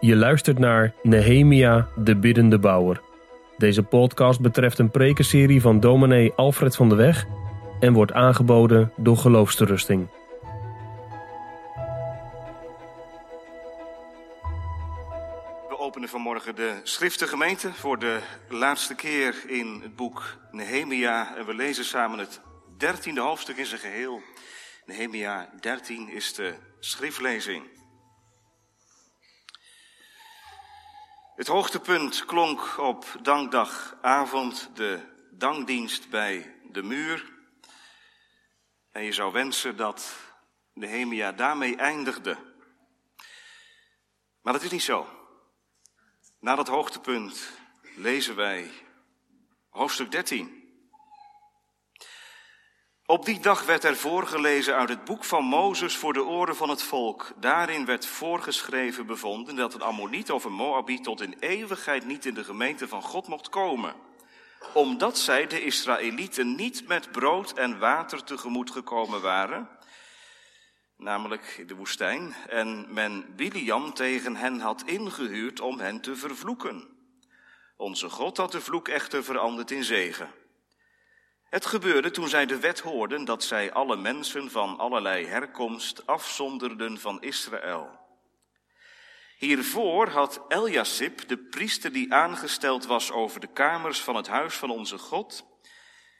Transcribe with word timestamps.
Je 0.00 0.16
luistert 0.16 0.58
naar 0.58 0.94
Nehemia, 1.02 1.88
de 1.96 2.16
biddende 2.16 2.58
bouwer. 2.58 3.00
Deze 3.56 3.82
podcast 3.82 4.40
betreft 4.40 4.78
een 4.78 4.90
prekenserie 4.90 5.60
van 5.60 5.80
dominee 5.80 6.32
Alfred 6.32 6.76
van 6.76 6.88
de 6.88 6.94
Weg 6.94 7.26
en 7.80 7.92
wordt 7.92 8.12
aangeboden 8.12 8.92
door 8.96 9.16
Geloofsterusting. 9.16 10.08
We 15.68 15.78
openen 15.78 16.08
vanmorgen 16.08 16.56
de 16.56 16.80
Schriftengemeente 16.82 17.72
voor 17.72 17.98
de 17.98 18.18
laatste 18.48 18.94
keer 18.94 19.34
in 19.46 19.80
het 19.82 19.96
boek 19.96 20.36
Nehemia. 20.50 21.36
En 21.36 21.46
we 21.46 21.54
lezen 21.54 21.84
samen 21.84 22.18
het 22.18 22.40
dertiende 22.78 23.20
hoofdstuk 23.20 23.56
in 23.56 23.66
zijn 23.66 23.80
geheel. 23.80 24.20
Nehemia 24.86 25.48
13 25.60 26.08
is 26.08 26.34
de 26.34 26.54
schriftlezing. 26.78 27.79
Het 31.40 31.48
hoogtepunt 31.48 32.24
klonk 32.24 32.78
op 32.78 33.04
dankdagavond, 33.22 34.70
de 34.74 35.00
dankdienst 35.30 36.10
bij 36.10 36.56
de 36.70 36.82
muur. 36.82 37.32
En 38.90 39.02
je 39.02 39.12
zou 39.12 39.32
wensen 39.32 39.76
dat 39.76 40.16
Nehemia 40.72 41.32
daarmee 41.32 41.76
eindigde. 41.76 42.36
Maar 44.42 44.52
dat 44.52 44.62
is 44.62 44.70
niet 44.70 44.82
zo. 44.82 45.08
Na 46.40 46.54
dat 46.54 46.68
hoogtepunt 46.68 47.50
lezen 47.96 48.36
wij 48.36 48.70
hoofdstuk 49.68 50.10
13. 50.10 50.59
Op 53.10 53.24
die 53.24 53.40
dag 53.40 53.64
werd 53.64 53.84
er 53.84 53.96
voorgelezen 53.96 54.76
uit 54.76 54.88
het 54.88 55.04
boek 55.04 55.24
van 55.24 55.44
Mozes 55.44 55.96
voor 55.96 56.12
de 56.12 56.24
oren 56.24 56.56
van 56.56 56.68
het 56.68 56.82
volk. 56.82 57.32
Daarin 57.36 57.84
werd 57.84 58.06
voorgeschreven 58.06 59.06
bevonden 59.06 59.56
dat 59.56 59.74
een 59.74 59.82
Ammoniet 59.82 60.30
of 60.30 60.44
een 60.44 60.52
Moabiet 60.52 61.04
tot 61.04 61.20
in 61.20 61.36
eeuwigheid 61.40 62.06
niet 62.06 62.26
in 62.26 62.34
de 62.34 62.44
gemeente 62.44 62.88
van 62.88 63.02
God 63.02 63.26
mocht 63.26 63.48
komen. 63.48 63.94
Omdat 64.74 65.18
zij, 65.18 65.46
de 65.46 65.64
Israëlieten, 65.64 66.54
niet 66.54 66.88
met 66.88 67.12
brood 67.12 67.52
en 67.52 67.78
water 67.78 68.24
tegemoet 68.24 68.70
gekomen 68.70 69.20
waren, 69.20 69.68
namelijk 70.96 71.54
in 71.58 71.66
de 71.66 71.74
woestijn, 71.74 72.34
en 72.48 72.86
men 72.92 73.34
Biliam 73.36 73.94
tegen 73.94 74.36
hen 74.36 74.60
had 74.60 74.82
ingehuurd 74.82 75.60
om 75.60 75.78
hen 75.78 76.00
te 76.00 76.16
vervloeken. 76.16 76.88
Onze 77.76 78.08
God 78.08 78.36
had 78.36 78.52
de 78.52 78.60
vloek 78.60 78.88
echter 78.88 79.24
veranderd 79.24 79.70
in 79.70 79.84
zegen. 79.84 80.39
Het 81.50 81.66
gebeurde 81.66 82.10
toen 82.10 82.28
zij 82.28 82.46
de 82.46 82.58
wet 82.58 82.80
hoorden 82.80 83.24
dat 83.24 83.44
zij 83.44 83.72
alle 83.72 83.96
mensen 83.96 84.50
van 84.50 84.78
allerlei 84.78 85.26
herkomst 85.26 86.06
afzonderden 86.06 87.00
van 87.00 87.22
Israël. 87.22 87.98
Hiervoor 89.38 90.08
had 90.08 90.40
Eljasip, 90.48 91.28
de 91.28 91.36
priester 91.38 91.92
die 91.92 92.14
aangesteld 92.14 92.86
was 92.86 93.10
over 93.10 93.40
de 93.40 93.46
kamers 93.46 94.00
van 94.00 94.16
het 94.16 94.26
huis 94.26 94.54
van 94.54 94.70
onze 94.70 94.98
God, 94.98 95.44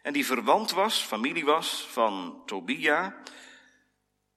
en 0.02 0.12
die 0.12 0.26
verwant 0.26 0.70
was, 0.70 1.00
familie 1.02 1.44
was 1.44 1.86
van 1.90 2.42
Tobia, 2.46 3.16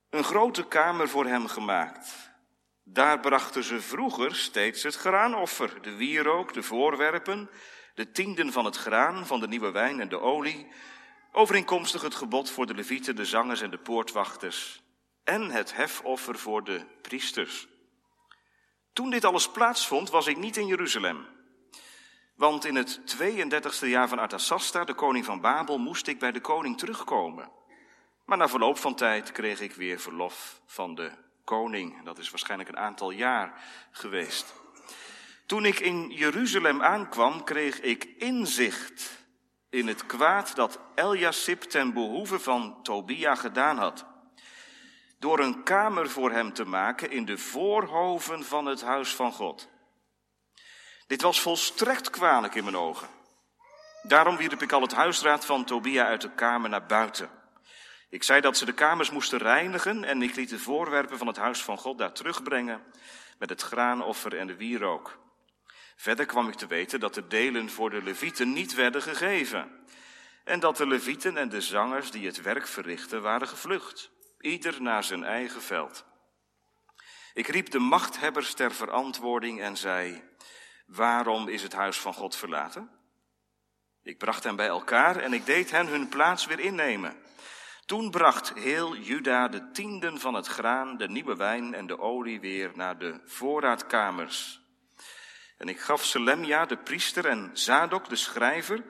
een 0.10 0.24
grote 0.24 0.68
kamer 0.68 1.10
voor 1.10 1.26
hem 1.26 1.48
gemaakt. 1.48 2.32
Daar 2.84 3.20
brachten 3.20 3.64
ze 3.64 3.82
vroeger 3.82 4.36
steeds 4.36 4.84
het 4.84 4.96
graanoffer, 4.96 5.82
de 5.82 5.96
wierook, 5.96 6.54
de 6.54 6.64
voorwerpen, 6.64 7.50
de 7.94 8.12
tienden 8.12 8.52
van 8.52 8.66
het 8.66 8.76
graan, 8.76 9.26
van 9.26 9.40
de 9.40 9.48
nieuwe 9.48 9.72
wijn 9.72 10.00
en 10.00 10.10
de 10.10 10.20
olie, 10.20 10.68
overeenkomstig 11.32 12.02
het 12.02 12.16
gebod 12.16 12.50
voor 12.50 12.66
de 12.66 12.74
levieten, 12.74 13.16
de 13.16 13.26
zangers 13.26 13.62
en 13.62 13.70
de 13.70 13.78
poortwachters, 13.78 14.82
en 15.24 15.50
het 15.50 15.76
hefoffer 15.76 16.40
voor 16.40 16.64
de 16.64 16.86
priesters. 17.02 17.68
Toen 18.94 19.10
dit 19.10 19.26
alles 19.26 19.52
plaatsvond, 19.52 20.10
was 20.10 20.28
ik 20.28 20.38
niet 20.38 20.58
in 20.58 20.68
Jeruzalem. 20.68 21.26
Want 22.36 22.66
in 22.66 22.76
het 22.76 23.00
32e 23.18 23.88
jaar 23.88 24.08
van 24.08 24.20
Artasasta, 24.20 24.84
de 24.84 24.94
koning 24.94 25.26
van 25.26 25.42
Babel, 25.42 25.78
moest 25.78 26.08
ik 26.08 26.20
bij 26.20 26.32
de 26.32 26.42
koning 26.42 26.78
terugkomen. 26.78 27.52
Maar 28.26 28.38
na 28.38 28.48
verloop 28.48 28.78
van 28.78 28.96
tijd 28.96 29.32
kreeg 29.32 29.62
ik 29.62 29.74
weer 29.74 30.00
verlof 30.00 30.62
van 30.66 30.96
de 30.96 31.12
koning. 31.44 32.04
Dat 32.04 32.18
is 32.18 32.30
waarschijnlijk 32.30 32.70
een 32.70 32.78
aantal 32.78 33.12
jaar 33.12 33.64
geweest. 33.92 34.54
Toen 35.46 35.66
ik 35.66 35.80
in 35.80 36.10
Jeruzalem 36.10 36.82
aankwam, 36.82 37.44
kreeg 37.44 37.80
ik 37.80 38.04
inzicht 38.04 39.24
in 39.70 39.88
het 39.88 40.06
kwaad 40.06 40.56
dat 40.56 40.80
Eljasip 40.96 41.62
ten 41.62 41.94
behoeve 41.94 42.40
van 42.40 42.84
Tobia 42.84 43.36
gedaan 43.36 43.78
had. 43.78 44.06
Door 45.20 45.40
een 45.40 45.64
kamer 45.64 46.10
voor 46.10 46.32
hem 46.32 46.54
te 46.54 46.66
maken 46.66 47.12
in 47.12 47.26
de 47.26 47.38
voorhoven 47.38 48.44
van 48.44 48.66
het 48.66 48.82
huis 48.82 49.16
van 49.16 49.32
God. 49.32 49.70
Dit 51.08 51.22
was 51.22 51.42
volstrekt 51.42 52.10
kwalijk 52.10 52.56
in 52.56 52.64
mijn 52.64 52.78
ogen. 52.78 53.08
Daarom 54.02 54.38
wierp 54.38 54.62
ik 54.62 54.72
al 54.72 54.82
het 54.82 54.94
huisraad 54.94 55.46
van 55.46 55.66
Tobia 55.66 56.06
uit 56.06 56.22
de 56.22 56.32
kamer 56.32 56.70
naar 56.70 56.86
buiten. 56.86 57.30
Ik 58.10 58.24
zei 58.24 58.42
dat 58.42 58.58
ze 58.58 58.66
de 58.66 58.74
kamers 58.74 59.12
moesten 59.12 59.40
reinigen 59.40 60.04
en 60.04 60.22
ik 60.22 60.36
liet 60.36 60.50
de 60.50 60.60
voorwerpen 60.60 61.18
van 61.18 61.28
het 61.28 61.38
huis 61.38 61.64
van 61.64 61.78
God 61.78 61.98
daar 61.98 62.14
terugbrengen 62.14 62.84
met 63.38 63.50
het 63.50 63.62
graanoffer 63.62 64.38
en 64.38 64.48
de 64.48 64.56
wierook. 64.56 65.23
Verder 65.96 66.26
kwam 66.26 66.48
ik 66.48 66.56
te 66.56 66.68
weten 66.68 67.00
dat 67.00 67.14
de 67.14 67.28
delen 67.28 67.70
voor 67.70 67.90
de 67.90 68.04
levieten 68.04 68.54
niet 68.54 68.74
werden 68.74 69.02
gegeven. 69.02 69.72
En 70.44 70.60
dat 70.60 70.78
de 70.78 70.88
levieten 70.88 71.38
en 71.38 71.50
de 71.50 71.62
zangers 71.62 72.12
die 72.12 72.26
het 72.26 72.42
werk 72.42 72.68
verrichten 72.68 73.22
waren 73.22 73.48
gevlucht. 73.48 74.12
Ieder 74.40 74.82
naar 74.82 75.04
zijn 75.04 75.24
eigen 75.24 75.62
veld. 75.62 76.06
Ik 77.34 77.48
riep 77.48 77.70
de 77.70 77.80
machthebbers 77.80 78.54
ter 78.54 78.72
verantwoording 78.72 79.62
en 79.62 79.78
zei, 79.78 80.24
waarom 80.86 81.48
is 81.48 81.64
het 81.64 81.74
huis 81.74 82.00
van 82.00 82.14
God 82.14 82.36
verlaten? 82.36 82.90
Ik 84.04 84.18
bracht 84.18 84.44
hen 84.44 84.56
bij 84.56 84.68
elkaar 84.68 85.16
en 85.16 85.34
ik 85.34 85.46
deed 85.46 85.72
hen 85.72 85.88
hun 85.88 86.10
plaats 86.10 86.46
weer 86.46 86.60
innemen. 86.60 87.18
Toen 87.86 88.12
bracht 88.12 88.54
heel 88.54 88.96
Juda 88.96 89.48
de 89.48 89.72
tienden 89.72 90.20
van 90.20 90.34
het 90.34 90.48
graan, 90.48 90.98
de 90.98 91.08
nieuwe 91.08 91.36
wijn 91.36 91.74
en 91.74 91.88
de 91.88 92.00
olie 92.00 92.40
weer 92.40 92.72
naar 92.76 92.98
de 92.98 93.22
voorraadkamers 93.26 94.63
en 95.64 95.70
ik 95.70 95.80
gaf 95.80 96.04
Selemja, 96.04 96.66
de 96.66 96.78
priester, 96.78 97.26
en 97.26 97.50
Zadok, 97.54 98.10
de 98.10 98.16
schrijver, 98.16 98.84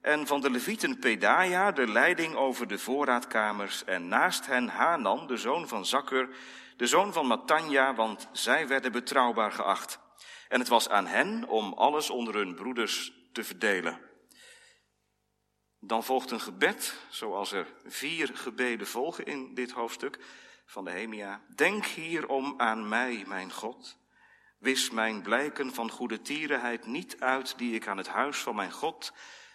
en 0.00 0.26
van 0.26 0.40
de 0.40 0.50
levieten 0.50 0.98
Pedaja 0.98 1.72
de 1.72 1.88
leiding 1.88 2.34
over 2.34 2.66
de 2.68 2.78
voorraadkamers, 2.78 3.84
en 3.84 4.08
naast 4.08 4.46
hen 4.46 4.68
Hanan, 4.68 5.26
de 5.26 5.36
zoon 5.36 5.68
van 5.68 5.86
Zakur, 5.86 6.28
de 6.76 6.86
zoon 6.86 7.12
van 7.12 7.26
Matanja, 7.26 7.94
want 7.94 8.28
zij 8.32 8.68
werden 8.68 8.92
betrouwbaar 8.92 9.52
geacht. 9.52 9.98
En 10.48 10.58
het 10.58 10.68
was 10.68 10.88
aan 10.88 11.06
hen 11.06 11.48
om 11.48 11.72
alles 11.72 12.10
onder 12.10 12.34
hun 12.34 12.54
broeders 12.54 13.12
te 13.32 13.44
verdelen. 13.44 14.00
Dan 15.80 16.04
volgt 16.04 16.30
een 16.30 16.40
gebed, 16.40 16.94
zoals 17.08 17.52
er 17.52 17.66
vier 17.84 18.30
gebeden 18.34 18.86
volgen 18.86 19.24
in 19.24 19.54
dit 19.54 19.70
hoofdstuk 19.70 20.18
van 20.66 20.84
de 20.84 20.90
Hemia. 20.90 21.40
Denk 21.54 21.84
hierom 21.84 22.54
aan 22.56 22.88
mij, 22.88 23.24
mijn 23.26 23.52
God 23.52 23.96
Wis 24.58 24.90
mijn 24.90 25.22
blijken 25.22 25.74
van 25.74 25.90
goede 25.90 26.22
tierenheid 26.22 26.86
niet 26.86 27.16
uit 27.20 27.58
die 27.58 27.74
ik 27.74 27.86
aan 27.86 27.96
het 27.96 28.08
huis 28.08 28.38
van 28.38 28.54
mijn 28.54 28.72
God 28.72 29.12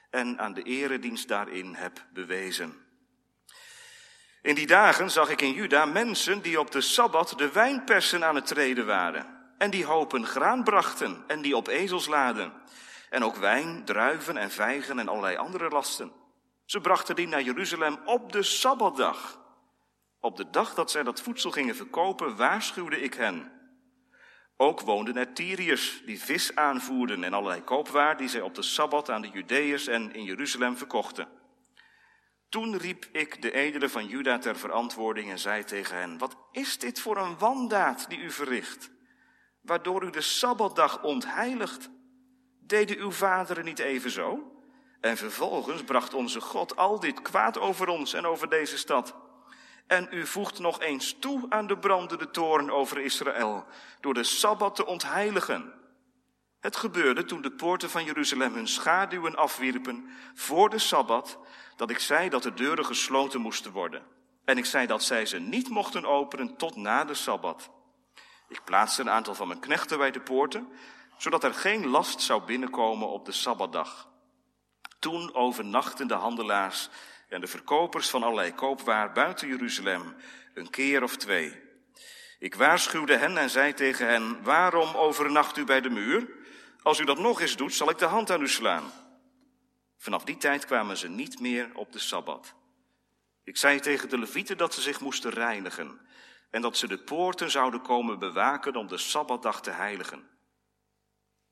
en 0.09 0.39
aan 0.39 0.53
de 0.53 0.63
eredienst 0.63 1.27
daarin 1.27 1.73
heb 1.73 2.05
bewezen. 2.13 2.89
In 4.41 4.55
die 4.55 4.67
dagen 4.67 5.11
zag 5.11 5.29
ik 5.29 5.41
in 5.41 5.53
Juda 5.53 5.85
mensen 5.85 6.41
die 6.41 6.59
op 6.59 6.71
de 6.71 6.81
Sabbat 6.81 7.33
de 7.37 7.51
wijnpersen 7.51 8.25
aan 8.25 8.35
het 8.35 8.45
treden 8.45 8.85
waren. 8.85 9.39
En 9.57 9.69
die 9.69 9.85
hopen 9.85 10.25
graan 10.25 10.63
brachten 10.63 11.23
en 11.27 11.41
die 11.41 11.55
op 11.55 11.67
ezels 11.67 12.07
laden. 12.07 12.53
En 13.09 13.23
ook 13.23 13.35
wijn, 13.35 13.85
druiven 13.85 14.37
en 14.37 14.51
vijgen 14.51 14.99
en 14.99 15.07
allerlei 15.07 15.35
andere 15.35 15.69
lasten. 15.69 16.11
Ze 16.65 16.81
brachten 16.81 17.15
die 17.15 17.27
naar 17.27 17.41
Jeruzalem 17.41 17.99
op 18.05 18.31
de 18.31 18.43
Sabbatdag. 18.43 19.39
Op 20.19 20.37
de 20.37 20.49
dag 20.49 20.73
dat 20.73 20.91
zij 20.91 21.03
dat 21.03 21.21
voedsel 21.21 21.51
gingen 21.51 21.75
verkopen, 21.75 22.35
waarschuwde 22.35 23.01
ik 23.01 23.13
hen. 23.13 23.60
Ook 24.61 24.81
woonden 24.81 25.17
er 25.17 25.33
Tyriërs 25.33 26.01
die 26.05 26.19
vis 26.19 26.55
aanvoerden 26.55 27.23
en 27.23 27.33
allerlei 27.33 27.63
koopwaar 27.63 28.17
die 28.17 28.27
zij 28.27 28.41
op 28.41 28.55
de 28.55 28.61
Sabbat 28.61 29.09
aan 29.09 29.21
de 29.21 29.29
Judeërs 29.29 29.87
en 29.87 30.13
in 30.13 30.23
Jeruzalem 30.23 30.77
verkochten. 30.77 31.27
Toen 32.49 32.77
riep 32.77 33.05
ik 33.11 33.41
de 33.41 33.51
edelen 33.51 33.89
van 33.89 34.07
Juda 34.07 34.37
ter 34.37 34.57
verantwoording 34.57 35.29
en 35.29 35.39
zei 35.39 35.63
tegen 35.63 35.97
hen, 35.97 36.17
wat 36.17 36.37
is 36.51 36.79
dit 36.79 36.99
voor 36.99 37.17
een 37.17 37.37
wandaad 37.37 38.09
die 38.09 38.19
u 38.19 38.31
verricht, 38.31 38.91
waardoor 39.61 40.03
u 40.03 40.09
de 40.09 40.21
Sabbatdag 40.21 41.03
ontheiligt? 41.03 41.89
Deden 42.59 42.97
uw 42.97 43.11
vaderen 43.11 43.65
niet 43.65 43.79
evenzo? 43.79 44.55
En 44.99 45.17
vervolgens 45.17 45.83
bracht 45.83 46.13
onze 46.13 46.41
God 46.41 46.75
al 46.75 46.99
dit 46.99 47.21
kwaad 47.21 47.59
over 47.59 47.87
ons 47.87 48.13
en 48.13 48.25
over 48.25 48.49
deze 48.49 48.77
stad. 48.77 49.15
En 49.91 50.07
u 50.11 50.27
voegt 50.27 50.59
nog 50.59 50.81
eens 50.81 51.15
toe 51.19 51.45
aan 51.49 51.67
de 51.67 51.77
brandende 51.77 52.31
toren 52.31 52.69
over 52.69 52.99
Israël, 52.99 53.65
door 53.99 54.13
de 54.13 54.23
Sabbat 54.23 54.75
te 54.75 54.85
ontheiligen. 54.85 55.73
Het 56.59 56.75
gebeurde 56.75 57.25
toen 57.25 57.41
de 57.41 57.51
poorten 57.51 57.89
van 57.89 58.03
Jeruzalem 58.03 58.53
hun 58.53 58.67
schaduwen 58.67 59.35
afwierpen 59.35 60.09
voor 60.33 60.69
de 60.69 60.77
Sabbat, 60.77 61.37
dat 61.75 61.89
ik 61.89 61.99
zei 61.99 62.29
dat 62.29 62.43
de 62.43 62.53
deuren 62.53 62.85
gesloten 62.85 63.41
moesten 63.41 63.71
worden. 63.71 64.03
En 64.45 64.57
ik 64.57 64.65
zei 64.65 64.87
dat 64.87 65.03
zij 65.03 65.25
ze 65.25 65.39
niet 65.39 65.69
mochten 65.69 66.05
openen 66.05 66.55
tot 66.55 66.75
na 66.75 67.05
de 67.05 67.13
Sabbat. 67.13 67.69
Ik 68.47 68.63
plaatste 68.63 69.01
een 69.01 69.09
aantal 69.09 69.35
van 69.35 69.47
mijn 69.47 69.59
knechten 69.59 69.97
bij 69.97 70.11
de 70.11 70.21
poorten, 70.21 70.67
zodat 71.17 71.43
er 71.43 71.53
geen 71.53 71.87
last 71.87 72.21
zou 72.21 72.43
binnenkomen 72.43 73.07
op 73.07 73.25
de 73.25 73.31
Sabbatdag. 73.31 74.09
Toen 74.99 75.33
overnachten 75.33 76.07
de 76.07 76.13
handelaars 76.13 76.89
en 77.31 77.41
de 77.41 77.47
verkopers 77.47 78.09
van 78.09 78.23
allerlei 78.23 78.53
koopwaar 78.53 79.11
buiten 79.11 79.47
Jeruzalem 79.47 80.15
een 80.53 80.69
keer 80.69 81.03
of 81.03 81.17
twee. 81.17 81.61
Ik 82.39 82.55
waarschuwde 82.55 83.17
hen 83.17 83.37
en 83.37 83.49
zei 83.49 83.73
tegen 83.73 84.07
hen, 84.07 84.43
waarom 84.43 84.95
overnacht 84.95 85.57
u 85.57 85.63
bij 85.63 85.81
de 85.81 85.89
muur? 85.89 86.27
Als 86.81 86.99
u 86.99 87.05
dat 87.05 87.17
nog 87.17 87.41
eens 87.41 87.55
doet, 87.55 87.73
zal 87.73 87.89
ik 87.89 87.97
de 87.97 88.05
hand 88.05 88.31
aan 88.31 88.41
u 88.41 88.47
slaan. 88.47 88.91
Vanaf 89.97 90.23
die 90.23 90.37
tijd 90.37 90.65
kwamen 90.65 90.97
ze 90.97 91.09
niet 91.09 91.39
meer 91.39 91.69
op 91.73 91.91
de 91.91 91.99
Sabbat. 91.99 92.53
Ik 93.43 93.57
zei 93.57 93.79
tegen 93.79 94.09
de 94.09 94.19
levieten 94.19 94.57
dat 94.57 94.73
ze 94.73 94.81
zich 94.81 94.99
moesten 94.99 95.31
reinigen 95.31 95.99
en 96.49 96.61
dat 96.61 96.77
ze 96.77 96.87
de 96.87 96.97
poorten 96.97 97.51
zouden 97.51 97.81
komen 97.81 98.19
bewaken 98.19 98.75
om 98.75 98.87
de 98.87 98.97
Sabbatdag 98.97 99.61
te 99.61 99.71
heiligen. 99.71 100.29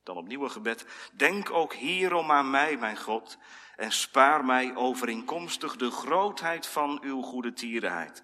Dan 0.03 0.17
opnieuw 0.17 0.43
een 0.43 0.51
gebed. 0.51 0.85
Denk 1.13 1.49
ook 1.49 1.73
hierom 1.73 2.31
aan 2.31 2.49
mij, 2.49 2.77
mijn 2.77 2.97
God, 2.97 3.37
en 3.79 3.91
spaar 3.91 4.45
mij 4.45 4.75
overeenkomstig 4.75 5.75
de 5.75 5.91
grootheid 5.91 6.67
van 6.67 6.99
uw 7.01 7.21
goede 7.21 7.53
tierenheid. 7.53 8.23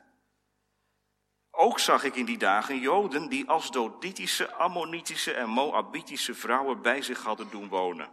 Ook 1.52 1.80
zag 1.80 2.04
ik 2.04 2.16
in 2.16 2.26
die 2.26 2.38
dagen 2.38 2.80
Joden 2.80 3.30
die 3.30 3.50
als 3.50 3.72
Doditische, 3.72 4.54
Ammonitische 4.54 5.34
en 5.34 5.50
Moabitische 5.50 6.36
vrouwen 6.36 6.82
bij 6.82 7.02
zich 7.02 7.24
hadden 7.24 7.50
doen 7.50 7.68
wonen. 7.68 8.10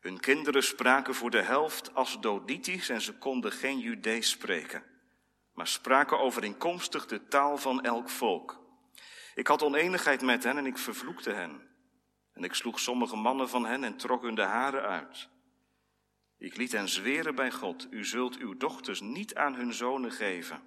Hun 0.00 0.20
kinderen 0.20 0.62
spraken 0.62 1.14
voor 1.14 1.30
de 1.30 1.42
helft 1.42 1.94
als 1.94 2.20
Doditisch 2.20 2.88
en 2.88 3.00
ze 3.00 3.18
konden 3.18 3.52
geen 3.52 3.78
Judees 3.78 4.30
spreken, 4.30 4.84
maar 5.54 5.66
spraken 5.66 6.20
overeenkomstig 6.20 7.06
de 7.06 7.28
taal 7.28 7.58
van 7.58 7.82
elk 7.82 8.08
volk. 8.08 8.60
Ik 9.34 9.46
had 9.46 9.62
oneenigheid 9.62 10.22
met 10.22 10.44
hen 10.44 10.58
en 10.58 10.66
ik 10.66 10.78
vervloekte 10.78 11.30
hen. 11.30 11.70
En 12.32 12.44
ik 12.44 12.54
sloeg 12.54 12.80
sommige 12.80 13.16
mannen 13.16 13.48
van 13.48 13.66
hen 13.66 13.84
en 13.84 13.96
trok 13.96 14.22
hun 14.22 14.34
de 14.34 14.42
haren 14.42 14.82
uit. 14.82 15.30
Ik 16.42 16.56
liet 16.56 16.72
hen 16.72 16.88
zweren 16.88 17.34
bij 17.34 17.50
God, 17.50 17.86
u 17.90 18.04
zult 18.04 18.36
uw 18.36 18.56
dochters 18.56 19.00
niet 19.00 19.34
aan 19.34 19.54
hun 19.54 19.72
zonen 19.72 20.12
geven, 20.12 20.62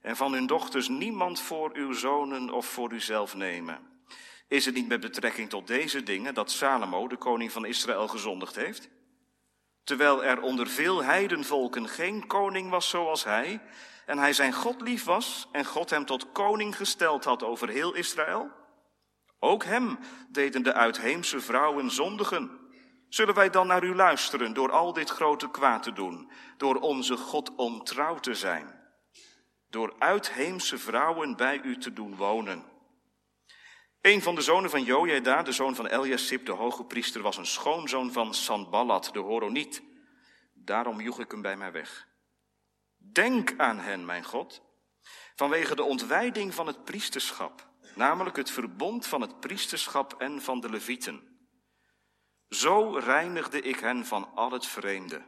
en 0.00 0.16
van 0.16 0.32
hun 0.32 0.46
dochters 0.46 0.88
niemand 0.88 1.40
voor 1.40 1.70
uw 1.74 1.92
zonen 1.92 2.50
of 2.50 2.66
voor 2.66 2.92
uzelf 2.92 3.34
nemen. 3.34 3.78
Is 4.48 4.64
het 4.64 4.74
niet 4.74 4.88
met 4.88 5.00
betrekking 5.00 5.50
tot 5.50 5.66
deze 5.66 6.02
dingen 6.02 6.34
dat 6.34 6.50
Salomo, 6.50 7.08
de 7.08 7.16
koning 7.16 7.52
van 7.52 7.64
Israël, 7.64 8.08
gezondigd 8.08 8.56
heeft? 8.56 8.88
Terwijl 9.84 10.24
er 10.24 10.40
onder 10.40 10.68
veel 10.68 11.04
heidenvolken 11.04 11.88
geen 11.88 12.26
koning 12.26 12.70
was 12.70 12.88
zoals 12.88 13.24
hij, 13.24 13.60
en 14.06 14.18
hij 14.18 14.32
zijn 14.32 14.52
God 14.52 14.80
lief 14.80 15.04
was 15.04 15.48
en 15.52 15.64
God 15.64 15.90
hem 15.90 16.06
tot 16.06 16.32
koning 16.32 16.76
gesteld 16.76 17.24
had 17.24 17.42
over 17.42 17.68
heel 17.68 17.94
Israël? 17.94 18.50
Ook 19.38 19.64
hem 19.64 19.98
deden 20.28 20.62
de 20.62 20.72
uitheemse 20.72 21.40
vrouwen 21.40 21.90
zondigen. 21.90 22.63
Zullen 23.14 23.34
wij 23.34 23.50
dan 23.50 23.66
naar 23.66 23.84
u 23.84 23.94
luisteren 23.94 24.52
door 24.52 24.70
al 24.70 24.92
dit 24.92 25.10
grote 25.10 25.50
kwaad 25.50 25.82
te 25.82 25.92
doen, 25.92 26.30
door 26.56 26.76
onze 26.76 27.16
God 27.16 27.54
ontrouw 27.54 28.18
te 28.18 28.34
zijn, 28.34 28.80
door 29.68 29.94
uitheemse 29.98 30.78
vrouwen 30.78 31.36
bij 31.36 31.60
u 31.62 31.78
te 31.78 31.92
doen 31.92 32.16
wonen? 32.16 32.64
Een 34.00 34.22
van 34.22 34.34
de 34.34 34.40
zonen 34.40 34.70
van 34.70 34.84
Jojeda, 34.84 35.42
de 35.42 35.52
zoon 35.52 35.74
van 35.74 35.86
Eliasib, 35.86 36.46
de 36.46 36.52
hoge 36.52 36.84
priester, 36.84 37.22
was 37.22 37.36
een 37.36 37.46
schoonzoon 37.46 38.12
van 38.12 38.34
Sanballat, 38.34 39.10
de 39.12 39.18
Horoniet. 39.18 39.82
Daarom 40.54 41.00
joeg 41.00 41.20
ik 41.20 41.30
hem 41.30 41.42
bij 41.42 41.56
mij 41.56 41.72
weg. 41.72 42.08
Denk 42.96 43.54
aan 43.56 43.78
hen, 43.78 44.04
mijn 44.04 44.24
God, 44.24 44.62
vanwege 45.34 45.74
de 45.74 45.82
ontwijding 45.82 46.54
van 46.54 46.66
het 46.66 46.84
priesterschap, 46.84 47.68
namelijk 47.94 48.36
het 48.36 48.50
verbond 48.50 49.06
van 49.06 49.20
het 49.20 49.40
priesterschap 49.40 50.14
en 50.18 50.42
van 50.42 50.60
de 50.60 50.70
levieten. 50.70 51.33
Zo 52.48 52.98
reinigde 52.98 53.60
ik 53.60 53.78
hen 53.78 54.06
van 54.06 54.30
al 54.34 54.50
het 54.50 54.66
vreemde. 54.66 55.22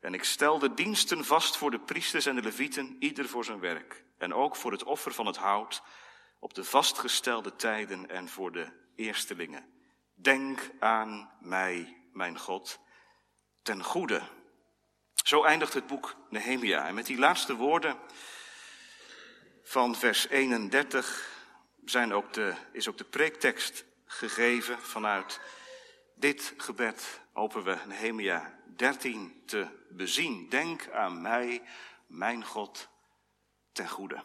En 0.00 0.14
ik 0.14 0.24
stelde 0.24 0.74
diensten 0.74 1.24
vast 1.24 1.56
voor 1.56 1.70
de 1.70 1.80
priesters 1.80 2.26
en 2.26 2.34
de 2.34 2.42
levieten, 2.42 2.96
ieder 2.98 3.28
voor 3.28 3.44
zijn 3.44 3.60
werk. 3.60 4.04
En 4.18 4.34
ook 4.34 4.56
voor 4.56 4.72
het 4.72 4.84
offer 4.84 5.12
van 5.12 5.26
het 5.26 5.36
hout, 5.36 5.82
op 6.38 6.54
de 6.54 6.64
vastgestelde 6.64 7.56
tijden 7.56 8.10
en 8.10 8.28
voor 8.28 8.52
de 8.52 8.72
eerstelingen. 8.96 9.72
Denk 10.14 10.70
aan 10.78 11.30
mij, 11.40 12.02
mijn 12.12 12.38
God, 12.38 12.80
ten 13.62 13.84
goede. 13.84 14.22
Zo 15.24 15.44
eindigt 15.44 15.74
het 15.74 15.86
boek 15.86 16.16
Nehemia. 16.30 16.86
En 16.86 16.94
met 16.94 17.06
die 17.06 17.18
laatste 17.18 17.54
woorden 17.54 17.98
van 19.62 19.94
vers 19.94 20.28
31 20.28 21.28
zijn 21.84 22.14
ook 22.14 22.32
de, 22.32 22.54
is 22.72 22.88
ook 22.88 22.98
de 22.98 23.04
preektekst 23.04 23.84
gegeven 24.06 24.78
vanuit 24.80 25.40
dit 26.14 26.54
gebed 26.56 27.20
hopen 27.32 27.64
we 27.64 27.76
Nehemia 27.86 28.58
13 28.76 29.42
te 29.46 29.66
bezien. 29.88 30.48
Denk 30.48 30.90
aan 30.90 31.22
mij, 31.22 31.62
mijn 32.06 32.44
God, 32.44 32.88
ten 33.72 33.88
goede. 33.88 34.22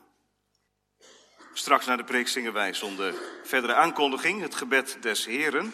Straks 1.54 1.86
naar 1.86 1.98
de 1.98 2.04
preek 2.04 2.28
zingen 2.28 2.54
wij 2.54 2.74
zonder 2.74 3.14
verdere 3.44 3.74
aankondiging 3.74 4.42
het 4.42 4.56
gebed 4.56 4.98
des 5.02 5.26
Heren. 5.26 5.74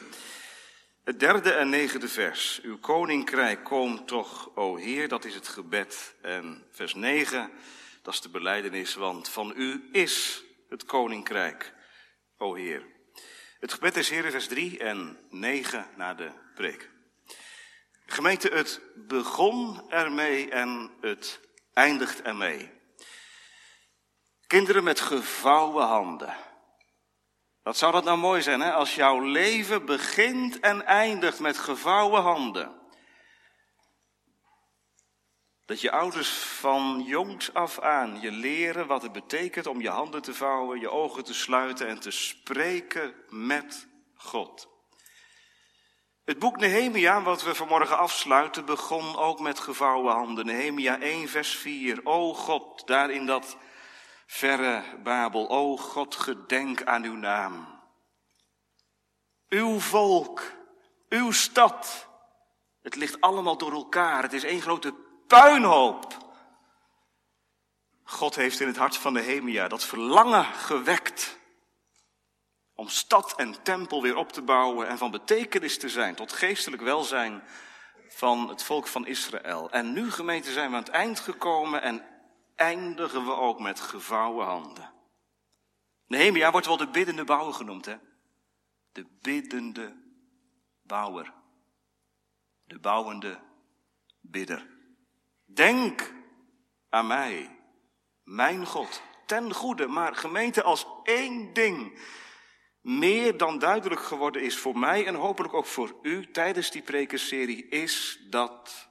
Het 1.04 1.20
derde 1.20 1.52
en 1.52 1.70
negende 1.70 2.08
vers. 2.08 2.62
Uw 2.62 2.80
koninkrijk 2.80 3.64
komt 3.64 4.08
toch, 4.08 4.56
o 4.56 4.76
Heer, 4.76 5.08
dat 5.08 5.26
is 5.26 5.36
het 5.36 5.48
gebed. 5.48 6.16
En 6.22 6.66
vers 6.72 6.94
9, 6.94 7.52
dat 8.02 8.14
is 8.14 8.22
de 8.22 8.30
beleidenis, 8.30 8.96
want 8.96 9.30
van 9.30 9.54
u 9.56 9.90
is 9.92 10.44
het 10.70 10.86
koninkrijk, 10.86 11.74
o 12.38 12.54
Heer. 12.54 12.95
Het 13.66 13.74
gebed 13.74 13.94
des 13.94 14.10
Heren, 14.10 14.32
vers 14.32 14.48
3 14.48 14.80
en 14.80 15.18
9 15.30 15.88
naar 15.96 16.16
de 16.16 16.32
preek. 16.56 16.90
Gemeente, 18.06 18.50
het 18.50 18.82
begon 18.96 19.92
ermee 19.92 20.50
en 20.50 20.92
het 21.02 21.40
eindigt 21.74 22.22
ermee. 22.22 22.72
Kinderen 24.48 24.84
met 24.84 25.00
gevouwen 25.00 25.86
handen. 25.86 26.36
Wat 27.64 27.78
zou 27.78 27.92
dat 27.92 28.04
nou 28.04 28.18
mooi 28.18 28.42
zijn, 28.42 28.62
hè? 28.62 28.74
Als 28.74 28.96
jouw 28.96 29.20
leven 29.20 29.86
begint 29.86 30.60
en 30.60 30.86
eindigt 30.86 31.40
met 31.40 31.58
gevouwen 31.58 32.22
handen. 32.22 32.72
Dat 35.66 35.82
je 35.82 35.92
ouders 35.92 36.30
van 36.30 37.04
jongs 37.06 37.54
af 37.54 37.80
aan 37.80 38.22
je 38.22 38.32
leren 38.32 38.88
wat 38.88 39.02
het 39.02 39.12
betekent 39.12 39.68
om 39.68 39.82
je 39.82 39.90
handen 39.90 40.22
te 40.22 40.34
vouwen, 40.34 40.80
je 40.80 40.90
ogen 40.90 41.24
te 41.24 41.34
sluiten 41.34 41.88
en 41.88 42.00
te 42.00 42.12
spreken 42.12 43.16
met 43.30 43.88
God. 44.16 44.68
Het 46.26 46.40
boek 46.40 46.58
Nehemia, 46.58 47.22
wat 47.22 47.44
we 47.44 47.56
vanmorgen 47.56 47.98
afsluiten, 47.98 48.66
begon 48.66 49.16
ook 49.16 49.40
met 49.40 49.60
gevouwen 49.60 50.14
handen. 50.14 50.46
Nehemia 50.46 51.00
1, 51.00 51.28
vers 51.28 51.56
4. 51.56 52.00
O 52.04 52.34
God, 52.34 52.88
daar 52.88 53.10
in 53.10 53.26
dat 53.26 53.58
verre 54.26 54.84
Babel, 55.04 55.50
o 55.50 55.78
God, 55.78 56.16
gedenk 56.16 56.84
aan 56.84 57.04
uw 57.04 57.16
naam. 57.16 57.82
Uw 59.50 59.80
volk, 59.80 60.42
uw 61.10 61.32
stad, 61.32 62.08
het 62.82 62.96
ligt 62.96 63.22
allemaal 63.22 63.58
door 63.58 63.72
elkaar. 63.72 64.22
Het 64.22 64.34
is 64.34 64.44
één 64.44 64.62
grote 64.62 65.05
puinhoop. 65.28 66.24
God 68.04 68.36
heeft 68.36 68.60
in 68.60 68.68
het 68.68 68.78
hart 68.78 68.98
van 68.98 69.14
Nehemia 69.14 69.68
dat 69.68 69.86
verlangen 69.86 70.46
gewekt 70.46 71.38
om 72.76 72.88
stad 72.88 73.36
en 73.36 73.64
tempel 73.64 74.02
weer 74.02 74.16
op 74.16 74.32
te 74.32 74.42
bouwen 74.42 74.88
en 74.88 74.98
van 74.98 75.12
betekenis 75.12 75.78
te 75.78 75.90
zijn 75.90 76.16
tot 76.16 76.32
geestelijk 76.32 76.82
welzijn 76.82 77.44
van 78.08 78.50
het 78.50 78.64
volk 78.64 78.88
van 78.88 79.08
Israël. 79.08 79.72
En 79.72 79.94
nu 79.94 80.12
gemeente 80.12 80.52
zijn 80.52 80.70
we 80.70 80.76
aan 80.76 80.84
het 80.84 80.92
eind 80.92 81.20
gekomen 81.20 81.82
en 81.82 82.06
eindigen 82.56 83.26
we 83.26 83.34
ook 83.34 83.60
met 83.60 83.80
gevouwen 83.80 84.46
handen. 84.46 84.94
Nehemia 86.08 86.52
wordt 86.52 86.68
wel 86.68 86.78
de 86.78 86.88
biddende 86.88 87.24
bouwer 87.24 87.54
genoemd, 87.54 87.86
hè? 87.86 87.96
De 88.92 89.06
biddende 89.22 89.96
bouwer. 90.82 91.34
De 92.64 92.80
bouwende 92.80 93.40
bidder. 94.22 94.75
Denk 95.46 96.14
aan 96.90 97.08
mij, 97.08 97.60
mijn 98.24 98.66
God, 98.66 99.02
ten 99.26 99.54
goede, 99.54 99.88
maar 99.88 100.16
gemeente 100.16 100.64
als 100.64 100.88
één 101.04 101.54
ding 101.54 102.00
meer 102.82 103.38
dan 103.38 103.60
duidelijk 103.60 104.02
geworden 104.02 104.42
is 104.42 104.58
voor 104.58 104.78
mij 104.78 105.06
en 105.06 105.16
hopelijk 105.16 105.54
ook 105.54 105.66
voor 105.66 105.96
u 106.02 106.32
tijdens 106.32 106.72
die 106.72 106.82
prekenserie, 106.82 107.68
is 107.68 108.26
dat 108.30 108.90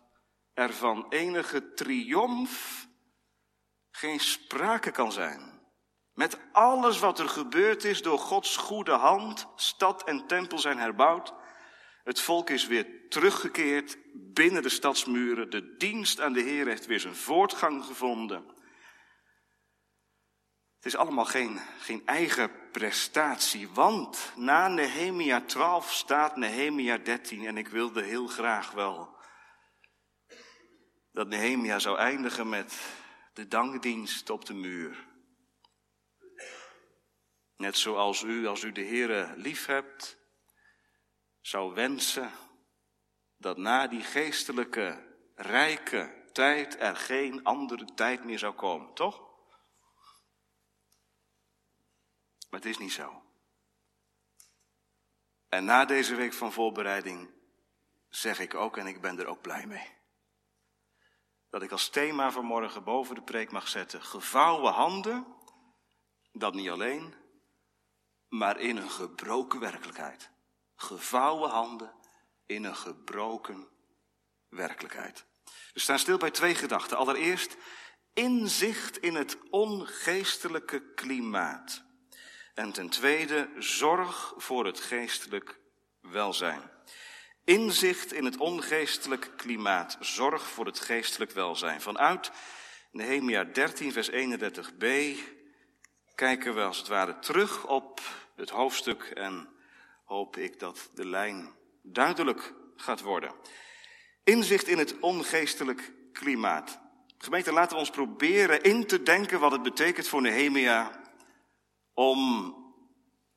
er 0.52 0.72
van 0.72 1.06
enige 1.08 1.72
triomf 1.72 2.86
geen 3.90 4.20
sprake 4.20 4.90
kan 4.90 5.12
zijn. 5.12 5.54
Met 6.12 6.38
alles 6.52 6.98
wat 6.98 7.18
er 7.18 7.28
gebeurd 7.28 7.84
is 7.84 8.02
door 8.02 8.18
Gods 8.18 8.56
goede 8.56 8.92
hand, 8.92 9.46
stad 9.56 10.04
en 10.04 10.26
tempel 10.26 10.58
zijn 10.58 10.78
herbouwd. 10.78 11.34
Het 12.04 12.20
volk 12.20 12.50
is 12.50 12.66
weer 12.66 13.08
teruggekeerd 13.08 13.98
binnen 14.14 14.62
de 14.62 14.68
stadsmuren. 14.68 15.50
De 15.50 15.76
dienst 15.76 16.20
aan 16.20 16.32
de 16.32 16.40
Heer 16.40 16.66
heeft 16.66 16.86
weer 16.86 17.00
zijn 17.00 17.14
voortgang 17.14 17.84
gevonden. 17.84 18.44
Het 20.76 20.92
is 20.92 20.96
allemaal 20.96 21.24
geen, 21.24 21.60
geen 21.78 22.06
eigen 22.06 22.50
prestatie, 22.72 23.68
want 23.68 24.32
na 24.36 24.68
Nehemia 24.68 25.40
12 25.40 25.92
staat 25.92 26.36
Nehemia 26.36 26.98
13 26.98 27.46
en 27.46 27.56
ik 27.56 27.68
wilde 27.68 28.02
heel 28.02 28.26
graag 28.26 28.70
wel 28.70 29.16
dat 31.12 31.28
Nehemia 31.28 31.78
zou 31.78 31.98
eindigen 31.98 32.48
met 32.48 32.80
de 33.32 33.48
dankdienst 33.48 34.30
op 34.30 34.44
de 34.44 34.54
muur. 34.54 35.06
Net 37.56 37.76
zoals 37.76 38.22
u, 38.22 38.46
als 38.46 38.62
u 38.62 38.72
de 38.72 38.84
Heere 38.84 39.34
lief 39.36 39.66
hebt, 39.66 40.23
zou 41.46 41.74
wensen 41.74 42.32
dat 43.36 43.56
na 43.56 43.86
die 43.86 44.02
geestelijke, 44.02 45.16
rijke 45.34 46.28
tijd 46.32 46.78
er 46.78 46.96
geen 46.96 47.44
andere 47.44 47.84
tijd 47.84 48.24
meer 48.24 48.38
zou 48.38 48.54
komen, 48.54 48.94
toch? 48.94 49.18
Maar 52.50 52.60
het 52.60 52.64
is 52.64 52.78
niet 52.78 52.92
zo. 52.92 53.22
En 55.48 55.64
na 55.64 55.84
deze 55.84 56.14
week 56.14 56.32
van 56.32 56.52
voorbereiding 56.52 57.30
zeg 58.08 58.38
ik 58.38 58.54
ook, 58.54 58.76
en 58.76 58.86
ik 58.86 59.00
ben 59.00 59.18
er 59.18 59.26
ook 59.26 59.42
blij 59.42 59.66
mee, 59.66 59.92
dat 61.50 61.62
ik 61.62 61.72
als 61.72 61.88
thema 61.88 62.30
vanmorgen 62.30 62.84
boven 62.84 63.14
de 63.14 63.22
preek 63.22 63.50
mag 63.50 63.68
zetten, 63.68 64.02
gevouwen 64.02 64.72
handen, 64.72 65.26
dat 66.32 66.54
niet 66.54 66.70
alleen, 66.70 67.14
maar 68.28 68.60
in 68.60 68.76
een 68.76 68.90
gebroken 68.90 69.60
werkelijkheid. 69.60 70.32
Gevouwen 70.76 71.50
handen 71.50 71.92
in 72.46 72.64
een 72.64 72.76
gebroken 72.76 73.68
werkelijkheid. 74.48 75.24
We 75.72 75.80
staan 75.80 75.98
stil 75.98 76.18
bij 76.18 76.30
twee 76.30 76.54
gedachten. 76.54 76.96
Allereerst 76.96 77.56
inzicht 78.12 78.98
in 78.98 79.14
het 79.14 79.38
ongeestelijke 79.50 80.92
klimaat. 80.94 81.82
En 82.54 82.72
ten 82.72 82.88
tweede 82.88 83.48
zorg 83.58 84.34
voor 84.36 84.66
het 84.66 84.80
geestelijk 84.80 85.58
welzijn. 86.00 86.70
Inzicht 87.44 88.12
in 88.12 88.24
het 88.24 88.36
ongeestelijk 88.36 89.30
klimaat. 89.36 89.96
Zorg 90.00 90.48
voor 90.48 90.66
het 90.66 90.80
geestelijk 90.80 91.32
welzijn. 91.32 91.80
Vanuit 91.80 92.30
Nehemia 92.90 93.44
13, 93.44 93.92
vers 93.92 94.10
31b 94.10 94.86
kijken 96.14 96.54
we 96.54 96.62
als 96.62 96.78
het 96.78 96.88
ware 96.88 97.18
terug 97.18 97.66
op 97.66 98.00
het 98.36 98.50
hoofdstuk 98.50 99.02
en 99.02 99.53
hoop 100.04 100.36
ik 100.36 100.58
dat 100.58 100.90
de 100.94 101.06
lijn 101.06 101.54
duidelijk 101.82 102.54
gaat 102.76 103.00
worden. 103.00 103.34
Inzicht 104.24 104.68
in 104.68 104.78
het 104.78 104.98
ongeestelijk 104.98 105.92
klimaat. 106.12 106.80
Gemeente, 107.18 107.52
laten 107.52 107.72
we 107.72 107.78
ons 107.78 107.90
proberen 107.90 108.62
in 108.62 108.86
te 108.86 109.02
denken 109.02 109.40
wat 109.40 109.52
het 109.52 109.62
betekent 109.62 110.08
voor 110.08 110.22
Nehemia 110.22 111.00
om 111.92 112.52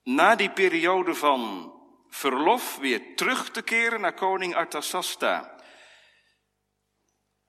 na 0.03 0.35
die 0.35 0.51
periode 0.51 1.15
van 1.15 1.71
verlof 2.09 2.77
weer 2.77 3.15
terug 3.15 3.51
te 3.51 3.61
keren 3.61 4.01
naar 4.01 4.13
koning 4.13 4.55
Artasasta. 4.55 5.55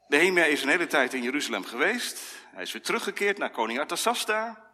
Nehemia 0.09 0.45
is 0.45 0.63
een 0.63 0.69
hele 0.69 0.87
tijd 0.87 1.15
in 1.15 1.23
Jeruzalem 1.23 1.65
geweest. 1.65 2.37
Hij 2.51 2.63
is 2.63 2.73
weer 2.73 2.83
teruggekeerd 2.83 3.39
naar 3.39 3.51
koning 3.51 3.79
Artasasta. 3.79 4.73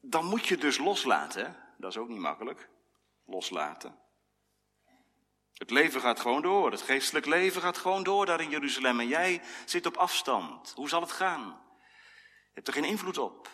Dan 0.00 0.24
moet 0.24 0.46
je 0.46 0.56
dus 0.56 0.78
loslaten. 0.78 1.67
Dat 1.78 1.90
is 1.90 1.96
ook 1.96 2.08
niet 2.08 2.18
makkelijk. 2.18 2.68
Loslaten. 3.24 3.98
Het 5.54 5.70
leven 5.70 6.00
gaat 6.00 6.20
gewoon 6.20 6.42
door. 6.42 6.70
Het 6.70 6.82
geestelijk 6.82 7.26
leven 7.26 7.60
gaat 7.60 7.78
gewoon 7.78 8.02
door 8.02 8.26
daar 8.26 8.40
in 8.40 8.50
Jeruzalem. 8.50 9.00
En 9.00 9.08
jij 9.08 9.42
zit 9.64 9.86
op 9.86 9.96
afstand. 9.96 10.72
Hoe 10.74 10.88
zal 10.88 11.00
het 11.00 11.12
gaan? 11.12 11.60
Je 12.42 12.54
hebt 12.54 12.66
er 12.66 12.72
geen 12.72 12.84
invloed 12.84 13.18
op. 13.18 13.48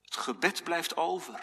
Het 0.00 0.16
gebed 0.16 0.64
blijft 0.64 0.96
over. 0.96 1.40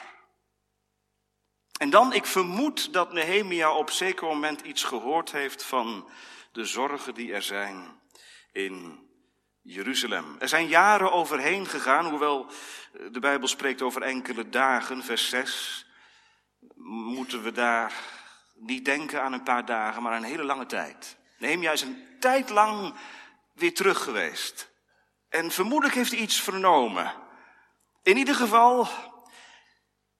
En 1.77 1.89
dan, 1.89 2.13
ik 2.13 2.25
vermoed 2.25 2.93
dat 2.93 3.13
Nehemia 3.13 3.75
op 3.75 3.89
zeker 3.89 4.27
moment 4.27 4.61
iets 4.61 4.83
gehoord 4.83 5.31
heeft 5.31 5.63
van 5.63 6.09
de 6.51 6.65
zorgen 6.65 7.13
die 7.13 7.33
er 7.33 7.41
zijn 7.41 8.01
in 8.51 9.05
Jeruzalem. 9.61 10.35
Er 10.39 10.47
zijn 10.47 10.67
jaren 10.67 11.11
overheen 11.11 11.65
gegaan, 11.65 12.05
hoewel 12.05 12.51
de 13.11 13.19
Bijbel 13.19 13.47
spreekt 13.47 13.81
over 13.81 14.01
enkele 14.01 14.49
dagen, 14.49 15.03
vers 15.03 15.29
6. 15.29 15.84
Moeten 16.87 17.43
we 17.43 17.51
daar 17.51 17.93
niet 18.53 18.85
denken 18.85 19.21
aan 19.21 19.33
een 19.33 19.43
paar 19.43 19.65
dagen, 19.65 20.01
maar 20.01 20.15
een 20.15 20.23
hele 20.23 20.43
lange 20.43 20.65
tijd. 20.65 21.17
Nehemia 21.37 21.71
is 21.71 21.81
een 21.81 22.05
tijd 22.19 22.49
lang 22.49 22.95
weer 23.53 23.73
terug 23.73 24.03
geweest. 24.03 24.71
En 25.29 25.51
vermoedelijk 25.51 25.95
heeft 25.95 26.11
hij 26.11 26.19
iets 26.19 26.41
vernomen. 26.41 27.13
In 28.03 28.17
ieder 28.17 28.35
geval, 28.35 28.87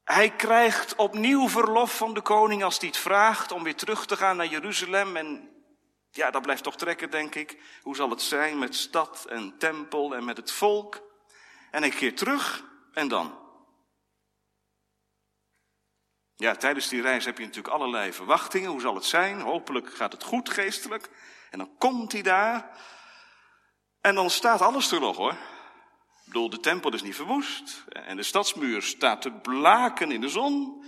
hij 0.04 0.30
krijgt 0.30 0.96
opnieuw 0.96 1.50
verlof 1.50 1.98
van 1.98 2.14
de 2.14 2.22
koning 2.22 2.64
als 2.64 2.80
hij 2.80 2.88
het 2.88 2.98
vraagt 2.98 3.52
om 3.52 3.64
weer 3.64 3.76
terug 3.76 4.06
te 4.06 4.18
gaan 4.18 4.38
naar 4.38 4.48
Jeruzalem. 4.48 5.16
En 5.16 5.50
ja, 6.12 6.32
dat 6.32 6.42
blijft 6.42 6.64
toch 6.64 6.78
trekken, 6.78 7.12
denk 7.12 7.36
ik. 7.36 7.62
Hoe 7.82 7.96
zal 7.96 8.10
het 8.10 8.22
zijn 8.22 8.60
met 8.60 8.76
stad 8.76 9.26
en 9.30 9.58
tempel 9.58 10.16
en 10.16 10.26
met 10.26 10.38
het 10.38 10.52
volk? 10.52 11.02
En 11.72 11.84
ik 11.84 11.94
keer 11.94 12.16
terug 12.16 12.64
en 12.94 13.08
dan? 13.08 13.45
Ja, 16.36 16.56
tijdens 16.56 16.88
die 16.88 17.02
reis 17.02 17.26
heb 17.26 17.38
je 17.38 17.46
natuurlijk 17.46 17.74
allerlei 17.74 18.14
verwachtingen. 18.14 18.70
Hoe 18.70 18.82
zal 18.82 18.96
het 18.96 19.06
zijn? 19.06 19.40
Hopelijk 19.40 19.94
gaat 19.96 20.12
het 20.12 20.24
goed 20.24 20.50
geestelijk. 20.50 21.10
En 21.52 21.58
dan 21.58 21.78
komt 21.78 22.12
hij 22.12 22.22
daar. 22.22 22.78
En 24.02 24.16
dan 24.16 24.30
staat 24.30 24.62
alles 24.62 24.92
er 24.92 25.00
nog 25.00 25.18
hoor. 25.18 25.32
Ik 25.32 26.32
bedoel, 26.32 26.50
de 26.50 26.60
tempel 26.60 26.94
is 26.94 27.02
niet 27.02 27.16
verwoest. 27.16 27.84
En 27.88 28.16
de 28.16 28.24
stadsmuur 28.24 28.82
staat 28.82 29.22
te 29.22 29.32
blaken 29.32 30.12
in 30.12 30.22
de 30.22 30.30
zon. 30.30 30.84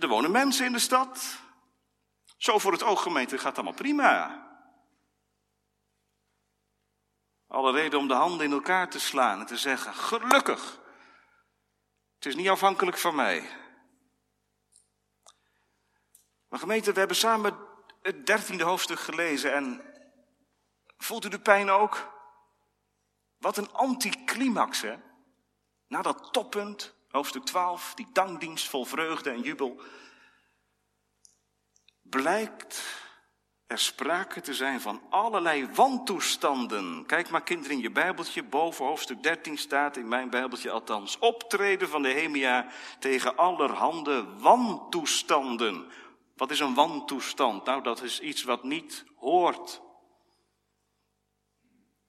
Er 0.00 0.08
wonen 0.08 0.30
mensen 0.30 0.66
in 0.66 0.72
de 0.72 0.78
stad. 0.78 1.40
Zo 2.36 2.58
voor 2.58 2.72
het 2.72 2.82
oog 2.82 3.02
gemeente 3.02 3.38
gaat 3.38 3.54
allemaal 3.54 3.74
prima. 3.74 4.40
Alle 7.48 7.72
reden 7.72 7.98
om 7.98 8.08
de 8.08 8.14
handen 8.14 8.46
in 8.46 8.52
elkaar 8.52 8.90
te 8.90 9.00
slaan 9.00 9.40
en 9.40 9.46
te 9.46 9.56
zeggen, 9.56 9.94
gelukkig. 9.94 10.80
Het 12.14 12.26
is 12.26 12.34
niet 12.34 12.48
afhankelijk 12.48 12.98
van 12.98 13.14
mij. 13.14 13.61
Maar 16.52 16.60
gemeente, 16.60 16.92
we 16.92 16.98
hebben 16.98 17.16
samen 17.16 17.56
het 18.02 18.26
dertiende 18.26 18.64
hoofdstuk 18.64 18.98
gelezen 18.98 19.52
en 19.52 19.82
voelt 20.98 21.24
u 21.24 21.28
de 21.28 21.40
pijn 21.40 21.70
ook? 21.70 22.12
Wat 23.38 23.56
een 23.56 23.72
anticlimax, 23.72 24.80
hè? 24.80 24.94
Na 25.88 26.02
dat 26.02 26.28
toppunt, 26.32 26.94
hoofdstuk 27.08 27.44
12, 27.44 27.94
die 27.94 28.08
dankdienst 28.12 28.68
vol 28.68 28.84
vreugde 28.84 29.30
en 29.30 29.40
jubel, 29.40 29.82
blijkt 32.02 32.82
er 33.66 33.78
sprake 33.78 34.40
te 34.40 34.54
zijn 34.54 34.80
van 34.80 35.02
allerlei 35.10 35.68
wantoestanden. 35.74 37.06
Kijk 37.06 37.30
maar 37.30 37.42
kinderen 37.42 37.76
in 37.76 37.82
je 37.82 37.90
bijbeltje, 37.90 38.42
boven 38.42 38.84
hoofdstuk 38.84 39.22
13 39.22 39.58
staat, 39.58 39.96
in 39.96 40.08
mijn 40.08 40.30
bijbeltje 40.30 40.70
althans, 40.70 41.18
optreden 41.18 41.88
van 41.88 42.02
de 42.02 42.08
Hemia 42.08 42.66
tegen 42.98 43.36
allerhande 43.36 44.26
wantoestanden. 44.38 45.90
Wat 46.42 46.50
is 46.50 46.60
een 46.60 46.74
wantoestand? 46.74 47.64
Nou, 47.64 47.82
dat 47.82 48.02
is 48.02 48.20
iets 48.20 48.42
wat 48.42 48.62
niet 48.62 49.04
hoort. 49.16 49.82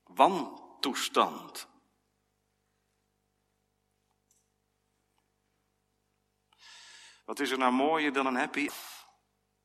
Wantoestand. 0.04 1.68
Wat 7.26 7.40
is 7.40 7.52
er 7.52 7.58
nou 7.58 7.74
mooier 7.74 8.14
dan 8.14 8.26
een 8.26 8.36
happy? 8.36 8.70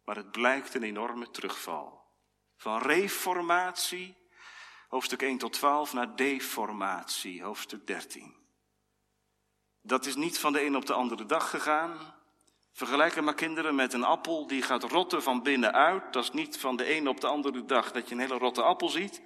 Maar 0.04 0.16
het 0.16 0.30
blijkt 0.30 0.74
een 0.74 0.82
enorme 0.82 1.30
terugval. 1.30 2.06
Van 2.56 2.82
reformatie, 2.82 4.16
hoofdstuk 4.88 5.22
1 5.22 5.38
tot 5.38 5.52
12, 5.52 5.92
naar 5.92 6.16
deformatie, 6.16 7.42
hoofdstuk 7.42 7.86
13. 7.86 8.36
Dat 9.80 10.06
is 10.06 10.14
niet 10.14 10.38
van 10.38 10.52
de 10.52 10.64
een 10.64 10.76
op 10.76 10.86
de 10.86 10.94
andere 10.94 11.26
dag 11.26 11.50
gegaan. 11.50 12.17
Vergelijk 12.78 13.14
het 13.14 13.24
maar 13.24 13.34
kinderen 13.34 13.74
met 13.74 13.92
een 13.92 14.04
appel 14.04 14.46
die 14.46 14.62
gaat 14.62 14.82
rotten 14.82 15.22
van 15.22 15.42
binnenuit. 15.42 16.12
Dat 16.12 16.22
is 16.22 16.30
niet 16.30 16.58
van 16.58 16.76
de 16.76 16.96
een 16.96 17.08
op 17.08 17.20
de 17.20 17.26
andere 17.26 17.64
dag 17.64 17.92
dat 17.92 18.08
je 18.08 18.14
een 18.14 18.20
hele 18.20 18.38
rotte 18.38 18.62
appel 18.62 18.88
ziet. 18.88 19.22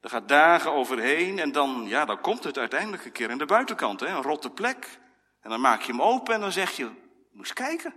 Er 0.00 0.10
gaat 0.10 0.28
dagen 0.28 0.72
overheen 0.72 1.38
en 1.38 1.52
dan, 1.52 1.84
ja, 1.86 2.04
dan 2.04 2.20
komt 2.20 2.44
het 2.44 2.58
uiteindelijk 2.58 3.04
een 3.04 3.12
keer 3.12 3.30
in 3.30 3.38
de 3.38 3.46
buitenkant, 3.46 4.00
hè, 4.00 4.06
een 4.06 4.22
rotte 4.22 4.50
plek. 4.50 5.00
En 5.40 5.50
dan 5.50 5.60
maak 5.60 5.82
je 5.82 5.92
hem 5.92 6.02
open 6.02 6.34
en 6.34 6.40
dan 6.40 6.52
zeg 6.52 6.70
je, 6.70 6.90
moest 7.32 7.52
kijken, 7.52 7.94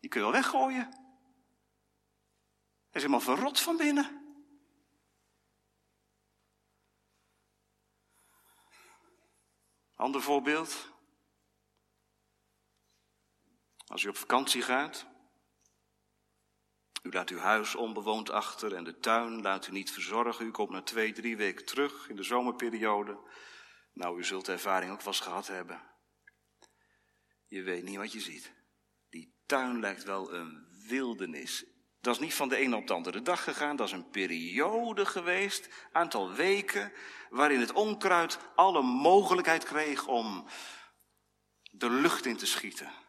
die 0.00 0.10
kun 0.10 0.20
je 0.20 0.26
wel 0.26 0.40
weggooien. 0.40 0.88
Hij 2.90 3.00
is 3.00 3.02
helemaal 3.02 3.20
verrot 3.20 3.60
van 3.60 3.76
binnen. 3.76 4.22
Ander 9.96 10.22
voorbeeld. 10.22 10.89
Als 13.90 14.02
u 14.02 14.08
op 14.08 14.16
vakantie 14.16 14.62
gaat, 14.62 15.06
u 17.02 17.10
laat 17.10 17.30
uw 17.30 17.38
huis 17.38 17.74
onbewoond 17.74 18.30
achter 18.30 18.74
en 18.74 18.84
de 18.84 18.98
tuin 18.98 19.42
laat 19.42 19.66
u 19.66 19.72
niet 19.72 19.90
verzorgen. 19.90 20.46
U 20.46 20.50
komt 20.50 20.70
na 20.70 20.82
twee, 20.82 21.12
drie 21.12 21.36
weken 21.36 21.64
terug 21.64 22.08
in 22.08 22.16
de 22.16 22.22
zomerperiode. 22.22 23.18
Nou, 23.92 24.18
u 24.18 24.24
zult 24.24 24.46
de 24.46 24.52
ervaring 24.52 24.92
ook 24.92 24.98
wel 24.98 25.06
eens 25.06 25.20
gehad 25.20 25.46
hebben. 25.46 25.82
Je 27.46 27.62
weet 27.62 27.82
niet 27.82 27.96
wat 27.96 28.12
je 28.12 28.20
ziet. 28.20 28.52
Die 29.08 29.34
tuin 29.46 29.80
lijkt 29.80 30.04
wel 30.04 30.34
een 30.34 30.66
wildernis. 30.88 31.64
Dat 32.00 32.14
is 32.14 32.20
niet 32.20 32.34
van 32.34 32.48
de 32.48 32.56
ene 32.56 32.76
op 32.76 32.86
de 32.86 32.94
andere 32.94 33.22
dag 33.22 33.44
gegaan. 33.44 33.76
Dat 33.76 33.86
is 33.86 33.92
een 33.92 34.10
periode 34.10 35.06
geweest, 35.06 35.68
aantal 35.92 36.32
weken, 36.32 36.92
waarin 37.30 37.60
het 37.60 37.72
onkruid 37.72 38.38
alle 38.54 38.82
mogelijkheid 38.82 39.64
kreeg 39.64 40.06
om 40.06 40.46
de 41.70 41.90
lucht 41.90 42.26
in 42.26 42.36
te 42.36 42.46
schieten. 42.46 42.99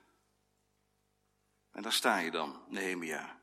En 1.72 1.82
daar 1.82 1.94
sta 1.94 2.18
je 2.18 2.32
dan, 2.32 2.66
Nehemia. 2.68 3.42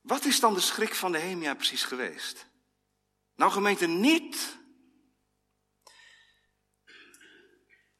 Wat 0.00 0.24
is 0.24 0.40
dan 0.40 0.54
de 0.54 0.60
schrik 0.60 0.94
van 0.94 1.10
Nehemia 1.10 1.54
precies 1.54 1.84
geweest? 1.84 2.46
Nou 3.34 3.52
gemeente, 3.52 3.86
niet. 3.86 4.58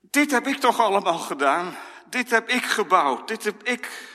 Dit 0.01 0.31
heb 0.31 0.47
ik 0.47 0.57
toch 0.57 0.81
allemaal 0.81 1.19
gedaan. 1.19 1.77
Dit 2.09 2.31
heb 2.31 2.49
ik 2.49 2.65
gebouwd. 2.65 3.29
Dit 3.29 3.45
heb 3.45 3.63
ik. 3.63 4.15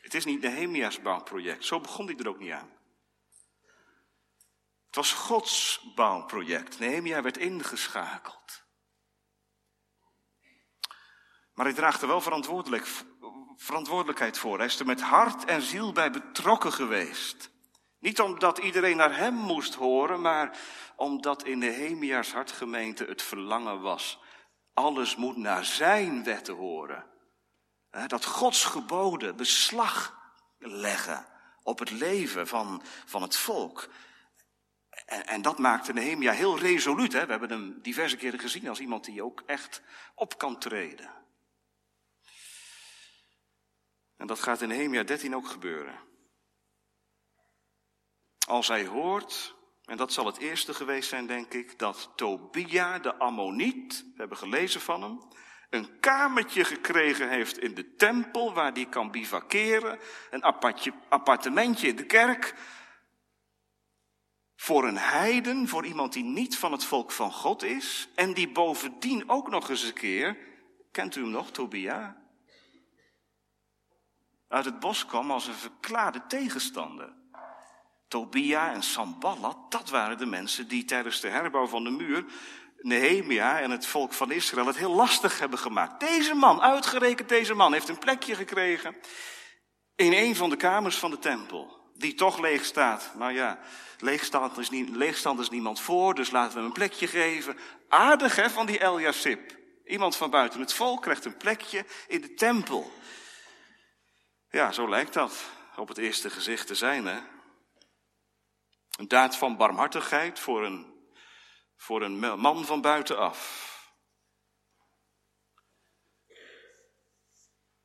Het 0.00 0.14
is 0.14 0.24
niet 0.24 0.40
Nehemia's 0.40 1.00
bouwproject. 1.02 1.64
Zo 1.64 1.80
begon 1.80 2.06
hij 2.06 2.16
er 2.16 2.28
ook 2.28 2.38
niet 2.38 2.52
aan. 2.52 2.70
Het 4.86 4.96
was 4.96 5.12
Gods 5.12 5.80
bouwproject. 5.94 6.78
Nehemia 6.78 7.22
werd 7.22 7.36
ingeschakeld. 7.36 8.61
Maar 11.54 11.66
hij 11.66 11.74
draagt 11.74 12.02
er 12.02 12.08
wel 12.08 12.20
verantwoordelijk, 12.20 12.86
verantwoordelijkheid 13.56 14.38
voor. 14.38 14.56
Hij 14.56 14.66
is 14.66 14.78
er 14.78 14.86
met 14.86 15.00
hart 15.00 15.44
en 15.44 15.62
ziel 15.62 15.92
bij 15.92 16.10
betrokken 16.10 16.72
geweest. 16.72 17.50
Niet 17.98 18.20
omdat 18.20 18.58
iedereen 18.58 18.96
naar 18.96 19.16
hem 19.16 19.34
moest 19.34 19.74
horen, 19.74 20.20
maar 20.20 20.58
omdat 20.96 21.44
in 21.44 21.58
Nehemia's 21.58 22.32
hartgemeente 22.32 23.04
het 23.04 23.22
verlangen 23.22 23.80
was. 23.80 24.18
Alles 24.74 25.16
moet 25.16 25.36
naar 25.36 25.64
zijn 25.64 26.24
wetten 26.24 26.54
horen. 26.54 27.06
Dat 28.06 28.24
Gods 28.24 28.64
geboden 28.64 29.36
beslag 29.36 30.18
leggen 30.58 31.26
op 31.62 31.78
het 31.78 31.90
leven 31.90 32.46
van, 32.46 32.82
van 33.04 33.22
het 33.22 33.36
volk. 33.36 33.88
En, 35.06 35.26
en 35.26 35.42
dat 35.42 35.58
maakte 35.58 35.92
Nehemia 35.92 36.32
heel 36.32 36.58
resoluut. 36.58 37.12
Hè? 37.12 37.24
We 37.24 37.30
hebben 37.30 37.50
hem 37.50 37.78
diverse 37.82 38.16
keren 38.16 38.38
gezien 38.38 38.68
als 38.68 38.80
iemand 38.80 39.04
die 39.04 39.24
ook 39.24 39.42
echt 39.46 39.82
op 40.14 40.38
kan 40.38 40.58
treden. 40.58 41.10
En 44.22 44.28
dat 44.28 44.40
gaat 44.40 44.60
in 44.60 44.68
Nehemia 44.68 45.02
13 45.02 45.36
ook 45.36 45.48
gebeuren. 45.48 45.94
Als 48.46 48.68
hij 48.68 48.86
hoort, 48.86 49.54
en 49.84 49.96
dat 49.96 50.12
zal 50.12 50.26
het 50.26 50.36
eerste 50.36 50.74
geweest 50.74 51.08
zijn, 51.08 51.26
denk 51.26 51.54
ik, 51.54 51.78
dat 51.78 52.10
Tobia 52.16 52.98
de 52.98 53.14
Ammoniet, 53.18 54.00
we 54.02 54.14
hebben 54.16 54.36
gelezen 54.36 54.80
van 54.80 55.02
hem, 55.02 55.20
een 55.70 56.00
kamertje 56.00 56.64
gekregen 56.64 57.28
heeft 57.28 57.58
in 57.58 57.74
de 57.74 57.94
tempel 57.94 58.54
waar 58.54 58.72
hij 58.72 58.86
kan 58.86 59.10
bivakeren, 59.10 59.98
een 60.30 60.42
appartementje 61.08 61.88
in 61.88 61.96
de 61.96 62.06
kerk, 62.06 62.54
voor 64.56 64.84
een 64.84 64.98
heiden, 64.98 65.68
voor 65.68 65.86
iemand 65.86 66.12
die 66.12 66.24
niet 66.24 66.58
van 66.58 66.72
het 66.72 66.84
volk 66.84 67.10
van 67.10 67.32
God 67.32 67.62
is, 67.62 68.08
en 68.14 68.34
die 68.34 68.52
bovendien 68.52 69.28
ook 69.28 69.48
nog 69.48 69.70
eens 69.70 69.82
een 69.82 69.92
keer, 69.92 70.38
kent 70.90 71.16
u 71.16 71.20
hem 71.20 71.30
nog, 71.30 71.50
Tobia? 71.50 72.21
Uit 74.52 74.64
het 74.64 74.80
bos 74.80 75.06
kwam 75.06 75.30
als 75.30 75.46
een 75.46 75.54
verklaarde 75.54 76.22
tegenstander. 76.28 77.12
Tobia 78.08 78.72
en 78.72 78.82
Samballat, 78.82 79.56
dat 79.68 79.90
waren 79.90 80.18
de 80.18 80.26
mensen 80.26 80.68
die 80.68 80.84
tijdens 80.84 81.20
de 81.20 81.28
herbouw 81.28 81.66
van 81.66 81.84
de 81.84 81.90
muur 81.90 82.24
Nehemia 82.78 83.60
en 83.60 83.70
het 83.70 83.86
volk 83.86 84.12
van 84.12 84.30
Israël 84.30 84.66
het 84.66 84.76
heel 84.76 84.94
lastig 84.94 85.38
hebben 85.38 85.58
gemaakt. 85.58 86.00
Deze 86.00 86.34
man, 86.34 86.60
uitgerekend 86.60 87.28
deze 87.28 87.54
man, 87.54 87.72
heeft 87.72 87.88
een 87.88 87.98
plekje 87.98 88.34
gekregen 88.34 88.96
in 89.96 90.12
een 90.12 90.36
van 90.36 90.50
de 90.50 90.56
kamers 90.56 90.96
van 90.96 91.10
de 91.10 91.18
tempel. 91.18 91.90
Die 91.94 92.14
toch 92.14 92.40
leeg 92.40 92.64
staat. 92.64 93.12
Nou 93.14 93.32
ja, 93.32 93.58
leegstand 93.98 94.58
is, 94.58 94.70
niet, 94.70 94.88
leegstand 94.88 95.40
is 95.40 95.50
niemand 95.50 95.80
voor, 95.80 96.14
dus 96.14 96.30
laten 96.30 96.52
we 96.52 96.58
hem 96.58 96.66
een 96.66 96.72
plekje 96.72 97.06
geven. 97.06 97.56
Aardig 97.88 98.36
hè, 98.36 98.50
van 98.50 98.66
die 98.66 98.82
Eliasip. 98.82 99.56
Iemand 99.84 100.16
van 100.16 100.30
buiten 100.30 100.60
het 100.60 100.72
volk 100.72 101.02
krijgt 101.02 101.24
een 101.24 101.36
plekje 101.36 101.84
in 102.08 102.20
de 102.20 102.34
tempel. 102.34 102.92
Ja, 104.52 104.72
zo 104.72 104.88
lijkt 104.88 105.12
dat 105.12 105.50
op 105.76 105.88
het 105.88 105.98
eerste 105.98 106.30
gezicht 106.30 106.66
te 106.66 106.74
zijn 106.74 107.06
hè. 107.06 107.20
Een 108.98 109.08
daad 109.08 109.36
van 109.36 109.56
barmhartigheid 109.56 110.38
voor 110.38 110.64
een, 110.64 111.06
voor 111.76 112.02
een 112.02 112.18
man 112.18 112.64
van 112.64 112.80
buitenaf. 112.80 113.70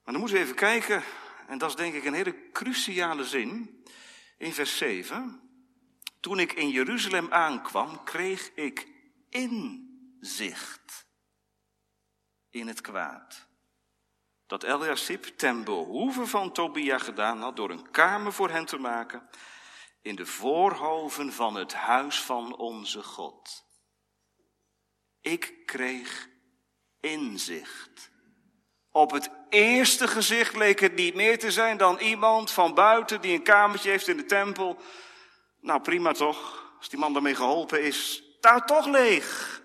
Maar 0.03 0.13
dan 0.13 0.19
moeten 0.19 0.37
we 0.37 0.43
even 0.43 0.55
kijken, 0.55 1.03
en 1.47 1.57
dat 1.57 1.69
is 1.69 1.75
denk 1.75 1.93
ik 1.93 2.03
een 2.03 2.13
hele 2.13 2.51
cruciale 2.51 3.25
zin, 3.25 3.83
in 4.37 4.53
vers 4.53 4.77
7. 4.77 5.41
Toen 6.19 6.39
ik 6.39 6.53
in 6.53 6.69
Jeruzalem 6.69 7.33
aankwam, 7.33 8.03
kreeg 8.03 8.51
ik 8.53 8.87
inzicht 9.29 11.07
in 12.49 12.67
het 12.67 12.81
kwaad. 12.81 13.46
Dat 14.47 14.63
Eliasib 14.63 15.25
ten 15.25 15.63
behoeve 15.63 16.25
van 16.25 16.51
Tobia 16.51 16.97
gedaan 16.97 17.41
had 17.41 17.55
door 17.55 17.69
een 17.69 17.91
kamer 17.91 18.33
voor 18.33 18.49
hen 18.49 18.65
te 18.65 18.77
maken 18.77 19.29
in 20.01 20.15
de 20.15 20.25
voorhoven 20.25 21.33
van 21.33 21.55
het 21.55 21.73
huis 21.73 22.21
van 22.21 22.57
onze 22.57 23.03
God. 23.03 23.65
Ik 25.21 25.65
kreeg 25.65 26.29
inzicht. 26.99 28.11
Op 28.91 29.11
het 29.11 29.29
eerste 29.49 30.07
gezicht 30.07 30.55
leek 30.55 30.79
het 30.79 30.95
niet 30.95 31.13
meer 31.13 31.39
te 31.39 31.51
zijn 31.51 31.77
dan 31.77 31.97
iemand 31.97 32.51
van 32.51 32.73
buiten 32.73 33.21
die 33.21 33.33
een 33.33 33.43
kamertje 33.43 33.89
heeft 33.89 34.07
in 34.07 34.17
de 34.17 34.25
tempel. 34.25 34.77
Nou, 35.61 35.81
prima 35.81 36.11
toch, 36.11 36.73
als 36.77 36.89
die 36.89 36.99
man 36.99 37.13
daarmee 37.13 37.35
geholpen 37.35 37.83
is. 37.83 38.23
Daar 38.39 38.65
toch 38.65 38.85
leeg. 38.85 39.61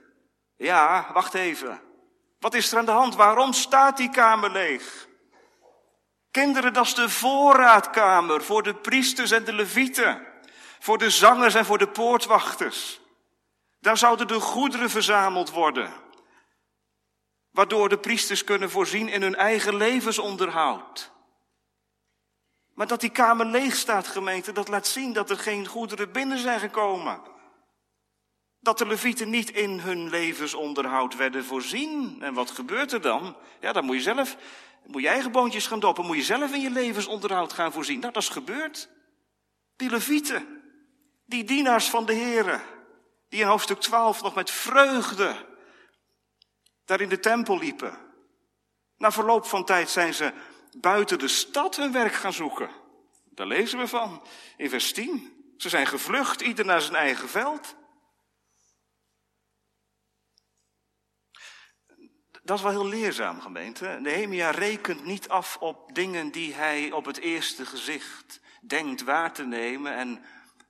Ja, 0.56 1.10
wacht 1.12 1.34
even. 1.34 1.91
Wat 2.42 2.54
is 2.54 2.72
er 2.72 2.78
aan 2.78 2.84
de 2.84 2.90
hand? 2.90 3.14
Waarom 3.14 3.52
staat 3.52 3.96
die 3.96 4.10
kamer 4.10 4.50
leeg? 4.50 5.08
Kinderen, 6.30 6.72
dat 6.72 6.84
is 6.84 6.94
de 6.94 7.08
voorraadkamer 7.08 8.42
voor 8.44 8.62
de 8.62 8.74
priesters 8.74 9.30
en 9.30 9.44
de 9.44 9.52
levieten. 9.52 10.26
Voor 10.78 10.98
de 10.98 11.10
zangers 11.10 11.54
en 11.54 11.64
voor 11.64 11.78
de 11.78 11.88
poortwachters. 11.88 13.00
Daar 13.80 13.96
zouden 13.96 14.26
de 14.26 14.40
goederen 14.40 14.90
verzameld 14.90 15.50
worden. 15.50 15.92
Waardoor 17.50 17.88
de 17.88 17.98
priesters 17.98 18.44
kunnen 18.44 18.70
voorzien 18.70 19.08
in 19.08 19.22
hun 19.22 19.36
eigen 19.36 19.76
levensonderhoud. 19.76 21.10
Maar 22.74 22.86
dat 22.86 23.00
die 23.00 23.10
kamer 23.10 23.46
leeg 23.46 23.74
staat, 23.74 24.06
gemeente, 24.06 24.52
dat 24.52 24.68
laat 24.68 24.86
zien 24.86 25.12
dat 25.12 25.30
er 25.30 25.38
geen 25.38 25.66
goederen 25.66 26.12
binnen 26.12 26.38
zijn 26.38 26.60
gekomen. 26.60 27.31
Dat 28.62 28.78
de 28.78 28.86
levieten 28.86 29.30
niet 29.30 29.50
in 29.50 29.78
hun 29.78 30.08
levensonderhoud 30.08 31.16
werden 31.16 31.44
voorzien. 31.44 32.16
En 32.20 32.34
wat 32.34 32.50
gebeurt 32.50 32.92
er 32.92 33.00
dan? 33.00 33.36
Ja, 33.60 33.72
dan 33.72 33.84
moet 33.84 33.96
je 33.96 34.02
zelf, 34.02 34.36
moet 34.86 35.02
je 35.02 35.08
eigen 35.08 35.32
boontjes 35.32 35.66
gaan 35.66 35.80
doppen, 35.80 36.06
moet 36.06 36.16
je 36.16 36.22
zelf 36.22 36.52
in 36.52 36.60
je 36.60 36.70
levensonderhoud 36.70 37.52
gaan 37.52 37.72
voorzien. 37.72 38.00
Nou, 38.00 38.12
dat 38.12 38.22
is 38.22 38.28
gebeurd. 38.28 38.88
Die 39.76 39.90
levieten, 39.90 40.62
die 41.26 41.44
dienaars 41.44 41.90
van 41.90 42.06
de 42.06 42.14
Here, 42.14 42.60
die 43.28 43.40
in 43.40 43.46
hoofdstuk 43.46 43.80
12 43.80 44.22
nog 44.22 44.34
met 44.34 44.50
vreugde 44.50 45.36
daar 46.84 47.00
in 47.00 47.08
de 47.08 47.20
tempel 47.20 47.58
liepen. 47.58 47.98
Na 48.96 49.12
verloop 49.12 49.46
van 49.46 49.64
tijd 49.64 49.90
zijn 49.90 50.14
ze 50.14 50.32
buiten 50.78 51.18
de 51.18 51.28
stad 51.28 51.76
hun 51.76 51.92
werk 51.92 52.12
gaan 52.12 52.32
zoeken. 52.32 52.70
Daar 53.30 53.46
lezen 53.46 53.78
we 53.78 53.86
van 53.86 54.22
in 54.56 54.68
vers 54.68 54.92
10. 54.92 55.32
Ze 55.56 55.68
zijn 55.68 55.86
gevlucht, 55.86 56.40
ieder 56.40 56.64
naar 56.64 56.80
zijn 56.80 56.94
eigen 56.94 57.28
veld. 57.28 57.74
Dat 62.42 62.56
is 62.56 62.62
wel 62.62 62.72
heel 62.72 62.86
leerzaam, 62.86 63.40
gemeente. 63.40 63.86
Nehemia 63.86 64.50
rekent 64.50 65.04
niet 65.04 65.28
af 65.28 65.56
op 65.56 65.94
dingen 65.94 66.30
die 66.30 66.54
hij 66.54 66.92
op 66.92 67.04
het 67.04 67.18
eerste 67.18 67.66
gezicht 67.66 68.40
denkt 68.60 69.02
waar 69.02 69.32
te 69.32 69.44
nemen 69.44 69.94
en 69.94 70.24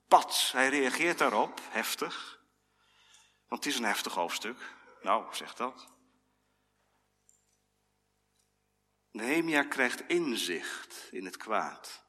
pats, 0.08 0.52
hij 0.52 0.68
reageert 0.68 1.18
daarop, 1.18 1.61
heftig. 1.70 2.40
Want 3.46 3.64
het 3.64 3.72
is 3.72 3.78
een 3.78 3.87
heftig 3.87 4.14
hoofdstuk. 4.14 4.74
Nou, 5.02 5.35
zegt 5.35 5.56
dat. 5.56 5.88
Nehemia 9.11 9.62
krijgt 9.62 10.08
inzicht 10.08 11.08
in 11.11 11.24
het 11.24 11.37
kwaad. 11.37 12.04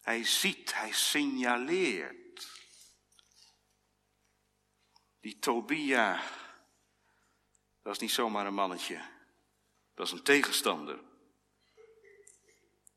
Hij 0.00 0.24
ziet, 0.24 0.74
hij 0.74 0.92
signaleert. 0.92 2.50
Die 5.20 5.38
Tobia, 5.38 6.22
dat 7.90 8.00
is 8.00 8.06
niet 8.06 8.16
zomaar 8.16 8.46
een 8.46 8.54
mannetje. 8.54 9.00
Dat 9.94 10.06
is 10.06 10.12
een 10.12 10.22
tegenstander. 10.22 10.98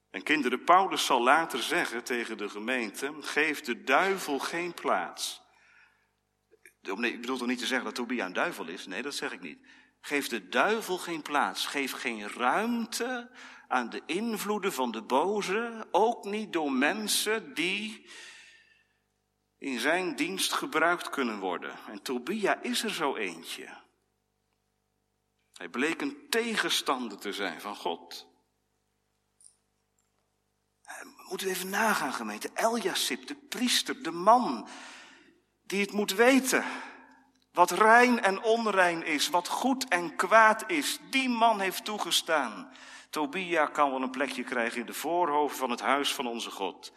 En 0.10 0.24
kinderen, 0.24 0.64
Paulus 0.64 1.06
zal 1.06 1.24
later 1.24 1.64
zeggen 1.64 2.04
tegen 2.04 2.38
de 2.38 2.50
gemeente, 2.50 3.14
geef 3.20 3.62
de 3.62 3.84
duivel 3.84 4.40
geen 4.40 4.74
plaats. 4.74 5.42
Nee, 6.82 7.14
ik 7.14 7.22
bedoel 7.22 7.38
toch 7.38 7.48
niet 7.48 7.60
te 7.60 7.66
zeggen 7.66 7.86
dat 7.86 7.96
Tobia 7.96 8.26
een 8.26 8.34
duivel 8.34 8.68
is? 8.68 8.86
Nee, 8.86 9.02
dat 9.02 9.16
zeg 9.16 9.32
ik 9.32 9.42
niet. 9.42 9.68
Geef 10.02 10.28
de 10.28 10.48
duivel 10.48 10.98
geen 10.98 11.22
plaats. 11.22 11.66
Geef 11.66 11.92
geen 11.92 12.30
ruimte 12.30 13.32
aan 13.68 13.90
de 13.90 14.02
invloeden 14.06 14.74
van 14.74 14.92
de 14.92 15.02
boze. 15.02 15.88
Ook 15.92 16.26
niet 16.26 16.54
door 16.54 16.72
mensen 16.72 17.54
die 17.54 18.10
in 19.58 19.80
zijn 19.80 20.16
dienst 20.16 20.54
gebruikt 20.54 21.10
kunnen 21.10 21.40
worden. 21.40 21.76
En 21.88 22.02
Tobia 22.02 22.62
is 22.62 22.84
er 22.84 22.94
zo 22.94 23.16
eentje. 23.16 23.83
Hij 25.54 25.70
bleek 25.70 26.02
een 26.02 26.30
tegenstander 26.30 27.18
te 27.18 27.34
zijn 27.34 27.62
van 27.62 27.76
God. 27.76 28.28
We 30.84 31.26
moeten 31.30 31.48
even 31.48 31.70
nagaan, 31.70 32.14
gemeente. 32.14 32.50
Eljasip, 32.54 33.28
de 33.28 33.36
priester, 33.36 34.04
de 34.04 34.12
man 34.12 34.68
die 35.62 35.82
het 35.82 35.92
moet 35.92 36.12
weten. 36.12 36.66
Wat 37.52 37.72
rein 37.72 38.22
en 38.22 38.42
onrein 38.42 39.04
is, 39.04 39.30
wat 39.30 39.48
goed 39.48 39.88
en 39.88 40.16
kwaad 40.16 40.70
is, 40.70 41.00
die 41.10 41.30
man 41.30 41.60
heeft 41.60 41.86
toegestaan. 41.86 42.74
Tobia 43.10 43.66
kan 43.66 43.92
wel 43.92 44.02
een 44.02 44.12
plekje 44.12 44.44
krijgen 44.44 44.80
in 44.80 44.86
de 44.86 44.94
voorhoven 44.94 45.58
van 45.58 45.70
het 45.70 45.80
huis 45.80 46.14
van 46.14 46.28
onze 46.28 46.52
God. 46.52 46.94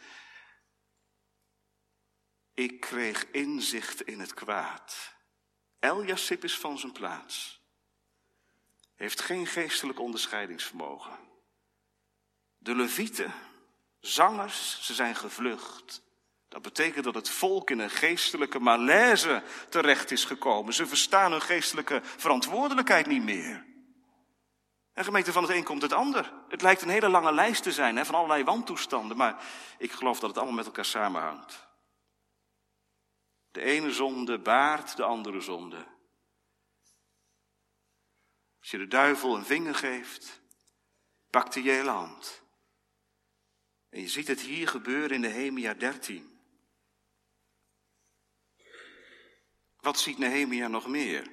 Ik 2.53 2.79
kreeg 2.79 3.31
inzicht 3.31 4.01
in 4.01 4.19
het 4.19 4.33
kwaad. 4.33 5.15
Eljasip 5.79 6.43
is 6.43 6.57
van 6.57 6.77
zijn 6.79 6.91
plaats. 6.91 7.56
Heeft 8.97 9.21
geen 9.21 9.47
geestelijk 9.47 9.99
onderscheidingsvermogen. 9.99 11.11
De 12.57 12.75
levieten, 12.75 13.33
zangers, 13.99 14.79
ze 14.81 14.93
zijn 14.93 15.15
gevlucht. 15.15 16.01
Dat 16.47 16.61
betekent 16.61 17.03
dat 17.03 17.15
het 17.15 17.29
volk 17.29 17.69
in 17.69 17.79
een 17.79 17.89
geestelijke 17.89 18.59
malaise 18.59 19.43
terecht 19.69 20.11
is 20.11 20.25
gekomen. 20.25 20.73
Ze 20.73 20.87
verstaan 20.87 21.31
hun 21.31 21.41
geestelijke 21.41 22.01
verantwoordelijkheid 22.03 23.05
niet 23.05 23.23
meer. 23.23 23.65
En 24.93 25.03
gemeente 25.03 25.31
van 25.31 25.43
het 25.43 25.51
een 25.51 25.63
komt 25.63 25.81
het 25.81 25.93
ander. 25.93 26.33
Het 26.47 26.61
lijkt 26.61 26.81
een 26.81 26.89
hele 26.89 27.09
lange 27.09 27.33
lijst 27.33 27.63
te 27.63 27.71
zijn 27.71 27.95
hè, 27.95 28.05
van 28.05 28.15
allerlei 28.15 28.43
wantoestanden, 28.43 29.17
maar 29.17 29.43
ik 29.77 29.91
geloof 29.91 30.19
dat 30.19 30.29
het 30.29 30.37
allemaal 30.37 30.55
met 30.55 30.65
elkaar 30.65 30.85
samenhangt. 30.85 31.67
De 33.51 33.61
ene 33.61 33.91
zonde 33.91 34.39
baart 34.39 34.95
de 34.95 35.03
andere 35.03 35.41
zonde. 35.41 35.85
Als 38.67 38.75
je 38.75 38.85
de 38.85 38.95
duivel 38.95 39.35
een 39.35 39.45
vinger 39.45 39.75
geeft, 39.75 40.41
pakt 41.29 41.53
hij 41.53 41.63
je 41.63 41.71
hele 41.71 41.89
hand. 41.89 42.41
En 43.89 44.01
je 44.01 44.07
ziet 44.07 44.27
het 44.27 44.41
hier 44.41 44.67
gebeuren 44.67 45.11
in 45.11 45.21
de 45.21 45.27
Hemia 45.27 45.73
13. 45.73 46.39
Wat 49.79 49.99
ziet 49.99 50.17
Nehemia 50.17 50.67
nog 50.67 50.87
meer? 50.87 51.31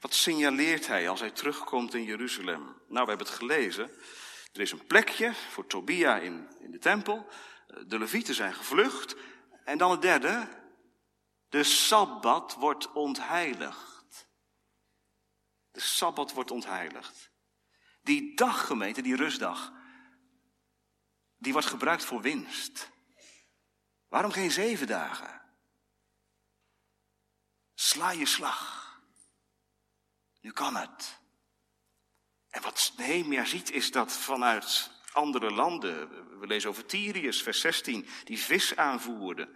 Wat 0.00 0.14
signaleert 0.14 0.86
hij 0.86 1.08
als 1.08 1.20
hij 1.20 1.30
terugkomt 1.30 1.94
in 1.94 2.04
Jeruzalem? 2.04 2.62
Nou, 2.88 3.04
we 3.04 3.08
hebben 3.08 3.26
het 3.26 3.36
gelezen. 3.36 3.90
Er 4.52 4.60
is 4.60 4.72
een 4.72 4.86
plekje 4.86 5.34
voor 5.34 5.66
Tobia 5.66 6.18
in, 6.18 6.48
in 6.60 6.70
de 6.70 6.78
tempel. 6.78 7.26
De 7.86 7.98
levieten 7.98 8.34
zijn 8.34 8.54
gevlucht. 8.54 9.16
En 9.64 9.78
dan 9.78 9.90
het 9.90 10.02
derde. 10.02 10.48
De 11.48 11.62
Sabbat 11.62 12.54
wordt 12.54 12.92
ontheiligd. 12.92 13.93
De 15.74 15.80
Sabbat 15.80 16.32
wordt 16.32 16.50
ontheiligd. 16.50 17.30
Die 18.02 18.36
dag, 18.36 18.66
gemeente, 18.66 19.02
die 19.02 19.16
rustdag, 19.16 19.72
die 21.36 21.52
wordt 21.52 21.68
gebruikt 21.68 22.04
voor 22.04 22.20
winst. 22.20 22.90
Waarom 24.08 24.30
geen 24.30 24.50
zeven 24.50 24.86
dagen? 24.86 25.40
Sla 27.74 28.10
je 28.10 28.26
slag. 28.26 28.82
Nu 30.40 30.52
kan 30.52 30.76
het. 30.76 31.18
En 32.50 32.62
wat 32.62 32.92
Nehemia 32.96 33.44
ziet 33.44 33.70
is 33.70 33.90
dat 33.90 34.12
vanuit 34.12 34.90
andere 35.12 35.50
landen, 35.50 36.08
we 36.40 36.46
lezen 36.46 36.70
over 36.70 36.86
Tyrius, 36.86 37.42
vers 37.42 37.60
16, 37.60 38.06
die 38.24 38.38
vis 38.38 38.76
aanvoerde. 38.76 39.48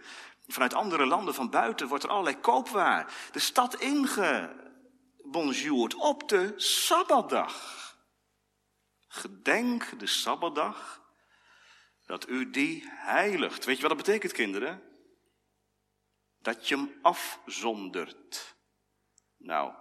Vanuit 0.47 0.73
andere 0.73 1.05
landen 1.05 1.33
van 1.33 1.49
buiten 1.49 1.87
wordt 1.87 2.03
er 2.03 2.09
allerlei 2.09 2.39
koopwaar 2.39 3.13
de 3.31 3.39
stad 3.39 3.75
ingebonjourd 5.35 5.95
op 5.95 6.29
de 6.29 6.53
Sabbatdag. 6.57 7.77
Gedenk 9.07 9.99
de 9.99 10.07
Sabbatdag 10.07 11.01
dat 12.05 12.29
u 12.29 12.49
die 12.49 12.83
heiligt. 12.89 13.65
Weet 13.65 13.75
je 13.75 13.81
wat 13.81 13.97
dat 13.97 14.05
betekent, 14.05 14.31
kinderen? 14.31 14.83
Dat 16.39 16.67
je 16.67 16.75
hem 16.75 16.99
afzondert. 17.01 18.55
Nou, 19.37 19.73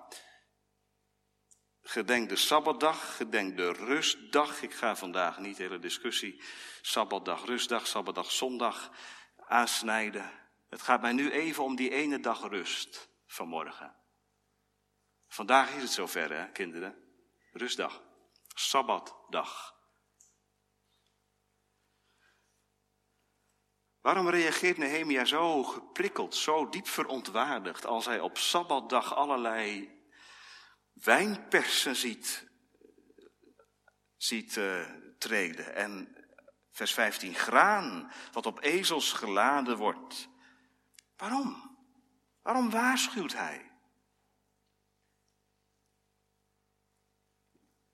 gedenk 1.83 2.29
de 2.29 2.37
Sabbatdag, 2.37 3.17
gedenk 3.17 3.57
de 3.57 3.73
rustdag. 3.73 4.63
Ik 4.63 4.75
ga 4.75 4.97
vandaag 4.97 5.39
niet 5.39 5.57
de 5.57 5.63
hele 5.63 5.79
discussie 5.79 6.43
Sabbatdag, 6.83 7.45
rustdag, 7.45 7.87
Sabbatdag, 7.87 8.31
zondag 8.31 8.91
aansnijden. 9.37 10.31
Het 10.69 10.83
gaat 10.83 11.01
mij 11.01 11.13
nu 11.13 11.31
even 11.31 11.65
om 11.65 11.77
die 11.77 11.91
ene 11.91 12.21
dag 12.21 12.49
rust 12.49 13.09
vanmorgen. 13.27 13.98
Vandaag 15.29 15.75
is 15.75 15.83
het 15.83 15.91
zover, 15.91 16.33
hè, 16.33 16.53
kinderen? 16.53 16.97
Rustdag, 17.53 18.03
Sabbatdag. 18.55 19.77
Waarom 24.01 24.29
reageert 24.29 24.77
Nehemia 24.77 25.25
zo 25.25 25.65
geprikkeld, 25.65 26.35
zo 26.35 26.69
diep 26.69 26.87
verontwaardigd 26.89 27.87
als 27.87 28.05
hij 28.05 28.21
op 28.21 28.39
Sabbatdag 28.39 29.15
allerlei 29.15 29.97
wijnpersen 30.93 31.97
ziet, 31.97 32.49
ziet 34.17 34.57
uh, 34.57 34.91
treden 35.19 35.75
en 35.75 36.17
vers 36.71 36.95
15 36.95 37.35
graan 37.35 38.13
wat 38.33 38.47
op 38.47 38.63
ezels 38.63 39.13
geladen 39.13 39.77
wordt? 39.77 40.29
Waarom? 41.17 41.77
Waarom 42.43 42.71
waarschuwt 42.71 43.33
hij? 43.33 43.68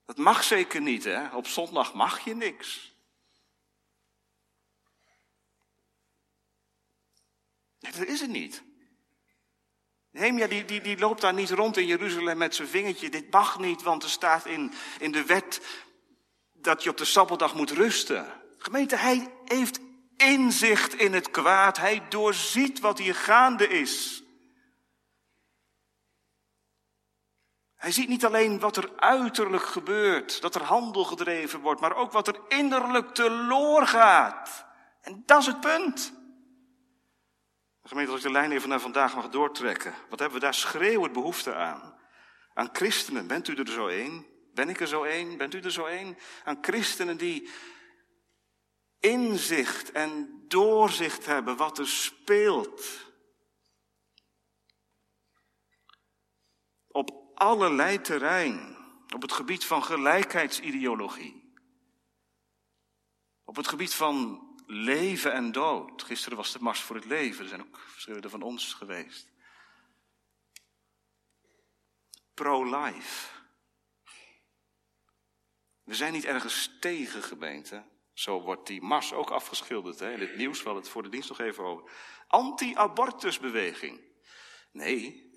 Dat 0.04 0.16
mag 0.16 0.44
zeker 0.44 0.80
niet, 0.80 1.04
hè? 1.04 1.34
Op 1.34 1.46
zondag 1.46 1.94
mag 1.94 2.24
je 2.24 2.34
niks. 2.34 2.92
dat 7.92 8.06
is 8.06 8.20
het 8.20 8.30
niet. 8.30 8.62
Nehemia 10.10 10.46
die, 10.46 10.64
die, 10.64 10.80
die 10.80 10.98
loopt 10.98 11.20
daar 11.20 11.34
niet 11.34 11.50
rond 11.50 11.76
in 11.76 11.86
Jeruzalem 11.86 12.36
met 12.38 12.54
zijn 12.54 12.68
vingertje. 12.68 13.08
Dit 13.08 13.30
mag 13.30 13.58
niet, 13.58 13.82
want 13.82 14.02
er 14.02 14.10
staat 14.10 14.46
in, 14.46 14.72
in 14.98 15.12
de 15.12 15.24
wet 15.24 15.60
dat 16.52 16.82
je 16.82 16.90
op 16.90 16.96
de 16.96 17.04
Sabbatdag 17.04 17.54
moet 17.54 17.70
rusten. 17.70 18.26
Gemeente, 18.58 18.96
hij 18.96 19.28
heeft 19.44 19.80
inzicht 20.16 20.94
in 20.94 21.12
het 21.12 21.30
kwaad. 21.30 21.76
Hij 21.76 22.02
doorziet 22.08 22.80
wat 22.80 22.98
hier 22.98 23.14
gaande 23.14 23.68
is. 23.68 24.23
Hij 27.84 27.92
ziet 27.92 28.08
niet 28.08 28.24
alleen 28.24 28.58
wat 28.58 28.76
er 28.76 28.90
uiterlijk 28.96 29.66
gebeurt, 29.66 30.40
dat 30.40 30.54
er 30.54 30.62
handel 30.62 31.04
gedreven 31.04 31.60
wordt, 31.60 31.80
maar 31.80 31.96
ook 31.96 32.12
wat 32.12 32.28
er 32.28 32.40
innerlijk 32.48 33.14
teloor 33.14 33.86
gaat. 33.86 34.66
En 35.00 35.22
dat 35.26 35.40
is 35.40 35.46
het 35.46 35.60
punt. 35.60 36.12
Gemeente, 37.82 38.10
als 38.10 38.20
ik 38.20 38.26
de 38.26 38.32
lijn 38.32 38.52
even 38.52 38.68
naar 38.68 38.80
vandaag 38.80 39.14
mag 39.14 39.28
doortrekken. 39.28 39.94
Wat 40.08 40.18
hebben 40.18 40.38
we 40.38 40.44
daar 40.44 40.54
schreeuwend 40.54 41.12
behoefte 41.12 41.54
aan? 41.54 41.98
Aan 42.54 42.68
christenen. 42.72 43.26
Bent 43.26 43.48
u 43.48 43.54
er 43.54 43.68
zo 43.68 43.86
één? 43.86 44.26
Ben 44.54 44.68
ik 44.68 44.80
er 44.80 44.88
zo 44.88 45.02
één? 45.02 45.36
Bent 45.36 45.54
u 45.54 45.60
er 45.60 45.72
zo 45.72 45.84
één? 45.84 46.18
Aan 46.44 46.58
christenen 46.60 47.16
die 47.16 47.50
inzicht 49.00 49.92
en 49.92 50.44
doorzicht 50.48 51.26
hebben 51.26 51.56
wat 51.56 51.78
er 51.78 51.88
speelt. 51.88 53.12
Op 56.88 57.23
allerlei 57.34 58.00
terrein. 58.00 58.76
Op 59.14 59.22
het 59.22 59.32
gebied 59.32 59.64
van 59.64 59.84
gelijkheidsideologie. 59.84 61.52
Op 63.44 63.56
het 63.56 63.68
gebied 63.68 63.94
van 63.94 64.42
leven 64.66 65.32
en 65.32 65.52
dood. 65.52 66.02
Gisteren 66.02 66.36
was 66.36 66.52
de 66.52 66.58
Mars 66.60 66.80
voor 66.80 66.96
het 66.96 67.04
Leven, 67.04 67.42
er 67.42 67.48
zijn 67.48 67.60
ook 67.60 67.78
verschillende 67.78 68.28
van 68.28 68.42
ons 68.42 68.74
geweest. 68.74 69.32
Pro-life. 72.34 73.32
We 75.82 75.94
zijn 75.94 76.12
niet 76.12 76.24
ergens 76.24 76.70
tegen 76.80 77.22
gemeente. 77.22 77.84
Zo 78.12 78.40
wordt 78.40 78.66
die 78.66 78.82
mars 78.82 79.12
ook 79.12 79.30
afgeschilderd 79.30 79.98
hè, 79.98 80.12
in 80.12 80.20
het 80.20 80.36
nieuws. 80.36 80.62
We 80.62 80.70
het 80.70 80.88
voor 80.88 81.02
de 81.02 81.08
dienst 81.08 81.28
nog 81.28 81.40
even 81.40 81.64
over. 81.64 81.90
Anti-abortusbeweging. 82.26 84.00
Nee, 84.70 85.30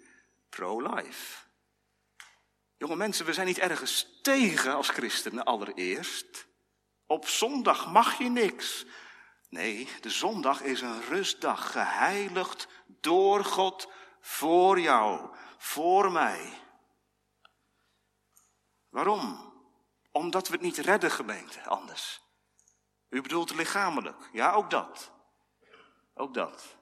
pro-life. 0.49 1.46
Jonge 2.77 2.95
mensen, 2.95 3.25
we 3.25 3.33
zijn 3.33 3.47
niet 3.47 3.57
ergens 3.57 4.19
tegen 4.21 4.75
als 4.75 4.89
christenen 4.89 5.43
allereerst. 5.43 6.47
Op 7.05 7.27
zondag 7.27 7.91
mag 7.91 8.17
je 8.17 8.29
niks. 8.29 8.85
Nee, 9.49 9.89
de 10.01 10.09
zondag 10.09 10.61
is 10.61 10.81
een 10.81 11.01
rustdag, 11.01 11.71
geheiligd 11.71 12.67
door 12.87 13.45
God 13.45 13.91
voor 14.19 14.79
jou, 14.79 15.35
voor 15.57 16.11
mij. 16.11 16.53
Waarom? 18.89 19.53
Omdat 20.11 20.47
we 20.47 20.53
het 20.53 20.61
niet 20.61 20.77
redden, 20.77 21.11
gemeente, 21.11 21.63
anders. 21.63 22.21
U 23.09 23.21
bedoelt 23.21 23.55
lichamelijk. 23.55 24.29
Ja, 24.31 24.51
ook 24.51 24.69
dat. 24.69 25.11
Ook 26.13 26.33
dat. 26.33 26.77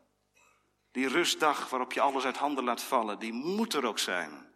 Die 0.92 1.08
rustdag 1.08 1.70
waarop 1.70 1.94
je 1.94 2.02
alles 2.02 2.26
uit 2.26 2.38
handen 2.38 2.64
laat 2.64 2.82
vallen, 2.82 3.20
die 3.20 3.34
moet 3.34 3.74
er 3.74 3.86
ook 3.86 4.00
zijn. 4.00 4.54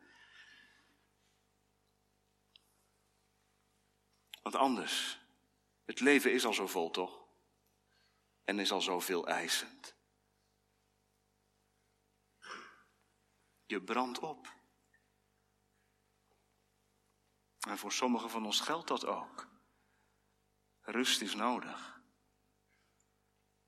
Want 4.41 4.55
anders, 4.55 5.19
het 5.85 5.99
leven 5.99 6.33
is 6.33 6.45
al 6.45 6.53
zo 6.53 6.67
vol, 6.67 6.89
toch? 6.89 7.27
En 8.43 8.59
is 8.59 8.71
al 8.71 8.81
zoveel 8.81 9.27
eisend. 9.27 9.95
Je 13.65 13.81
brandt 13.81 14.19
op. 14.19 14.57
En 17.67 17.77
voor 17.77 17.91
sommigen 17.91 18.29
van 18.29 18.45
ons 18.45 18.59
geldt 18.59 18.87
dat 18.87 19.05
ook. 19.05 19.47
Rust 20.81 21.21
is 21.21 21.35
nodig. 21.35 22.01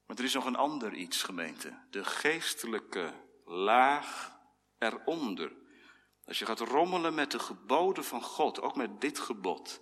Maar 0.05 0.17
er 0.17 0.23
is 0.23 0.33
nog 0.33 0.45
een 0.45 0.55
ander 0.55 0.93
iets, 0.93 1.23
gemeente. 1.23 1.87
De 1.89 2.05
geestelijke 2.05 3.13
laag 3.45 4.37
eronder. 4.77 5.55
Als 6.25 6.39
je 6.39 6.45
gaat 6.45 6.59
rommelen 6.59 7.13
met 7.13 7.31
de 7.31 7.39
geboden 7.39 8.05
van 8.05 8.21
God, 8.21 8.61
ook 8.61 8.75
met 8.75 9.01
dit 9.01 9.19
gebod. 9.19 9.81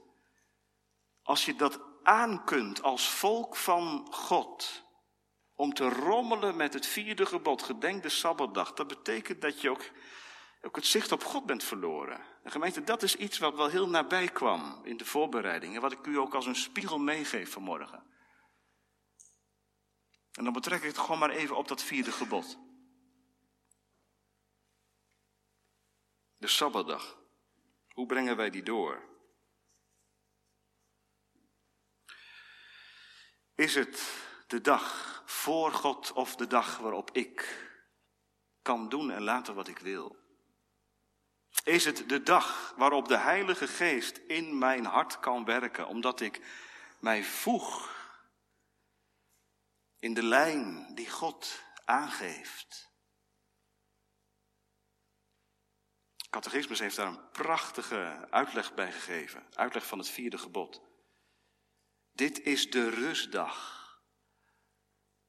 Als 1.30 1.46
je 1.46 1.56
dat 1.56 1.80
aan 2.04 2.44
kunt 2.44 2.84
als 2.84 3.10
volk 3.10 3.56
van 3.56 4.08
God, 4.14 4.84
om 5.56 5.74
te 5.74 5.90
rommelen 5.90 6.56
met 6.56 6.74
het 6.74 6.86
vierde 6.86 7.26
gebod, 7.26 7.64
gedenk 7.64 8.04
de 8.04 8.10
Sabbatdag, 8.10 8.74
dat 8.74 8.88
betekent 8.88 9.42
dat 9.42 9.62
je 9.62 9.70
ook, 9.70 9.90
ook 10.62 10.76
het 10.76 10.86
zicht 10.86 11.12
op 11.12 11.24
God 11.24 11.46
bent 11.46 11.64
verloren. 11.64 12.22
En 12.44 12.52
gemeente, 12.52 12.84
dat 12.84 13.04
is 13.04 13.16
iets 13.16 13.38
wat 13.38 13.56
wel 13.56 13.68
heel 13.68 13.90
nabij 13.90 14.28
kwam 14.28 14.80
in 14.84 14.98
de 14.98 15.06
voorbereidingen, 15.06 15.82
wat 15.82 15.92
ik 15.92 16.06
u 16.06 16.18
ook 16.18 16.34
als 16.34 16.46
een 16.46 16.56
spiegel 16.56 17.00
meegeef 17.00 17.52
vanmorgen. 17.52 18.04
En 20.32 20.44
dan 20.44 20.54
betrek 20.54 20.80
ik 20.80 20.88
het 20.88 20.98
gewoon 20.98 21.20
maar 21.20 21.30
even 21.30 21.58
op 21.58 21.68
dat 21.68 21.84
vierde 21.84 22.12
gebod. 22.12 22.58
De 26.38 26.48
Sabbatdag. 26.48 27.18
Hoe 27.94 28.06
brengen 28.06 28.36
wij 28.36 28.50
die 28.50 28.64
door? 28.64 29.09
Is 33.60 33.76
het 33.76 34.24
de 34.48 34.62
dag 34.62 35.22
voor 35.26 35.72
God 35.72 36.12
of 36.12 36.36
de 36.36 36.48
dag 36.48 36.78
waarop 36.78 37.12
ik 37.12 37.68
kan 38.62 38.90
doen 38.90 39.12
en 39.12 39.22
laten 39.22 39.56
wat 39.56 39.68
ik 39.68 39.80
wil? 39.80 40.16
Is 41.64 41.86
het 41.86 42.10
de 42.10 42.24
dag 42.24 42.74
waarop 42.78 43.08
de 43.08 43.18
Heilige 43.18 43.68
Geest 43.68 44.18
in 44.18 44.58
mijn 44.58 44.86
hart 44.86 45.20
kan 45.20 45.46
werken, 45.46 45.88
omdat 45.88 46.20
ik 46.20 46.42
mij 47.00 47.24
voeg 47.24 47.96
in 50.00 50.14
de 50.14 50.24
lijn 50.24 50.96
die 50.96 51.10
God 51.10 51.64
aangeeft? 51.86 52.92
Catechismus 56.30 56.80
heeft 56.80 56.96
daar 56.96 57.08
een 57.08 57.32
prachtige 57.32 58.28
uitleg 58.30 58.74
bij 58.74 58.92
gegeven, 58.92 59.48
uitleg 59.54 59.86
van 59.86 59.98
het 59.98 60.10
vierde 60.10 60.38
gebod. 60.38 60.89
Dit 62.20 62.44
is 62.44 62.70
de 62.70 62.90
rustdag. 62.90 63.88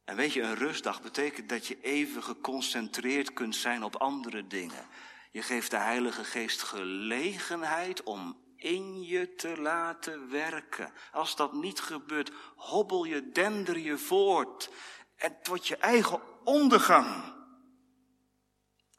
En 0.05 0.17
weet 0.17 0.33
je, 0.33 0.43
een 0.43 0.55
rustdag 0.55 1.03
betekent 1.03 1.49
dat 1.49 1.67
je 1.67 1.81
even 1.81 2.23
geconcentreerd 2.23 3.33
kunt 3.33 3.57
zijn 3.57 3.83
op 3.83 3.97
andere 3.97 4.47
dingen. 4.47 4.87
Je 5.31 5.43
geeft 5.43 5.71
de 5.71 5.77
Heilige 5.77 6.25
Geest 6.25 6.63
gelegenheid 6.63 8.03
om 8.03 8.41
in 8.57 9.03
je 9.03 9.35
te 9.35 9.61
laten 9.61 10.31
werken. 10.31 10.93
Als 11.13 11.37
dat 11.37 11.53
niet 11.53 11.81
gebeurt, 11.81 12.31
hobbel 12.57 13.05
je, 13.05 13.31
dender 13.31 13.79
je 13.79 13.99
voort. 13.99 14.71
En 15.17 15.43
tot 15.43 15.69
je 15.69 15.77
eigen 15.77 16.45
ondergang. 16.45 17.35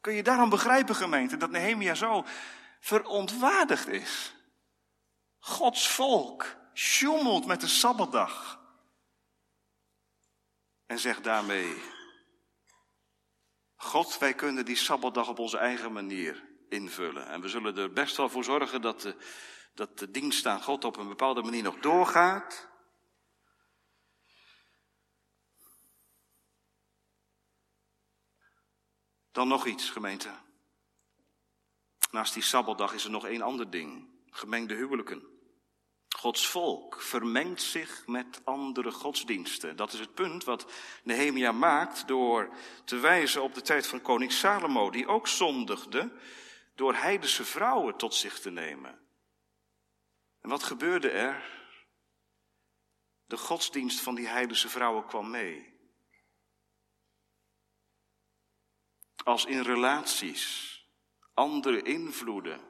Kun 0.00 0.14
je 0.14 0.22
daarom 0.22 0.50
begrijpen, 0.50 0.94
gemeente, 0.94 1.36
dat 1.36 1.50
Nehemia 1.50 1.94
zo 1.94 2.24
verontwaardigd 2.80 3.88
is? 3.88 4.34
Gods 5.38 5.88
volk 5.88 6.60
sjoemelt 6.74 7.46
met 7.46 7.60
de 7.60 7.68
Sabbatdag. 7.68 8.60
En 10.86 10.98
zegt 10.98 11.24
daarmee, 11.24 11.82
God, 13.74 14.18
wij 14.18 14.34
kunnen 14.34 14.64
die 14.64 14.76
Sabbatdag 14.76 15.28
op 15.28 15.38
onze 15.38 15.58
eigen 15.58 15.92
manier 15.92 16.44
invullen. 16.68 17.26
En 17.26 17.40
we 17.40 17.48
zullen 17.48 17.76
er 17.76 17.92
best 17.92 18.16
wel 18.16 18.28
voor 18.28 18.44
zorgen 18.44 18.80
dat 18.80 19.00
de, 19.00 19.16
dat 19.74 19.98
de 19.98 20.10
dienst 20.10 20.46
aan 20.46 20.62
God 20.62 20.84
op 20.84 20.96
een 20.96 21.08
bepaalde 21.08 21.42
manier 21.42 21.62
nog 21.62 21.78
doorgaat. 21.78 22.70
Dan 29.30 29.48
nog 29.48 29.66
iets, 29.66 29.90
gemeente. 29.90 30.30
Naast 32.10 32.34
die 32.34 32.42
Sabbatdag 32.42 32.92
is 32.92 33.04
er 33.04 33.10
nog 33.10 33.26
één 33.26 33.42
ander 33.42 33.70
ding. 33.70 34.08
Gemengde 34.30 34.74
huwelijken. 34.74 35.31
Gods 36.12 36.46
volk 36.46 37.00
vermengt 37.00 37.62
zich 37.62 38.06
met 38.06 38.40
andere 38.44 38.90
godsdiensten. 38.90 39.76
Dat 39.76 39.92
is 39.92 39.98
het 39.98 40.14
punt 40.14 40.44
wat 40.44 40.72
Nehemia 41.02 41.52
maakt 41.52 42.08
door 42.08 42.54
te 42.84 42.96
wijzen 42.96 43.42
op 43.42 43.54
de 43.54 43.62
tijd 43.62 43.86
van 43.86 44.02
koning 44.02 44.32
Salomo, 44.32 44.90
die 44.90 45.06
ook 45.06 45.28
zondigde 45.28 46.12
door 46.74 46.94
heidense 46.94 47.44
vrouwen 47.44 47.96
tot 47.96 48.14
zich 48.14 48.40
te 48.40 48.50
nemen. 48.50 48.98
En 50.40 50.48
wat 50.48 50.62
gebeurde 50.62 51.10
er? 51.10 51.60
De 53.26 53.36
godsdienst 53.36 54.00
van 54.00 54.14
die 54.14 54.26
heidense 54.26 54.68
vrouwen 54.68 55.06
kwam 55.06 55.30
mee. 55.30 55.70
Als 59.24 59.44
in 59.44 59.60
relaties 59.60 60.70
andere 61.34 61.82
invloeden 61.82 62.60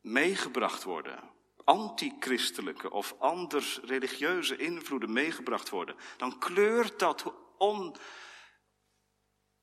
meegebracht 0.00 0.82
worden, 0.82 1.29
antichristelijke 1.64 2.90
of 2.90 3.14
anders 3.18 3.80
religieuze 3.82 4.56
invloeden 4.56 5.12
meegebracht 5.12 5.68
worden, 5.68 5.96
dan 6.16 6.38
kleurt 6.38 6.98
dat 6.98 7.32
on, 7.58 7.96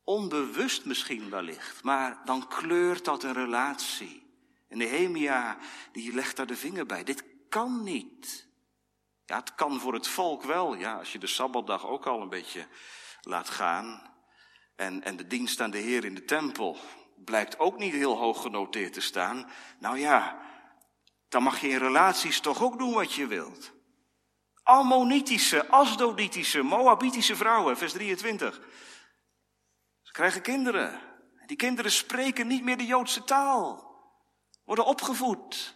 onbewust 0.03 0.85
misschien 0.85 1.29
wellicht, 1.29 1.83
maar 1.83 2.21
dan 2.25 2.47
kleurt 2.47 3.05
dat 3.05 3.23
een 3.23 3.33
relatie. 3.33 4.25
En 4.67 4.77
Nehemia, 4.77 5.57
die 5.91 6.13
legt 6.13 6.35
daar 6.35 6.47
de 6.47 6.55
vinger 6.55 6.85
bij. 6.85 7.03
Dit 7.03 7.23
kan 7.49 7.83
niet. 7.83 8.47
Ja, 9.25 9.39
het 9.39 9.55
kan 9.55 9.79
voor 9.79 9.93
het 9.93 10.07
volk 10.07 10.43
wel, 10.43 10.75
ja, 10.75 10.97
als 10.97 11.11
je 11.11 11.19
de 11.19 11.27
Sabbatdag 11.27 11.85
ook 11.85 12.05
al 12.05 12.21
een 12.21 12.29
beetje 12.29 12.67
laat 13.21 13.49
gaan. 13.49 14.15
En, 14.75 15.03
en 15.03 15.17
de 15.17 15.27
dienst 15.27 15.61
aan 15.61 15.71
de 15.71 15.77
Heer 15.77 16.05
in 16.05 16.15
de 16.15 16.25
tempel 16.25 16.77
blijkt 17.15 17.59
ook 17.59 17.77
niet 17.77 17.93
heel 17.93 18.17
hoog 18.17 18.41
genoteerd 18.41 18.93
te 18.93 19.01
staan. 19.01 19.49
Nou 19.79 19.99
ja, 19.99 20.46
dan 21.29 21.43
mag 21.43 21.59
je 21.59 21.67
in 21.67 21.77
relaties 21.77 22.39
toch 22.39 22.61
ook 22.61 22.77
doen 22.77 22.93
wat 22.93 23.13
je 23.13 23.27
wilt. 23.27 23.71
Ammonitische, 24.63 25.67
Asdoditische, 25.67 26.61
Moabitische 26.61 27.35
vrouwen, 27.35 27.77
vers 27.77 27.91
23. 27.91 28.61
Ze 30.01 30.11
krijgen 30.11 30.41
kinderen. 30.41 31.01
Die 31.45 31.57
kinderen 31.57 31.91
spreken 31.91 32.47
niet 32.47 32.63
meer 32.63 32.77
de 32.77 32.85
Joodse 32.85 33.23
taal. 33.23 33.95
Worden 34.63 34.85
opgevoed 34.85 35.75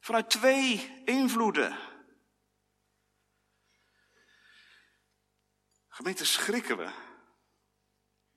vanuit 0.00 0.30
twee 0.30 1.02
invloeden. 1.04 1.78
Gemeente, 5.88 6.24
schrikken 6.24 6.76
we. 6.76 6.90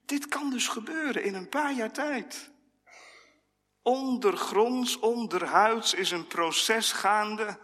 Dit 0.06 0.28
kan 0.28 0.50
dus 0.50 0.68
gebeuren 0.68 1.24
in 1.24 1.34
een 1.34 1.50
paar 1.50 1.74
jaar 1.74 1.92
tijd. 1.92 2.52
Ondergronds, 3.86 5.00
onderhuids 5.00 5.93
is 5.93 6.12
een 6.12 6.28
proces 6.28 6.91
gaande. 6.91 7.60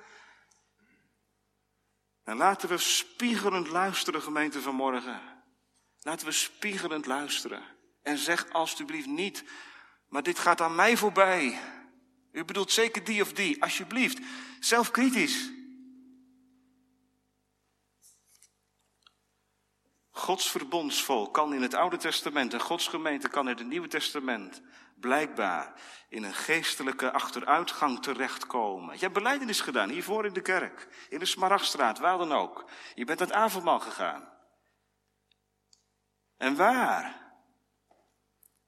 En 2.24 2.38
laten 2.38 2.70
we 2.70 2.78
spiegelend 2.78 3.68
luisteren, 3.68 4.22
gemeente 4.22 4.62
vanmorgen. 4.62 5.22
Laten 6.02 6.26
we 6.26 6.32
spiegelend 6.32 7.06
luisteren. 7.06 7.64
En 8.02 8.18
zeg 8.18 8.50
alstublieft 8.50 9.08
niet, 9.08 9.44
maar 10.08 10.24
dit 10.24 10.40
gaat 10.40 10.62
aan 10.62 10.76
mij 10.76 10.98
voorbij. 10.98 11.60
U 12.32 12.46
bedoelt 12.46 12.72
zeker 12.72 13.04
die 13.04 13.22
of 13.22 13.34
die, 13.34 13.64
alsjeblieft. 13.64 14.20
Zelfkritisch. 14.60 15.52
Gods 20.12 20.52
verbondsvolk 20.52 21.34
kan 21.34 21.54
in 21.54 21.62
het 21.62 21.74
Oude 21.74 21.98
Testament 21.98 22.54
en 22.54 22.62
Gods 22.62 22.88
gemeente 22.88 23.30
kan 23.30 23.50
in 23.50 23.58
het 23.58 23.68
Nieuwe 23.68 23.88
Testament 23.88 24.62
blijkbaar 25.02 25.74
in 26.10 26.24
een 26.24 26.34
geestelijke 26.34 27.12
achteruitgang 27.12 28.02
terechtkomen. 28.02 28.94
Je 28.94 29.00
hebt 29.02 29.14
beleidenis 29.14 29.62
gedaan, 29.62 29.90
hiervoor 29.90 30.26
in 30.26 30.34
de 30.34 30.42
kerk, 30.42 31.06
in 31.10 31.20
de 31.20 31.26
Smaragstraat, 31.26 32.00
waar 32.00 32.18
dan 32.18 32.32
ook. 32.32 32.70
Je 32.96 33.06
bent 33.06 33.20
het 33.20 33.32
avondmaal 33.32 33.80
gegaan. 33.80 34.30
En 36.38 36.56
waar? 36.56 37.34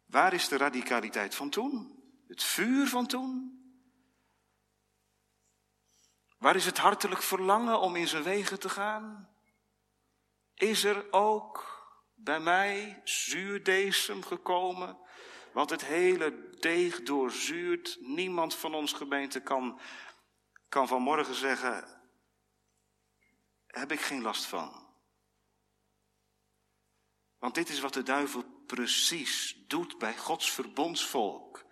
Waar 0.05 0.33
is 0.33 0.47
de 0.47 0.57
radicaliteit 0.57 1.35
van 1.35 1.49
toen? 1.49 2.03
Het 2.27 2.43
vuur 2.43 2.87
van 2.87 3.07
toen? 3.07 3.61
Waar 6.37 6.55
is 6.55 6.65
het 6.65 6.77
hartelijk 6.77 7.21
verlangen 7.21 7.79
om 7.79 7.95
in 7.95 8.07
zijn 8.07 8.23
wegen 8.23 8.59
te 8.59 8.69
gaan? 8.69 9.29
Is 10.53 10.83
er 10.83 11.11
ook 11.11 11.83
bij 12.15 12.39
mij 12.39 13.01
zuurdesem 13.03 14.23
gekomen, 14.23 14.97
wat 15.53 15.69
het 15.69 15.85
hele 15.85 16.49
deeg 16.59 17.03
doorzuurt? 17.03 17.97
Niemand 17.99 18.55
van 18.55 18.73
ons 18.73 18.93
gemeente 18.93 19.39
kan, 19.39 19.79
kan 20.69 20.87
vanmorgen 20.87 21.35
zeggen, 21.35 22.01
heb 23.67 23.91
ik 23.91 24.01
geen 24.01 24.21
last 24.21 24.45
van. 24.45 24.83
Want 27.37 27.55
dit 27.55 27.69
is 27.69 27.79
wat 27.79 27.93
de 27.93 28.03
duivel 28.03 28.43
precies 28.65 29.63
doet 29.67 29.97
bij 29.97 30.17
Gods 30.17 30.51
verbondsvolk. 30.51 31.65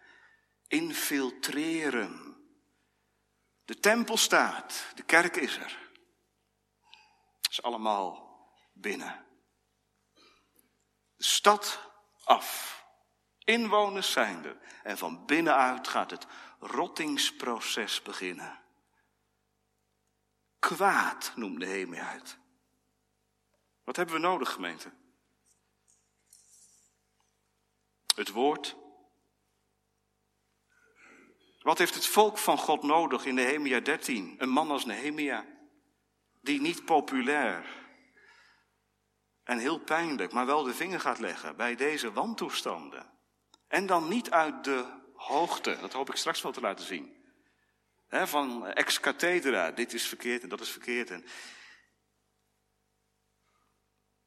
Infiltreren. 0.67 2.37
De 3.65 3.79
tempel 3.79 4.17
staat, 4.17 4.85
de 4.95 5.03
kerk 5.03 5.35
is 5.35 5.57
er. 5.57 5.89
Het 7.41 7.51
is 7.51 7.61
allemaal 7.61 8.39
binnen. 8.73 9.25
De 11.15 11.23
stad 11.23 11.91
af. 12.23 12.80
Inwoners 13.51 14.11
zijn 14.11 14.45
er. 14.45 14.57
En 14.83 14.97
van 14.97 15.25
binnenuit 15.25 15.87
gaat 15.87 16.11
het 16.11 16.27
rottingsproces 16.59 18.01
beginnen. 18.01 18.59
Kwaad 20.59 21.31
noemt 21.35 21.57
Nehemia 21.57 22.07
uit. 22.07 22.37
Wat 23.83 23.95
hebben 23.95 24.15
we 24.15 24.21
nodig, 24.21 24.51
gemeente? 24.51 24.91
Het 28.15 28.29
woord. 28.29 28.75
Wat 31.59 31.77
heeft 31.77 31.93
het 31.93 32.05
volk 32.05 32.37
van 32.37 32.57
God 32.57 32.83
nodig 32.83 33.25
in 33.25 33.33
Nehemia 33.33 33.79
13? 33.79 34.35
Een 34.37 34.49
man 34.49 34.71
als 34.71 34.85
Nehemia, 34.85 35.45
die 36.41 36.61
niet 36.61 36.85
populair 36.85 37.79
en 39.43 39.57
heel 39.57 39.79
pijnlijk, 39.79 40.31
maar 40.31 40.45
wel 40.45 40.63
de 40.63 40.73
vinger 40.73 40.99
gaat 40.99 41.19
leggen 41.19 41.55
bij 41.55 41.75
deze 41.75 42.11
wantoestanden. 42.11 43.19
En 43.71 43.85
dan 43.85 44.07
niet 44.07 44.31
uit 44.31 44.63
de 44.63 44.85
hoogte, 45.15 45.77
dat 45.79 45.93
hoop 45.93 46.09
ik 46.09 46.15
straks 46.15 46.41
wel 46.41 46.51
te 46.51 46.61
laten 46.61 46.85
zien. 46.85 47.15
van 48.09 48.65
ex 48.65 48.99
cathedra, 48.99 49.71
dit 49.71 49.93
is 49.93 50.07
verkeerd 50.07 50.43
en 50.43 50.49
dat 50.49 50.61
is 50.61 50.69
verkeerd. 50.69 51.09
En... 51.09 51.25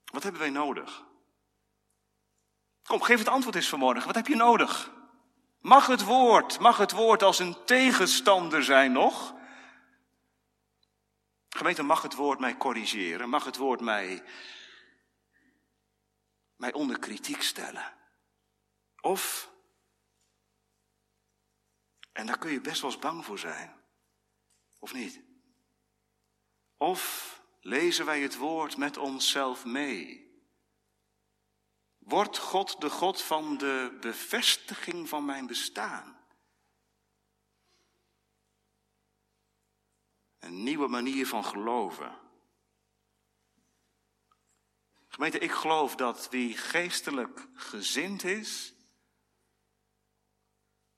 Wat 0.04 0.22
hebben 0.22 0.40
wij 0.40 0.50
nodig? 0.50 1.04
Kom, 2.82 3.02
geef 3.02 3.18
het 3.18 3.28
antwoord 3.28 3.54
eens 3.54 3.68
vanmorgen. 3.68 4.06
Wat 4.06 4.14
heb 4.14 4.26
je 4.26 4.36
nodig? 4.36 4.90
Mag 5.60 5.86
het 5.86 6.04
woord, 6.04 6.58
mag 6.58 6.76
het 6.76 6.92
woord 6.92 7.22
als 7.22 7.38
een 7.38 7.64
tegenstander 7.64 8.64
zijn 8.64 8.92
nog? 8.92 9.34
Gemeente, 11.48 11.82
mag 11.82 12.02
het 12.02 12.14
woord 12.14 12.38
mij 12.38 12.56
corrigeren? 12.56 13.28
Mag 13.28 13.44
het 13.44 13.56
woord 13.56 13.80
mij 13.80 14.22
mij 16.56 16.72
onder 16.72 16.98
kritiek 16.98 17.42
stellen. 17.42 18.02
Of, 19.04 19.52
en 22.12 22.26
daar 22.26 22.38
kun 22.38 22.50
je 22.50 22.60
best 22.60 22.80
wel 22.80 22.90
eens 22.90 23.00
bang 23.00 23.24
voor 23.24 23.38
zijn, 23.38 23.84
of 24.78 24.92
niet? 24.92 25.20
Of 26.76 27.42
lezen 27.60 28.04
wij 28.04 28.20
het 28.20 28.36
woord 28.36 28.76
met 28.76 28.96
onszelf 28.96 29.64
mee? 29.64 30.32
Wordt 31.98 32.38
God 32.38 32.80
de 32.80 32.90
God 32.90 33.22
van 33.22 33.58
de 33.58 33.96
bevestiging 34.00 35.08
van 35.08 35.24
mijn 35.24 35.46
bestaan? 35.46 36.26
Een 40.38 40.62
nieuwe 40.62 40.88
manier 40.88 41.26
van 41.26 41.44
geloven. 41.44 42.20
Gemeente, 45.08 45.38
ik 45.38 45.52
geloof 45.52 45.96
dat 45.96 46.28
wie 46.30 46.56
geestelijk 46.56 47.46
gezind 47.54 48.24
is, 48.24 48.73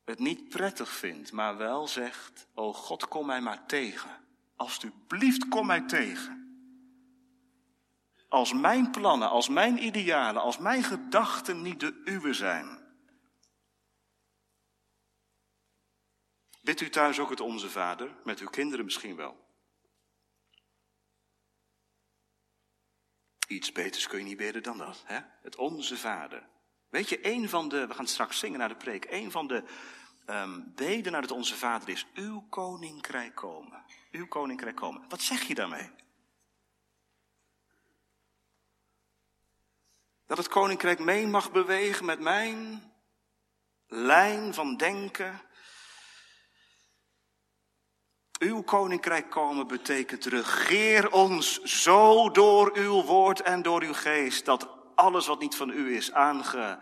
het 0.06 0.18
niet 0.18 0.48
prettig 0.48 0.90
vindt, 0.90 1.32
maar 1.32 1.56
wel 1.56 1.88
zegt, 1.88 2.46
o 2.54 2.72
God, 2.72 3.08
kom 3.08 3.26
mij 3.26 3.40
maar 3.40 3.66
tegen. 3.66 4.10
Alsjeblieft, 4.56 5.48
kom 5.48 5.66
mij 5.66 5.80
tegen. 5.80 6.44
Als 8.28 8.52
mijn 8.52 8.90
plannen, 8.90 9.30
als 9.30 9.48
mijn 9.48 9.84
idealen, 9.84 10.42
als 10.42 10.58
mijn 10.58 10.82
gedachten 10.82 11.62
niet 11.62 11.80
de 11.80 12.02
uwe 12.04 12.34
zijn. 12.34 12.84
Bidt 16.62 16.80
u 16.80 16.90
thuis 16.90 17.18
ook 17.18 17.30
het 17.30 17.40
Onze 17.40 17.70
Vader, 17.70 18.16
met 18.24 18.38
uw 18.38 18.48
kinderen 18.48 18.84
misschien 18.84 19.16
wel. 19.16 19.44
Iets 23.48 23.72
beters 23.72 24.06
kun 24.06 24.18
je 24.18 24.24
niet 24.24 24.36
bidden 24.36 24.62
dan 24.62 24.78
dat. 24.78 25.02
Hè? 25.06 25.20
Het 25.42 25.56
Onze 25.56 25.96
Vader. 25.96 26.48
Weet 26.88 27.08
je, 27.08 27.26
een 27.26 27.48
van 27.48 27.68
de, 27.68 27.86
we 27.86 27.94
gaan 27.94 28.06
straks 28.06 28.38
zingen 28.38 28.58
naar 28.58 28.68
de 28.68 28.76
preek, 28.76 29.06
een 29.10 29.30
van 29.30 29.46
de 29.46 29.62
um, 30.26 30.72
beden 30.74 31.12
naar 31.12 31.22
het 31.22 31.30
Onze 31.30 31.56
Vader 31.56 31.88
is, 31.88 32.06
uw 32.14 32.46
koninkrijk 32.48 33.34
komen. 33.34 33.84
Uw 34.10 34.26
koninkrijk 34.26 34.76
komen. 34.76 35.04
Wat 35.08 35.20
zeg 35.20 35.42
je 35.42 35.54
daarmee? 35.54 35.90
Dat 40.26 40.38
het 40.38 40.48
koninkrijk 40.48 40.98
mee 40.98 41.26
mag 41.26 41.52
bewegen 41.52 42.04
met 42.04 42.20
mijn 42.20 42.92
lijn 43.86 44.54
van 44.54 44.76
denken, 44.76 45.40
uw 48.38 48.62
koninkrijk 48.62 49.30
komen 49.30 49.66
betekent 49.66 50.24
regeer 50.24 51.12
ons 51.12 51.62
zo 51.62 52.30
door 52.30 52.76
uw 52.76 53.02
woord 53.02 53.40
en 53.40 53.62
door 53.62 53.82
uw 53.82 53.94
geest 53.94 54.44
dat 54.44 54.75
alles 54.96 55.26
wat 55.26 55.40
niet 55.40 55.56
van 55.56 55.70
u 55.70 55.96
is 55.96 56.12
aange, 56.12 56.78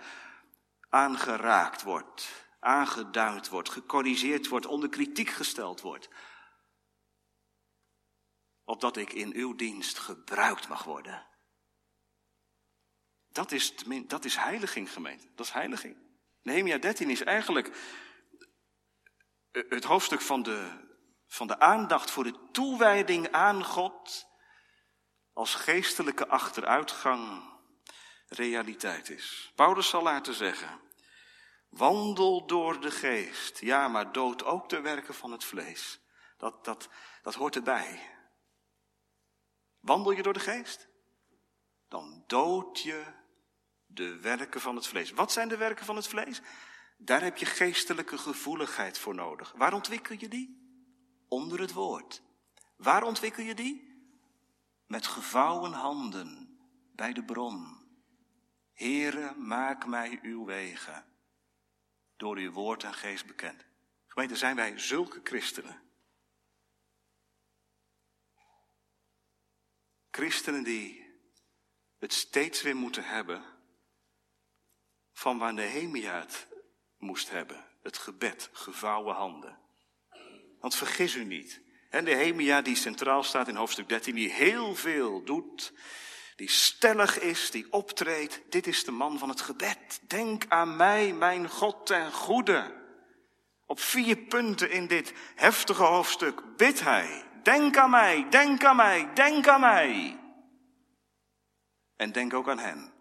aangeraakt 0.88 1.82
wordt, 1.82 2.48
aangeduid 2.60 3.48
wordt, 3.48 3.70
gecorrigeerd 3.70 4.48
wordt, 4.48 4.66
onder 4.66 4.88
kritiek 4.88 5.28
gesteld 5.28 5.80
wordt. 5.80 6.08
Opdat 8.64 8.96
ik 8.96 9.12
in 9.12 9.34
uw 9.34 9.54
dienst 9.54 9.98
gebruikt 9.98 10.68
mag 10.68 10.84
worden. 10.84 11.26
Dat 13.28 13.52
is, 13.52 13.74
dat 14.06 14.24
is 14.24 14.36
heiliging, 14.36 14.92
gemeente. 14.92 15.26
Dat 15.34 15.46
is 15.46 15.52
heiliging. 15.52 15.96
Nehemia 16.42 16.78
13 16.78 17.10
is 17.10 17.22
eigenlijk 17.22 17.76
het 19.50 19.84
hoofdstuk 19.84 20.20
van 20.20 20.42
de 20.42 20.82
van 21.26 21.46
de 21.46 21.60
aandacht 21.60 22.10
voor 22.10 22.24
de 22.24 22.50
toewijding 22.52 23.32
aan 23.32 23.64
God 23.64 24.26
als 25.32 25.54
geestelijke 25.54 26.28
achteruitgang 26.28 27.52
realiteit 28.28 29.10
is. 29.10 29.52
Paulus 29.54 29.88
zal 29.88 30.02
laten 30.02 30.34
zeggen, 30.34 30.80
wandel 31.68 32.46
door 32.46 32.80
de 32.80 32.90
geest, 32.90 33.58
ja, 33.58 33.88
maar 33.88 34.12
dood 34.12 34.44
ook 34.44 34.68
de 34.68 34.80
werken 34.80 35.14
van 35.14 35.32
het 35.32 35.44
vlees. 35.44 36.00
Dat, 36.36 36.64
dat, 36.64 36.88
dat 37.22 37.34
hoort 37.34 37.56
erbij. 37.56 38.10
Wandel 39.80 40.12
je 40.12 40.22
door 40.22 40.32
de 40.32 40.40
geest? 40.40 40.88
Dan 41.88 42.24
dood 42.26 42.80
je 42.80 43.04
de 43.86 44.20
werken 44.20 44.60
van 44.60 44.76
het 44.76 44.86
vlees. 44.86 45.10
Wat 45.10 45.32
zijn 45.32 45.48
de 45.48 45.56
werken 45.56 45.84
van 45.84 45.96
het 45.96 46.06
vlees? 46.06 46.40
Daar 46.96 47.22
heb 47.22 47.36
je 47.36 47.46
geestelijke 47.46 48.18
gevoeligheid 48.18 48.98
voor 48.98 49.14
nodig. 49.14 49.52
Waar 49.56 49.72
ontwikkel 49.72 50.16
je 50.18 50.28
die? 50.28 50.62
onder 51.34 51.60
het 51.60 51.72
woord. 51.72 52.22
Waar 52.76 53.02
ontwikkel 53.02 53.44
je 53.44 53.54
die? 53.54 53.92
Met 54.86 55.06
gevouwen 55.06 55.72
handen 55.72 56.58
bij 56.92 57.12
de 57.12 57.24
bron. 57.24 57.82
Heere, 58.74 59.34
maak 59.34 59.86
mij 59.86 60.18
uw 60.22 60.44
wegen, 60.44 61.06
door 62.16 62.36
uw 62.36 62.50
woord 62.50 62.82
en 62.82 62.94
geest 62.94 63.26
bekend. 63.26 63.64
Gemeente, 64.06 64.36
zijn 64.36 64.56
wij 64.56 64.78
zulke 64.78 65.20
christenen? 65.24 65.82
Christenen 70.10 70.64
die 70.64 71.04
het 71.98 72.12
steeds 72.12 72.62
weer 72.62 72.76
moeten 72.76 73.04
hebben 73.04 73.44
van 75.12 75.38
waar 75.38 75.54
Nehemia 75.54 76.20
het 76.20 76.46
moest 76.98 77.30
hebben. 77.30 77.64
Het 77.82 77.98
gebed, 77.98 78.50
gevouwen 78.52 79.14
handen. 79.14 79.58
Want 80.60 80.74
vergis 80.74 81.14
u 81.14 81.24
niet. 81.24 81.60
En 81.90 82.04
Nehemia 82.04 82.62
die 82.62 82.76
centraal 82.76 83.22
staat 83.22 83.48
in 83.48 83.56
hoofdstuk 83.56 83.88
13, 83.88 84.14
die 84.14 84.30
heel 84.30 84.74
veel 84.74 85.24
doet 85.24 85.72
die 86.36 86.50
stellig 86.50 87.20
is, 87.20 87.50
die 87.50 87.72
optreedt. 87.72 88.40
Dit 88.48 88.66
is 88.66 88.84
de 88.84 88.90
man 88.90 89.18
van 89.18 89.28
het 89.28 89.40
gebed. 89.40 90.00
Denk 90.08 90.44
aan 90.48 90.76
mij, 90.76 91.12
mijn 91.12 91.48
God 91.48 91.86
ten 91.86 92.12
goede. 92.12 92.82
Op 93.66 93.80
vier 93.80 94.16
punten 94.16 94.70
in 94.70 94.86
dit 94.86 95.12
heftige 95.34 95.82
hoofdstuk 95.82 96.56
bidt 96.56 96.80
hij. 96.80 97.24
Denk 97.42 97.76
aan 97.76 97.90
mij, 97.90 98.26
denk 98.30 98.64
aan 98.64 98.76
mij, 98.76 99.14
denk 99.14 99.48
aan 99.48 99.60
mij. 99.60 100.18
En 101.96 102.12
denk 102.12 102.34
ook 102.34 102.48
aan 102.48 102.58
hen. 102.58 102.92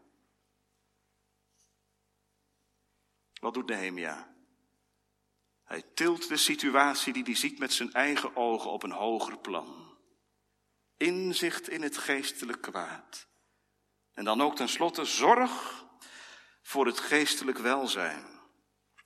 Wat 3.40 3.54
doet 3.54 3.68
Nehemia? 3.68 4.32
Hij 5.64 5.84
tilt 5.94 6.28
de 6.28 6.38
situatie 6.38 7.14
die 7.14 7.24
hij 7.24 7.36
ziet 7.36 7.60
met 7.60 7.74
zijn 7.74 7.94
eigen 7.94 8.36
ogen 8.36 8.72
op 8.72 8.84
een 8.84 8.92
hoger 8.92 9.38
plan. 9.38 9.83
Inzicht 10.98 11.70
in 11.70 11.82
het 11.82 11.98
geestelijk 11.98 12.62
kwaad. 12.62 13.28
En 14.14 14.24
dan 14.24 14.42
ook 14.42 14.56
tenslotte 14.56 15.06
zorg 15.06 15.86
voor 16.62 16.86
het 16.86 17.00
geestelijk 17.00 17.58
welzijn. 17.58 18.42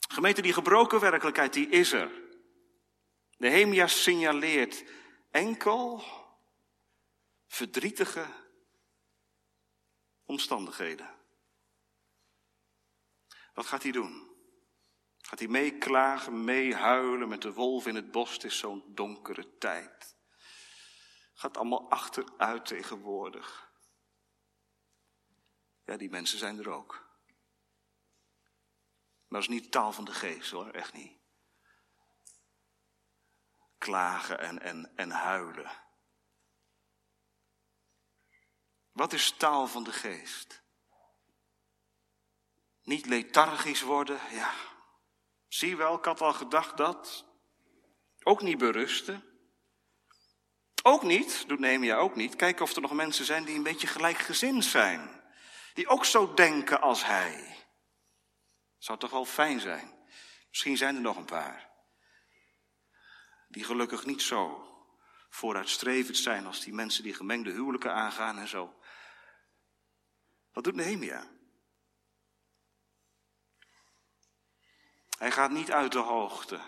Gemeente, 0.09 0.41
die 0.41 0.53
gebroken 0.53 0.99
werkelijkheid, 0.99 1.53
die 1.53 1.69
is 1.69 1.91
er. 1.91 2.11
Nehemia 3.37 3.87
signaleert 3.87 4.83
enkel 5.31 6.03
verdrietige 7.47 8.25
omstandigheden. 10.25 11.15
Wat 13.53 13.65
gaat 13.65 13.83
hij 13.83 13.91
doen? 13.91 14.35
Gaat 15.17 15.39
hij 15.39 15.47
meeklagen, 15.47 16.43
meehuilen 16.43 17.27
met 17.27 17.41
de 17.41 17.53
wolf 17.53 17.87
in 17.87 17.95
het 17.95 18.11
bos? 18.11 18.33
Het 18.33 18.43
is 18.43 18.57
zo'n 18.57 18.83
donkere 18.87 19.57
tijd. 19.57 20.16
Gaat 21.37 21.57
allemaal 21.57 21.89
achteruit 21.89 22.65
tegenwoordig. 22.65 23.71
Ja, 25.85 25.97
die 25.97 26.09
mensen 26.09 26.37
zijn 26.37 26.59
er 26.59 26.69
ook. 26.69 27.07
Maar 29.27 29.41
dat 29.41 29.49
is 29.49 29.59
niet 29.59 29.71
taal 29.71 29.91
van 29.91 30.05
de 30.05 30.13
geest 30.13 30.51
hoor, 30.51 30.69
echt 30.69 30.93
niet. 30.93 31.17
Klagen 33.77 34.39
en, 34.39 34.61
en, 34.61 34.91
en 34.95 35.09
huilen. 35.09 35.71
Wat 38.91 39.13
is 39.13 39.31
taal 39.31 39.67
van 39.67 39.83
de 39.83 39.93
geest? 39.93 40.63
Niet 42.81 43.05
lethargisch 43.05 43.81
worden, 43.81 44.19
ja. 44.31 44.53
Zie 45.47 45.77
wel, 45.77 45.97
ik 45.97 46.05
had 46.05 46.21
al 46.21 46.33
gedacht 46.33 46.77
dat. 46.77 47.25
Ook 48.23 48.41
niet 48.41 48.57
berusten. 48.57 49.26
Ook 50.87 51.03
niet, 51.03 51.47
doet 51.47 51.59
Nehemia 51.59 51.97
ook 51.97 52.15
niet, 52.15 52.35
kijken 52.35 52.63
of 52.63 52.75
er 52.75 52.81
nog 52.81 52.93
mensen 52.93 53.25
zijn 53.25 53.45
die 53.45 53.55
een 53.55 53.63
beetje 53.63 53.87
gelijkgezind 53.87 54.65
zijn. 54.65 55.21
Die 55.73 55.87
ook 55.87 56.05
zo 56.05 56.33
denken 56.33 56.81
als 56.81 57.05
hij. 57.05 57.55
Zou 58.77 58.99
toch 58.99 59.11
wel 59.11 59.25
fijn 59.25 59.59
zijn. 59.59 59.93
Misschien 60.49 60.77
zijn 60.77 60.95
er 60.95 61.01
nog 61.01 61.17
een 61.17 61.25
paar. 61.25 61.69
Die 63.47 63.63
gelukkig 63.63 64.05
niet 64.05 64.21
zo 64.21 64.67
vooruitstrevend 65.29 66.17
zijn 66.17 66.45
als 66.45 66.61
die 66.61 66.73
mensen 66.73 67.03
die 67.03 67.13
gemengde 67.13 67.51
huwelijken 67.51 67.93
aangaan 67.93 68.37
en 68.37 68.47
zo. 68.47 68.79
Wat 70.51 70.63
doet 70.63 70.75
Nehemia? 70.75 71.27
Hij 75.17 75.31
gaat 75.31 75.51
niet 75.51 75.71
uit 75.71 75.91
de 75.91 75.99
hoogte. 75.99 76.61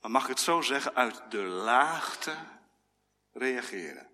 Maar 0.00 0.10
mag 0.10 0.22
ik 0.22 0.28
het 0.28 0.40
zo 0.40 0.60
zeggen, 0.60 0.94
uit 0.94 1.22
de 1.28 1.42
laagte 1.42 2.34
reageren. 3.32 4.08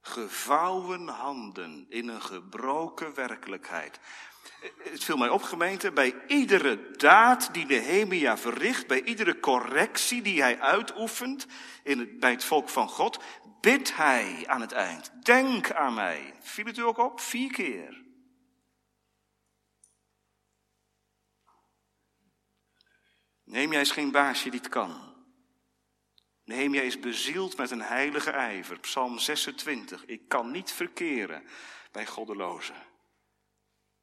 Gevouwen 0.00 1.08
handen 1.08 1.86
in 1.88 2.08
een 2.08 2.22
gebroken 2.22 3.14
werkelijkheid. 3.14 4.00
Het 4.78 5.04
viel 5.04 5.16
mij 5.16 5.28
op, 5.28 5.42
gemeente, 5.42 5.92
bij 5.92 6.14
iedere 6.26 6.90
daad 6.90 7.48
die 7.54 7.66
Nehemia 7.66 8.38
verricht, 8.38 8.86
bij 8.86 9.02
iedere 9.02 9.40
correctie 9.40 10.22
die 10.22 10.42
hij 10.42 10.60
uitoefent 10.60 11.46
in 11.82 11.98
het, 11.98 12.20
bij 12.20 12.30
het 12.30 12.44
volk 12.44 12.68
van 12.68 12.88
God, 12.88 13.22
bidt 13.60 13.96
hij 13.96 14.44
aan 14.46 14.60
het 14.60 14.72
eind. 14.72 15.12
Denk 15.22 15.72
aan 15.72 15.94
mij. 15.94 16.34
Viel 16.40 16.64
het 16.64 16.78
u 16.78 16.82
ook 16.82 16.98
op? 16.98 17.20
Vier 17.20 17.52
keer. 17.52 18.05
Nehemia 23.56 23.80
is 23.80 23.90
geen 23.90 24.10
baasje 24.10 24.50
die 24.50 24.60
het 24.60 24.68
kan. 24.68 25.14
Nehemia 26.44 26.80
is 26.80 27.00
bezield 27.00 27.56
met 27.56 27.70
een 27.70 27.82
heilige 27.82 28.30
ijver. 28.30 28.80
Psalm 28.80 29.18
26. 29.18 30.04
Ik 30.04 30.28
kan 30.28 30.50
niet 30.50 30.72
verkeren 30.72 31.46
bij 31.92 32.06
goddelozen. 32.06 32.74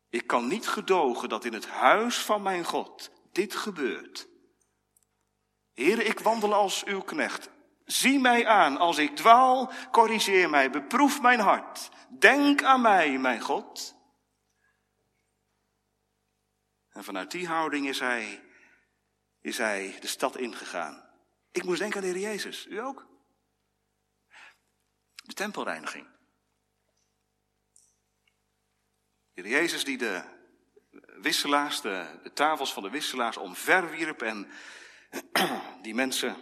Ik 0.09 0.27
kan 0.27 0.47
niet 0.47 0.67
gedogen 0.67 1.29
dat 1.29 1.45
in 1.45 1.53
het 1.53 1.67
huis 1.67 2.17
van 2.17 2.41
mijn 2.41 2.63
God 2.63 3.11
dit 3.31 3.55
gebeurt. 3.55 4.27
Heere, 5.73 6.03
ik 6.03 6.19
wandel 6.19 6.53
als 6.53 6.83
uw 6.83 7.01
knecht. 7.01 7.49
Zie 7.85 8.19
mij 8.19 8.47
aan 8.47 8.77
als 8.77 8.97
ik 8.97 9.15
dwaal, 9.15 9.71
corrigeer 9.91 10.49
mij, 10.49 10.69
beproef 10.69 11.21
mijn 11.21 11.39
hart. 11.39 11.89
Denk 12.09 12.63
aan 12.63 12.81
mij, 12.81 13.17
mijn 13.17 13.41
God. 13.41 13.95
En 16.89 17.03
vanuit 17.03 17.31
die 17.31 17.47
houding 17.47 17.87
is 17.87 17.99
hij 17.99 18.51
is 19.43 19.57
hij 19.57 19.97
de 19.99 20.07
stad 20.07 20.37
ingegaan. 20.37 21.09
Ik 21.51 21.63
moest 21.63 21.79
denken 21.79 21.97
aan 22.01 22.11
de 22.11 22.19
Heer 22.19 22.29
Jezus. 22.29 22.65
U 22.67 22.77
ook? 22.77 23.07
De 25.13 25.33
tempelreiniging. 25.33 26.07
De 29.33 29.41
Heer 29.41 29.49
Jezus 29.49 29.83
die 29.83 29.97
de 29.97 30.23
wisselaars, 31.21 31.81
de, 31.81 32.19
de 32.23 32.33
tafels 32.33 32.73
van 32.73 32.83
de 32.83 32.89
wisselaars 32.89 33.37
omverwierp 33.37 34.21
en 34.21 34.51
die 35.81 35.95
mensen 35.95 36.35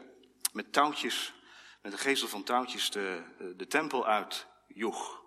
met 0.54 0.74
touwtjes, 0.74 1.34
met 1.82 1.91
een 1.91 1.99
geestel 1.99 2.28
van 2.28 2.43
touwtjes 2.43 2.89
de, 2.89 3.24
de 3.58 3.68
tempel 3.68 4.08
uitjoeg. 4.08 5.24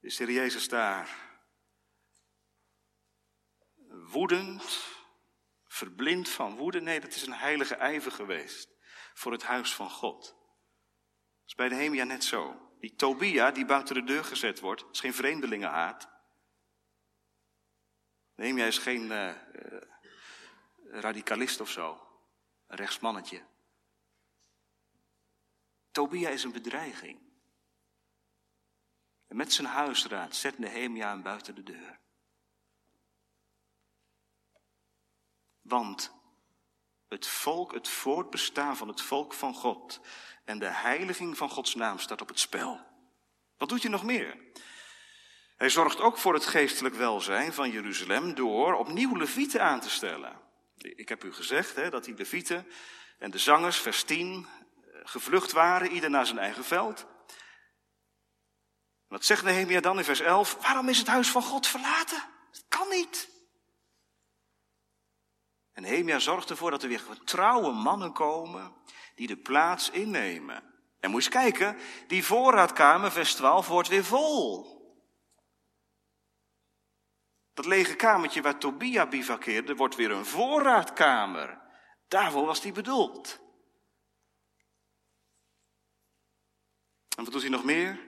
Is 0.00 0.16
de 0.16 0.24
Heer 0.24 0.34
Jezus 0.34 0.68
daar 0.68 1.38
woedend, 3.88 4.95
verblind 5.76 6.28
van 6.28 6.56
woede. 6.56 6.80
Nee, 6.80 7.00
dat 7.00 7.14
is 7.14 7.26
een 7.26 7.32
heilige 7.32 7.74
ijver 7.74 8.12
geweest 8.12 8.68
voor 9.14 9.32
het 9.32 9.42
huis 9.42 9.74
van 9.74 9.90
God. 9.90 10.24
Dat 10.24 11.46
is 11.46 11.54
bij 11.54 11.68
de 11.68 11.74
Hemia 11.74 12.04
net 12.04 12.24
zo. 12.24 12.70
Die 12.80 12.94
Tobia 12.94 13.50
die 13.50 13.64
buiten 13.64 13.94
de 13.94 14.04
deur 14.04 14.24
gezet 14.24 14.60
wordt, 14.60 14.84
is 14.92 15.00
geen 15.00 15.14
vreemdelingenhaat. 15.14 16.08
Nehemia 18.34 18.64
is 18.64 18.78
geen 18.78 19.10
uh, 19.10 19.34
radicalist 20.90 21.60
of 21.60 21.70
zo, 21.70 22.08
een 22.66 22.76
rechtsmannetje. 22.76 23.44
Tobia 25.90 26.28
is 26.28 26.44
een 26.44 26.52
bedreiging. 26.52 27.20
En 29.26 29.36
met 29.36 29.52
zijn 29.52 29.66
huisraad 29.66 30.36
zet 30.36 30.58
Nehemia 30.58 31.08
hem 31.08 31.22
buiten 31.22 31.54
de 31.54 31.62
deur. 31.62 32.00
Want 35.68 36.12
het 37.08 37.26
volk, 37.26 37.72
het 37.72 37.88
voortbestaan 37.88 38.76
van 38.76 38.88
het 38.88 39.00
volk 39.00 39.34
van 39.34 39.54
God 39.54 40.00
en 40.44 40.58
de 40.58 40.68
heiliging 40.68 41.36
van 41.36 41.50
Gods 41.50 41.74
naam 41.74 41.98
staat 41.98 42.20
op 42.20 42.28
het 42.28 42.38
spel. 42.38 42.80
Wat 43.56 43.68
doet 43.68 43.82
hij 43.82 43.90
nog 43.90 44.04
meer? 44.04 44.36
Hij 45.56 45.70
zorgt 45.70 46.00
ook 46.00 46.18
voor 46.18 46.34
het 46.34 46.46
geestelijk 46.46 46.94
welzijn 46.94 47.52
van 47.52 47.70
Jeruzalem 47.70 48.34
door 48.34 48.74
opnieuw 48.74 49.16
levieten 49.16 49.62
aan 49.62 49.80
te 49.80 49.90
stellen. 49.90 50.40
Ik 50.76 51.08
heb 51.08 51.24
u 51.24 51.32
gezegd 51.32 51.76
hè, 51.76 51.90
dat 51.90 52.04
die 52.04 52.14
levieten 52.14 52.66
en 53.18 53.30
de 53.30 53.38
zangers, 53.38 53.78
vers 53.78 54.02
10, 54.02 54.46
gevlucht 55.02 55.52
waren, 55.52 55.90
ieder 55.90 56.10
naar 56.10 56.26
zijn 56.26 56.38
eigen 56.38 56.64
veld. 56.64 57.06
Wat 59.08 59.24
zegt 59.24 59.44
Nehemia 59.44 59.80
dan 59.80 59.98
in 59.98 60.04
vers 60.04 60.20
11? 60.20 60.54
Waarom 60.60 60.88
is 60.88 60.98
het 60.98 61.06
huis 61.06 61.28
van 61.28 61.42
God 61.42 61.66
verlaten? 61.66 62.22
Het 62.50 62.64
kan 62.68 62.88
niet. 62.88 63.35
En 65.76 65.82
Nehemia 65.82 66.18
zorgt 66.18 66.50
ervoor 66.50 66.70
dat 66.70 66.82
er 66.82 66.88
weer 66.88 67.00
getrouwe 67.00 67.72
mannen 67.72 68.12
komen 68.12 68.74
die 69.14 69.26
de 69.26 69.36
plaats 69.36 69.90
innemen. 69.90 70.62
En 71.00 71.10
moet 71.10 71.24
je 71.24 71.30
eens 71.30 71.42
kijken, 71.42 71.76
die 72.06 72.24
voorraadkamer, 72.24 73.12
vers 73.12 73.34
12, 73.34 73.66
wordt 73.66 73.88
weer 73.88 74.04
vol. 74.04 74.64
Dat 77.54 77.66
lege 77.66 77.94
kamertje 77.94 78.42
waar 78.42 78.58
Tobia 78.58 79.06
bivakkeerde, 79.06 79.74
wordt 79.74 79.94
weer 79.94 80.10
een 80.10 80.24
voorraadkamer. 80.24 81.60
Daarvoor 82.08 82.46
was 82.46 82.60
die 82.60 82.72
bedoeld. 82.72 83.40
En 87.16 87.24
wat 87.24 87.32
doet 87.32 87.42
hij 87.42 87.50
nog 87.50 87.64
meer? 87.64 88.00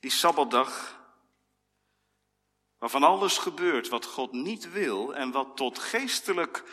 Die 0.00 0.10
Sabbatdag 0.10 0.95
Waarvan 2.78 3.02
alles 3.02 3.38
gebeurt 3.38 3.88
wat 3.88 4.04
God 4.04 4.32
niet 4.32 4.70
wil 4.70 5.14
en 5.14 5.30
wat 5.30 5.56
tot 5.56 5.78
geestelijk, 5.78 6.64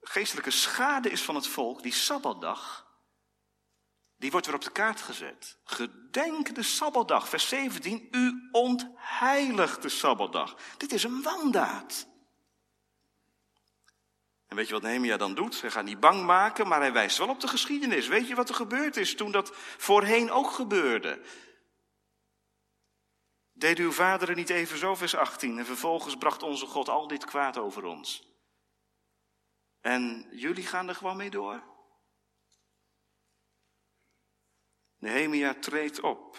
geestelijke 0.00 0.50
schade 0.50 1.10
is 1.10 1.22
van 1.22 1.34
het 1.34 1.46
volk, 1.46 1.82
die 1.82 1.92
Sabbatdag, 1.92 2.88
die 4.16 4.30
wordt 4.30 4.46
weer 4.46 4.54
op 4.54 4.64
de 4.64 4.70
kaart 4.70 5.00
gezet. 5.00 5.58
Gedenk 5.64 6.54
de 6.54 6.62
Sabbatdag, 6.62 7.28
vers 7.28 7.48
17. 7.48 8.08
U 8.10 8.48
ontheiligt 8.52 9.82
de 9.82 9.88
Sabbatdag. 9.88 10.56
Dit 10.76 10.92
is 10.92 11.02
een 11.02 11.22
wandaad. 11.22 12.08
En 14.48 14.56
weet 14.56 14.66
je 14.66 14.72
wat 14.72 14.82
Nehemia 14.82 15.16
dan 15.16 15.34
doet? 15.34 15.60
Hij 15.60 15.70
gaat 15.70 15.84
niet 15.84 16.00
bang 16.00 16.24
maken, 16.24 16.68
maar 16.68 16.80
hij 16.80 16.92
wijst 16.92 17.18
wel 17.18 17.28
op 17.28 17.40
de 17.40 17.48
geschiedenis. 17.48 18.08
Weet 18.08 18.28
je 18.28 18.34
wat 18.34 18.48
er 18.48 18.54
gebeurd 18.54 18.96
is 18.96 19.14
toen 19.14 19.32
dat 19.32 19.50
voorheen 19.76 20.30
ook 20.30 20.50
gebeurde? 20.50 21.20
Deed 23.60 23.78
uw 23.78 23.92
vaderen 23.92 24.36
niet 24.36 24.50
even 24.50 24.78
zo, 24.78 24.94
vers 24.94 25.14
18, 25.14 25.58
en 25.58 25.66
vervolgens 25.66 26.16
bracht 26.16 26.42
onze 26.42 26.66
God 26.66 26.88
al 26.88 27.06
dit 27.06 27.24
kwaad 27.24 27.58
over 27.58 27.84
ons. 27.84 28.34
En 29.80 30.28
jullie 30.30 30.66
gaan 30.66 30.88
er 30.88 30.94
gewoon 30.94 31.16
mee 31.16 31.30
door. 31.30 31.62
Nehemia 34.96 35.54
treedt 35.54 36.00
op 36.00 36.38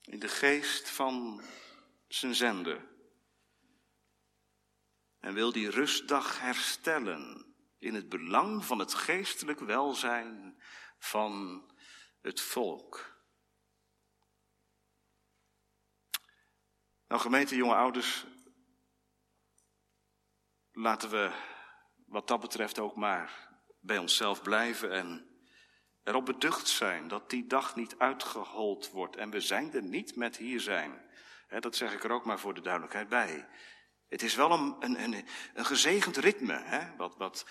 in 0.00 0.18
de 0.18 0.28
geest 0.28 0.90
van 0.90 1.42
zijn 2.08 2.34
zender 2.34 2.88
en 5.18 5.34
wil 5.34 5.52
die 5.52 5.70
rustdag 5.70 6.40
herstellen 6.40 7.54
in 7.78 7.94
het 7.94 8.08
belang 8.08 8.64
van 8.64 8.78
het 8.78 8.94
geestelijk 8.94 9.60
welzijn 9.60 10.62
van 10.98 11.64
het 12.20 12.40
volk. 12.40 13.17
Nou, 17.08 17.20
gemeente, 17.20 17.56
jonge 17.56 17.74
ouders, 17.74 18.26
laten 20.72 21.10
we 21.10 21.32
wat 22.06 22.28
dat 22.28 22.40
betreft 22.40 22.78
ook 22.78 22.96
maar 22.96 23.48
bij 23.80 23.98
onszelf 23.98 24.42
blijven 24.42 24.92
en 24.92 25.26
erop 26.02 26.24
beducht 26.24 26.68
zijn 26.68 27.08
dat 27.08 27.30
die 27.30 27.46
dag 27.46 27.76
niet 27.76 27.98
uitgehold 27.98 28.90
wordt. 28.90 29.16
En 29.16 29.30
we 29.30 29.40
zijn 29.40 29.72
er 29.72 29.82
niet 29.82 30.16
met 30.16 30.36
hier 30.36 30.60
zijn. 30.60 31.10
dat 31.60 31.76
zeg 31.76 31.92
ik 31.92 32.04
er 32.04 32.10
ook 32.10 32.24
maar 32.24 32.38
voor 32.38 32.54
de 32.54 32.60
duidelijkheid 32.60 33.08
bij. 33.08 33.48
Het 34.08 34.22
is 34.22 34.34
wel 34.34 34.50
een, 34.50 34.76
een, 34.80 35.24
een, 35.54 35.64
gezegend 35.64 36.16
ritme, 36.16 36.92
wat, 36.96 37.16
wat, 37.16 37.46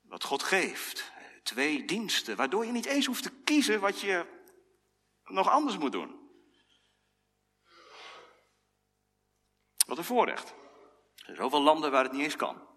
wat 0.00 0.24
God 0.24 0.42
geeft. 0.42 1.12
Twee 1.42 1.84
diensten, 1.84 2.36
waardoor 2.36 2.66
je 2.66 2.72
niet 2.72 2.86
eens 2.86 3.06
hoeft 3.06 3.22
te 3.22 3.42
kiezen 3.44 3.80
wat 3.80 4.00
je 4.00 4.26
nog 5.24 5.48
anders 5.48 5.78
moet 5.78 5.92
doen. 5.92 6.19
Wat 9.90 9.98
een 9.98 10.04
voorrecht. 10.04 10.48
Er 11.16 11.24
zijn 11.24 11.36
zoveel 11.36 11.60
landen 11.60 11.90
waar 11.90 12.02
het 12.02 12.12
niet 12.12 12.22
eens 12.22 12.36
kan. 12.36 12.68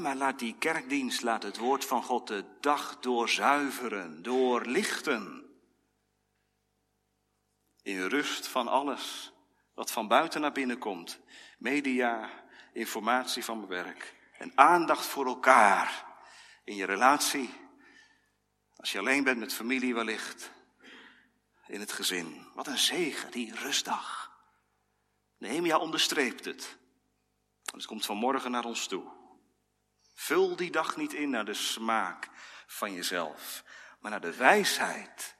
Maar 0.00 0.16
laat 0.16 0.38
die 0.38 0.58
kerkdienst, 0.58 1.22
laat 1.22 1.42
het 1.42 1.56
woord 1.56 1.84
van 1.84 2.02
God 2.02 2.26
de 2.26 2.44
dag 2.60 2.98
doorzuiveren, 2.98 4.22
doorlichten. 4.22 5.50
In 7.82 8.06
rust 8.06 8.46
van 8.46 8.68
alles 8.68 9.32
wat 9.74 9.90
van 9.90 10.08
buiten 10.08 10.40
naar 10.40 10.52
binnen 10.52 10.78
komt. 10.78 11.20
Media, 11.58 12.30
informatie 12.72 13.44
van 13.44 13.56
mijn 13.56 13.84
werk. 13.84 14.14
En 14.38 14.52
aandacht 14.54 15.06
voor 15.06 15.26
elkaar 15.26 16.06
in 16.64 16.76
je 16.76 16.84
relatie. 16.84 17.50
Als 18.76 18.92
je 18.92 18.98
alleen 18.98 19.24
bent 19.24 19.38
met 19.38 19.54
familie 19.54 19.94
wellicht. 19.94 20.52
In 21.66 21.80
het 21.80 21.92
gezin. 21.92 22.46
Wat 22.54 22.66
een 22.66 22.78
zegen, 22.78 23.30
die 23.30 23.54
rustdag. 23.54 24.21
Nehemia 25.42 25.78
onderstreept 25.78 26.44
het. 26.44 26.78
het 27.72 27.86
komt 27.86 28.06
vanmorgen 28.06 28.50
naar 28.50 28.64
ons 28.64 28.86
toe. 28.86 29.10
Vul 30.14 30.56
die 30.56 30.70
dag 30.70 30.96
niet 30.96 31.12
in 31.12 31.30
naar 31.30 31.44
de 31.44 31.54
smaak 31.54 32.28
van 32.66 32.92
jezelf, 32.92 33.64
maar 34.00 34.10
naar 34.10 34.20
de 34.20 34.34
wijsheid 34.34 35.36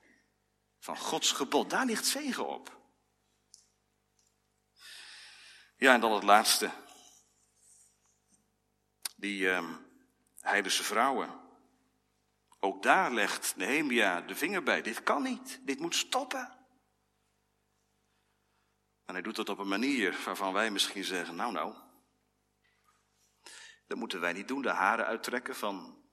van 0.78 0.96
Gods 0.96 1.32
gebod. 1.32 1.70
Daar 1.70 1.86
ligt 1.86 2.06
zegen 2.06 2.46
op. 2.48 2.80
Ja, 5.76 5.94
en 5.94 6.00
dan 6.00 6.12
het 6.12 6.22
laatste. 6.22 6.70
Die 9.16 9.40
uh, 9.40 9.68
heidense 10.40 10.84
vrouwen. 10.84 11.40
Ook 12.60 12.82
daar 12.82 13.12
legt 13.12 13.56
Nehemia 13.56 14.20
de 14.20 14.34
vinger 14.34 14.62
bij. 14.62 14.82
Dit 14.82 15.02
kan 15.02 15.22
niet. 15.22 15.60
Dit 15.62 15.78
moet 15.78 15.94
stoppen. 15.94 16.61
En 19.04 19.14
hij 19.14 19.22
doet 19.22 19.36
dat 19.36 19.48
op 19.48 19.58
een 19.58 19.68
manier 19.68 20.22
waarvan 20.24 20.52
wij 20.52 20.70
misschien 20.70 21.04
zeggen, 21.04 21.34
nou 21.34 21.52
nou, 21.52 21.74
dat 23.86 23.98
moeten 23.98 24.20
wij 24.20 24.32
niet 24.32 24.48
doen, 24.48 24.62
de 24.62 24.70
haren 24.70 25.06
uittrekken 25.06 25.56
van 25.56 26.04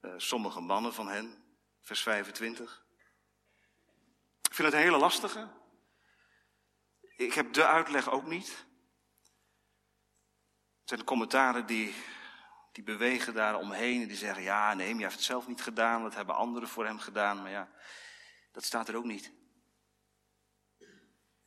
uh, 0.00 0.14
sommige 0.16 0.60
mannen 0.60 0.94
van 0.94 1.08
hen, 1.08 1.44
vers 1.80 2.02
25. 2.02 2.84
Ik 4.42 4.54
vind 4.54 4.68
het 4.68 4.76
een 4.76 4.84
hele 4.84 4.98
lastige. 4.98 5.48
Ik 7.16 7.32
heb 7.32 7.52
de 7.52 7.66
uitleg 7.66 8.10
ook 8.10 8.26
niet. 8.26 8.66
Er 10.82 10.90
zijn 10.90 11.04
commentaren 11.04 11.66
die, 11.66 11.94
die 12.72 12.84
bewegen 12.84 13.34
daar 13.34 13.58
omheen 13.58 14.02
en 14.02 14.08
die 14.08 14.16
zeggen, 14.16 14.42
ja, 14.42 14.74
nee, 14.74 14.94
je 14.94 15.02
heeft 15.02 15.14
het 15.14 15.24
zelf 15.24 15.46
niet 15.46 15.62
gedaan, 15.62 16.02
dat 16.02 16.14
hebben 16.14 16.34
anderen 16.34 16.68
voor 16.68 16.86
hem 16.86 16.98
gedaan, 16.98 17.42
maar 17.42 17.50
ja, 17.50 17.68
dat 18.52 18.64
staat 18.64 18.88
er 18.88 18.96
ook 18.96 19.04
niet. 19.04 19.32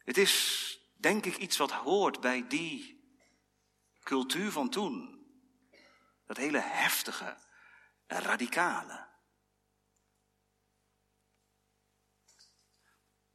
Het 0.07 0.17
is, 0.17 0.79
denk 0.95 1.25
ik, 1.25 1.37
iets 1.37 1.57
wat 1.57 1.71
hoort 1.71 2.19
bij 2.19 2.47
die 2.47 3.03
cultuur 4.03 4.51
van 4.51 4.69
toen. 4.69 5.25
Dat 6.25 6.37
hele 6.37 6.59
heftige 6.59 7.37
en 8.05 8.21
radicale. 8.21 9.07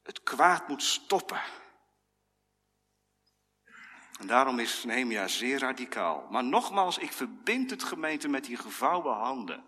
Het 0.02 0.22
kwaad 0.22 0.68
moet 0.68 0.82
stoppen. 0.82 1.42
En 4.18 4.26
daarom 4.26 4.58
is 4.58 4.84
Nehemia 4.84 5.28
zeer 5.28 5.58
radicaal. 5.58 6.26
Maar 6.30 6.44
nogmaals, 6.44 6.98
ik 6.98 7.12
verbind 7.12 7.70
het 7.70 7.82
gemeente 7.82 8.28
met 8.28 8.44
die 8.44 8.56
gevouwen 8.56 9.14
handen. 9.14 9.64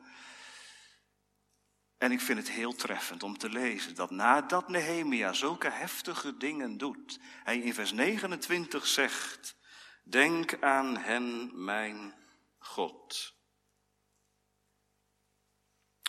En 1.98 2.12
ik 2.12 2.20
vind 2.20 2.38
het 2.38 2.50
heel 2.50 2.74
treffend 2.74 3.22
om 3.22 3.38
te 3.38 3.48
lezen 3.48 3.94
dat 3.94 4.10
nadat 4.10 4.68
Nehemia 4.68 5.32
zulke 5.32 5.70
heftige 5.70 6.36
dingen 6.36 6.78
doet, 6.78 7.20
hij 7.44 7.58
in 7.58 7.74
vers 7.74 7.92
29 7.92 8.86
zegt, 8.86 9.56
denk 10.02 10.62
aan 10.62 10.96
hen, 10.96 11.50
mijn 11.64 12.14
God. 12.58 13.34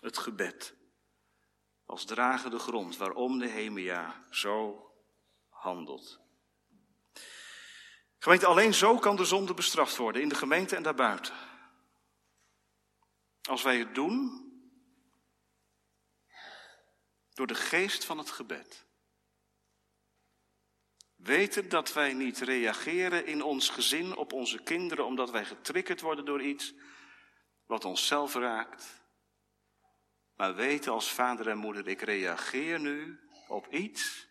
Het 0.02 0.18
gebed 0.18 0.76
als 1.86 2.06
dragende 2.06 2.60
grond 2.60 2.98
waarom 2.98 3.40
de 3.40 3.48
Hemia 3.48 4.24
zo 4.30 4.90
handelt. 5.50 6.20
Gemeente, 8.18 8.46
alleen 8.46 8.74
zo 8.74 8.98
kan 8.98 9.16
de 9.16 9.26
zonde 9.26 9.54
bestraft 9.54 9.96
worden, 9.96 10.22
in 10.22 10.30
de 10.30 10.36
gemeente 10.36 10.76
en 10.76 10.84
daarbuiten. 10.84 11.34
Als 13.42 13.64
wij 13.64 13.78
het 13.78 13.96
doen 13.96 14.45
door 17.36 17.48
de 17.48 17.56
geest 17.56 18.06
van 18.06 18.18
het 18.18 18.32
gebed. 18.32 18.86
Weten 21.16 21.70
dat 21.70 21.94
wij 21.94 22.14
niet 22.14 22.40
reageren 22.40 23.26
in 23.26 23.44
ons 23.44 23.70
gezin 23.70 24.16
op 24.16 24.34
onze 24.34 24.64
kinderen 24.64 25.06
omdat 25.06 25.32
wij 25.32 25.46
getriggerd 25.46 26.02
worden 26.02 26.26
door 26.26 26.42
iets 26.42 26.74
wat 27.66 27.86
onszelf 27.86 28.34
raakt. 28.34 29.04
Maar 30.36 30.56
weten 30.56 30.92
als 30.92 31.12
vader 31.12 31.50
en 31.50 31.58
moeder, 31.58 31.88
ik 31.88 32.02
reageer 32.02 32.80
nu 32.80 33.20
op 33.48 33.68
iets 33.68 34.28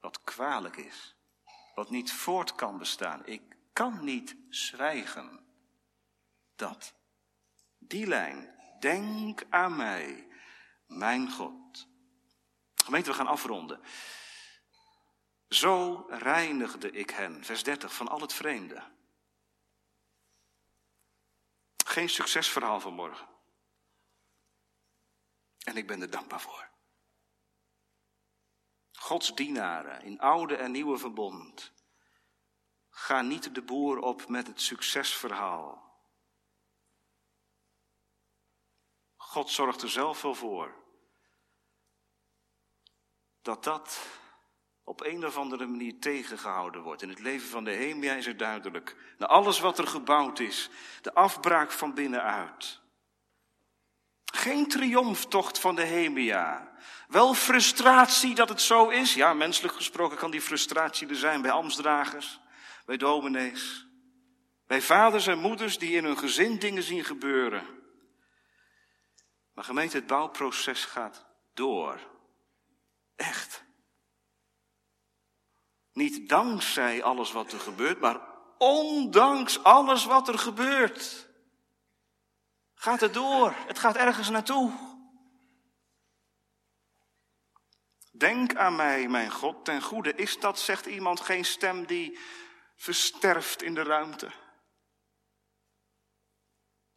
wat 0.00 0.22
kwalijk 0.22 0.76
is. 0.76 1.16
Wat 1.74 1.90
niet 1.90 2.12
voort 2.12 2.54
kan 2.54 2.78
bestaan. 2.78 3.26
Ik 3.26 3.42
kan 3.72 4.04
niet 4.04 4.36
zwijgen. 4.48 5.46
Dat. 6.56 6.94
Die 7.78 8.06
lijn. 8.06 8.52
Denk 8.80 9.42
aan 9.50 9.76
mij, 9.76 10.28
mijn 10.86 11.30
God. 11.30 11.88
Gemeente, 12.84 13.10
we 13.10 13.16
gaan 13.16 13.26
afronden. 13.26 13.82
Zo 15.48 16.04
reinigde 16.08 16.90
ik 16.90 17.10
hen, 17.10 17.44
vers 17.44 17.62
30, 17.62 17.94
van 17.94 18.08
al 18.08 18.20
het 18.20 18.32
vreemde. 18.32 18.82
Geen 21.86 22.08
succesverhaal 22.08 22.80
vanmorgen. 22.80 23.28
En 25.58 25.76
ik 25.76 25.86
ben 25.86 26.00
er 26.00 26.10
dankbaar 26.10 26.40
voor. 26.40 26.70
Gods 28.92 29.34
dienaren 29.34 30.02
in 30.02 30.20
oude 30.20 30.56
en 30.56 30.70
nieuwe 30.70 30.98
verbond. 30.98 31.72
Ga 32.90 33.20
niet 33.20 33.54
de 33.54 33.62
boer 33.62 33.98
op 33.98 34.28
met 34.28 34.46
het 34.46 34.60
succesverhaal. 34.60 35.98
God 39.16 39.50
zorgt 39.50 39.82
er 39.82 39.90
zelf 39.90 40.22
wel 40.22 40.34
voor 40.34 40.83
dat 43.44 43.64
dat 43.64 44.06
op 44.84 45.04
een 45.04 45.26
of 45.26 45.36
andere 45.36 45.66
manier 45.66 45.98
tegengehouden 46.00 46.82
wordt. 46.82 47.02
In 47.02 47.08
het 47.08 47.18
leven 47.18 47.48
van 47.48 47.64
de 47.64 47.70
Hemia 47.70 48.14
is 48.14 48.26
het 48.26 48.38
duidelijk. 48.38 48.96
Na 49.18 49.26
alles 49.26 49.60
wat 49.60 49.78
er 49.78 49.86
gebouwd 49.86 50.38
is, 50.38 50.70
de 51.02 51.14
afbraak 51.14 51.70
van 51.70 51.94
binnenuit. 51.94 52.80
Geen 54.24 54.68
triomftocht 54.68 55.58
van 55.58 55.74
Nehemia. 55.74 56.72
Wel 57.08 57.34
frustratie 57.34 58.34
dat 58.34 58.48
het 58.48 58.60
zo 58.60 58.88
is. 58.88 59.14
Ja, 59.14 59.34
menselijk 59.34 59.74
gesproken 59.74 60.16
kan 60.16 60.30
die 60.30 60.40
frustratie 60.40 61.08
er 61.08 61.16
zijn 61.16 61.42
bij 61.42 61.50
ambtsdragers, 61.50 62.40
bij 62.86 62.96
dominees, 62.96 63.86
bij 64.66 64.82
vaders 64.82 65.26
en 65.26 65.38
moeders 65.38 65.78
die 65.78 65.96
in 65.96 66.04
hun 66.04 66.18
gezin 66.18 66.58
dingen 66.58 66.82
zien 66.82 67.04
gebeuren. 67.04 67.66
Maar 69.52 69.64
gemeente, 69.64 69.96
het 69.96 70.06
bouwproces 70.06 70.84
gaat 70.84 71.26
door. 71.54 72.12
Echt. 73.16 73.64
Niet 75.94 76.28
dankzij 76.28 77.02
alles 77.02 77.32
wat 77.32 77.52
er 77.52 77.60
gebeurt, 77.60 78.00
maar 78.00 78.20
ondanks 78.58 79.62
alles 79.62 80.04
wat 80.04 80.28
er 80.28 80.38
gebeurt. 80.38 81.28
Gaat 82.74 83.00
het 83.00 83.14
door. 83.14 83.54
Het 83.66 83.78
gaat 83.78 83.96
ergens 83.96 84.30
naartoe. 84.30 84.72
Denk 88.10 88.54
aan 88.54 88.76
mij, 88.76 89.08
mijn 89.08 89.30
God, 89.30 89.64
ten 89.64 89.82
goede. 89.82 90.14
Is 90.14 90.40
dat, 90.40 90.58
zegt 90.58 90.86
iemand, 90.86 91.20
geen 91.20 91.44
stem 91.44 91.86
die 91.86 92.18
versterft 92.76 93.62
in 93.62 93.74
de 93.74 93.82
ruimte? 93.82 94.32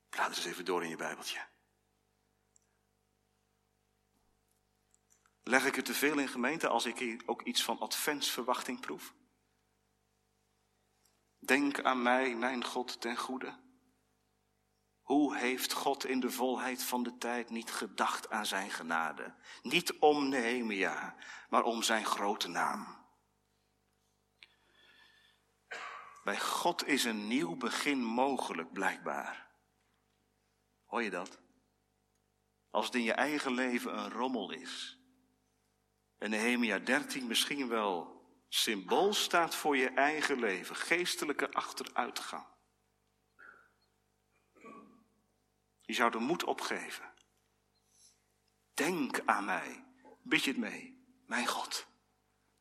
Laat 0.10 0.28
eens 0.28 0.46
even 0.46 0.66
door 0.66 0.84
in 0.84 0.90
je 0.90 0.96
Bijbeltje. 0.96 1.40
Leg 5.48 5.66
ik 5.66 5.78
er 5.78 5.84
te 5.84 5.94
veel 5.94 6.18
in 6.18 6.28
gemeente 6.28 6.68
als 6.68 6.86
ik 6.86 7.00
hier 7.00 7.22
ook 7.26 7.42
iets 7.42 7.64
van 7.64 7.80
adventsverwachting 7.80 8.80
proef? 8.80 9.14
Denk 11.40 11.82
aan 11.82 12.02
mij, 12.02 12.36
mijn 12.36 12.64
God, 12.64 13.02
ten 13.02 13.18
goede. 13.18 13.60
Hoe 15.02 15.38
heeft 15.38 15.74
God 15.74 16.06
in 16.06 16.20
de 16.20 16.32
volheid 16.32 16.84
van 16.84 17.04
de 17.04 17.18
tijd 17.18 17.50
niet 17.50 17.72
gedacht 17.72 18.30
aan 18.30 18.46
zijn 18.46 18.72
genade? 18.72 19.36
Niet 19.62 20.00
om 20.00 20.30
Nehemia, 20.30 21.16
maar 21.50 21.64
om 21.64 21.84
zijn 21.84 22.06
grote 22.06 22.48
naam. 22.48 23.06
Bij 26.24 26.40
God 26.40 26.86
is 26.86 27.04
een 27.04 27.28
nieuw 27.28 27.56
begin 27.56 28.04
mogelijk, 28.04 28.72
blijkbaar. 28.72 29.52
Hoor 30.86 31.04
je 31.04 31.10
dat? 31.10 31.40
Als 32.70 32.86
het 32.86 32.96
in 32.96 33.04
je 33.04 33.14
eigen 33.14 33.52
leven 33.52 33.98
een 33.98 34.10
rommel 34.10 34.52
is. 34.52 34.97
En 36.18 36.30
Nehemia 36.30 36.80
13 36.80 37.28
misschien 37.28 37.68
wel 37.68 38.22
symbool 38.50 39.14
staat 39.14 39.56
voor 39.56 39.78
je 39.78 39.90
eigen 39.90 40.40
leven, 40.40 40.76
geestelijke 40.76 41.52
achteruitgang. 41.52 42.46
Je 45.82 45.94
zou 45.94 46.12
de 46.12 46.20
moed 46.20 46.44
opgeven. 46.44 47.14
Denk 48.74 49.22
aan 49.26 49.46
mij. 49.46 49.86
Bid 50.24 50.44
je 50.44 50.52
het 50.52 50.60
mee. 50.60 51.06
Mijn 51.26 51.48
God. 51.48 51.88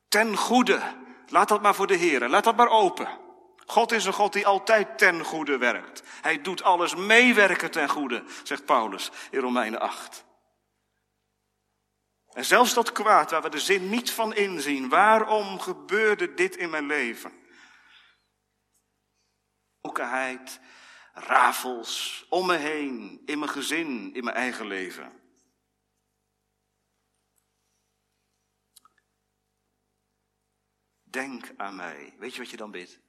Ten 0.07 0.37
goede. 0.37 0.95
Laat 1.27 1.47
dat 1.47 1.61
maar 1.61 1.75
voor 1.75 1.87
de 1.87 1.95
Heer. 1.95 2.29
Laat 2.29 2.43
dat 2.43 2.55
maar 2.55 2.69
open. 2.69 3.19
God 3.65 3.91
is 3.91 4.05
een 4.05 4.13
God 4.13 4.33
die 4.33 4.47
altijd 4.47 4.97
ten 4.97 5.23
goede 5.23 5.57
werkt. 5.57 6.03
Hij 6.21 6.41
doet 6.41 6.63
alles 6.63 6.95
meewerken 6.95 7.71
ten 7.71 7.89
goede, 7.89 8.23
zegt 8.43 8.65
Paulus 8.65 9.11
in 9.31 9.39
Romeinen 9.39 9.79
8. 9.79 10.25
En 12.37 12.45
zelfs 12.45 12.73
dat 12.73 12.91
kwaad 12.91 13.31
waar 13.31 13.41
we 13.41 13.49
de 13.49 13.59
zin 13.59 13.89
niet 13.89 14.11
van 14.11 14.33
inzien. 14.33 14.89
Waarom 14.89 15.59
gebeurde 15.59 16.33
dit 16.33 16.55
in 16.55 16.69
mijn 16.69 16.85
leven? 16.85 17.31
Okenheid, 19.81 20.59
rafels 21.13 22.25
om 22.29 22.47
me 22.47 22.55
heen, 22.55 23.21
in 23.25 23.39
mijn 23.39 23.51
gezin, 23.51 24.13
in 24.13 24.23
mijn 24.23 24.35
eigen 24.35 24.67
leven. 24.67 25.21
Denk 31.03 31.51
aan 31.57 31.75
mij. 31.75 32.15
Weet 32.17 32.33
je 32.33 32.41
wat 32.41 32.49
je 32.49 32.57
dan 32.57 32.71
bidt? 32.71 32.99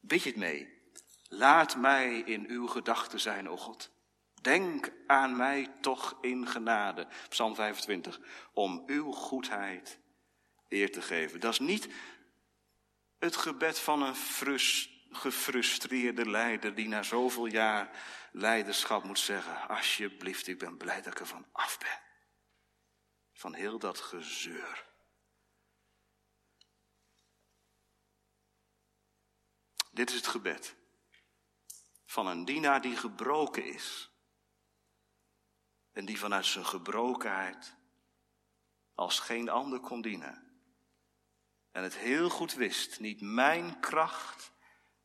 Bid 0.00 0.22
je 0.22 0.28
het 0.28 0.38
mee? 0.38 0.90
Laat 1.28 1.76
mij 1.76 2.18
in 2.18 2.46
uw 2.48 2.66
gedachten 2.66 3.20
zijn, 3.20 3.48
o 3.48 3.56
God. 3.56 3.95
Denk 4.42 4.92
aan 5.06 5.36
mij 5.36 5.72
toch 5.80 6.18
in 6.20 6.48
genade. 6.48 7.06
Psalm 7.28 7.54
25. 7.54 8.20
Om 8.52 8.82
uw 8.86 9.12
goedheid 9.12 9.98
eer 10.68 10.92
te 10.92 11.02
geven. 11.02 11.40
Dat 11.40 11.52
is 11.52 11.58
niet 11.58 11.88
het 13.18 13.36
gebed 13.36 13.78
van 13.78 14.02
een 14.02 14.16
frust 14.16 14.94
gefrustreerde 15.10 16.30
leider 16.30 16.74
die 16.74 16.88
na 16.88 17.02
zoveel 17.02 17.46
jaar 17.46 17.90
leiderschap 18.32 19.04
moet 19.04 19.18
zeggen, 19.18 19.68
alsjeblieft, 19.68 20.46
ik 20.46 20.58
ben 20.58 20.76
blij 20.76 21.02
dat 21.02 21.12
ik 21.12 21.20
er 21.20 21.26
van 21.26 21.46
af 21.52 21.78
ben. 21.78 22.00
Van 23.32 23.54
heel 23.54 23.78
dat 23.78 24.00
gezeur. 24.00 24.84
Dit 29.90 30.10
is 30.10 30.16
het 30.16 30.26
gebed 30.26 30.74
van 32.04 32.26
een 32.26 32.44
dienaar 32.44 32.80
die 32.80 32.96
gebroken 32.96 33.64
is. 33.64 34.10
En 35.96 36.04
die 36.04 36.18
vanuit 36.18 36.46
zijn 36.46 36.66
gebrokenheid 36.66 37.76
als 38.94 39.18
geen 39.18 39.48
ander 39.48 39.80
kon 39.80 40.02
dienen. 40.02 40.60
En 41.70 41.82
het 41.82 41.96
heel 41.96 42.28
goed 42.28 42.54
wist, 42.54 43.00
niet 43.00 43.20
mijn 43.20 43.80
kracht, 43.80 44.52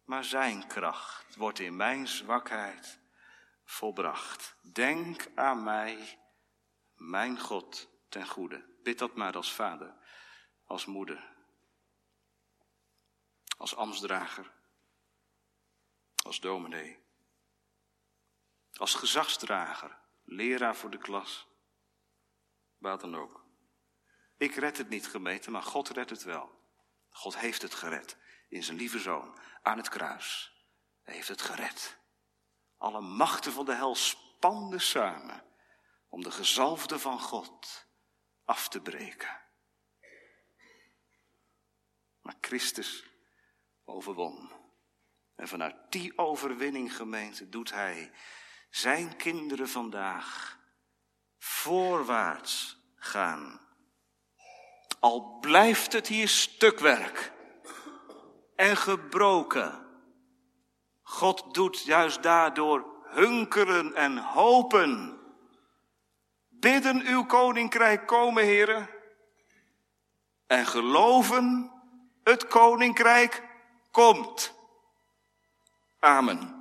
maar 0.04 0.24
zijn 0.24 0.68
kracht 0.68 1.36
wordt 1.36 1.60
in 1.60 1.76
mijn 1.76 2.08
zwakheid 2.08 3.00
volbracht. 3.64 4.56
Denk 4.62 5.28
aan 5.36 5.64
mij, 5.64 6.20
mijn 6.96 7.40
God, 7.40 7.90
ten 8.10 8.28
goede. 8.28 8.66
Bid 8.84 9.00
dat 9.00 9.16
maar 9.16 9.36
als 9.36 9.54
vader, 9.54 9.96
als 10.66 10.86
moeder, 10.86 11.34
als 13.58 13.76
ambtsdrager, 13.76 14.52
als 16.24 16.40
dominee, 16.40 17.00
als 18.74 18.94
gezagsdrager, 18.94 20.00
leraar 20.24 20.76
voor 20.76 20.90
de 20.90 20.98
klas, 20.98 21.48
waar 22.78 22.98
dan 22.98 23.16
ook. 23.16 23.46
Ik 24.38 24.56
red 24.56 24.78
het 24.78 24.90
niet, 24.90 25.08
gemeente, 25.08 25.52
maar 25.52 25.64
God 25.64 25.90
redt 25.90 26.10
het 26.10 26.24
wel. 26.24 26.60
God 27.10 27.38
heeft 27.38 27.62
het 27.62 27.74
gered 27.74 28.18
in 28.50 28.64
zijn 28.64 28.78
lieve 28.78 29.00
zoon 29.00 29.38
aan 29.62 29.78
het 29.78 29.90
kruis. 29.90 30.56
Hij 31.02 31.14
heeft 31.14 31.28
het 31.28 31.42
gered. 31.42 31.98
Alle 32.78 33.02
machten 33.02 33.52
van 33.52 33.66
de 33.66 33.74
hel 33.74 33.96
spanden 33.96 34.82
samen 34.82 35.44
om 36.10 36.24
de 36.24 36.32
gezalfde 36.32 37.00
van 37.00 37.20
God 37.20 37.88
af 38.46 38.70
te 38.70 38.82
breken. 38.82 39.42
Maar 42.22 42.38
Christus 42.42 43.06
overwon. 43.84 44.52
En 45.36 45.48
vanuit 45.48 45.76
die 45.90 46.18
overwinning, 46.18 46.96
gemeente, 46.96 47.50
doet 47.50 47.72
hij 47.72 48.12
zijn 48.72 49.16
kinderen 49.16 49.70
vandaag 49.70 50.60
voorwaarts 51.38 52.78
gaan. 52.96 53.60
Al 55.00 55.38
blijft 55.40 55.94
het 55.94 56.08
hier 56.08 56.28
stukwerk 56.28 57.32
en 58.56 58.78
gebroken. 58.78 59.86
God 61.02 61.54
doet 61.54 61.84
juist 61.84 62.24
daardoor 62.24 62.86
hunkeren 63.04 63.96
en 63.96 64.18
hopen. 64.18 65.20
Bidden 66.50 67.06
uw 67.06 67.26
koninkrijk 67.26 68.08
komen, 68.08 68.44
heren. 68.44 68.90
En 70.48 70.66
geloven 70.66 71.72
het 72.24 72.48
koninkrijk 72.48 73.48
komt. 73.92 74.54
Amen. 76.00 76.61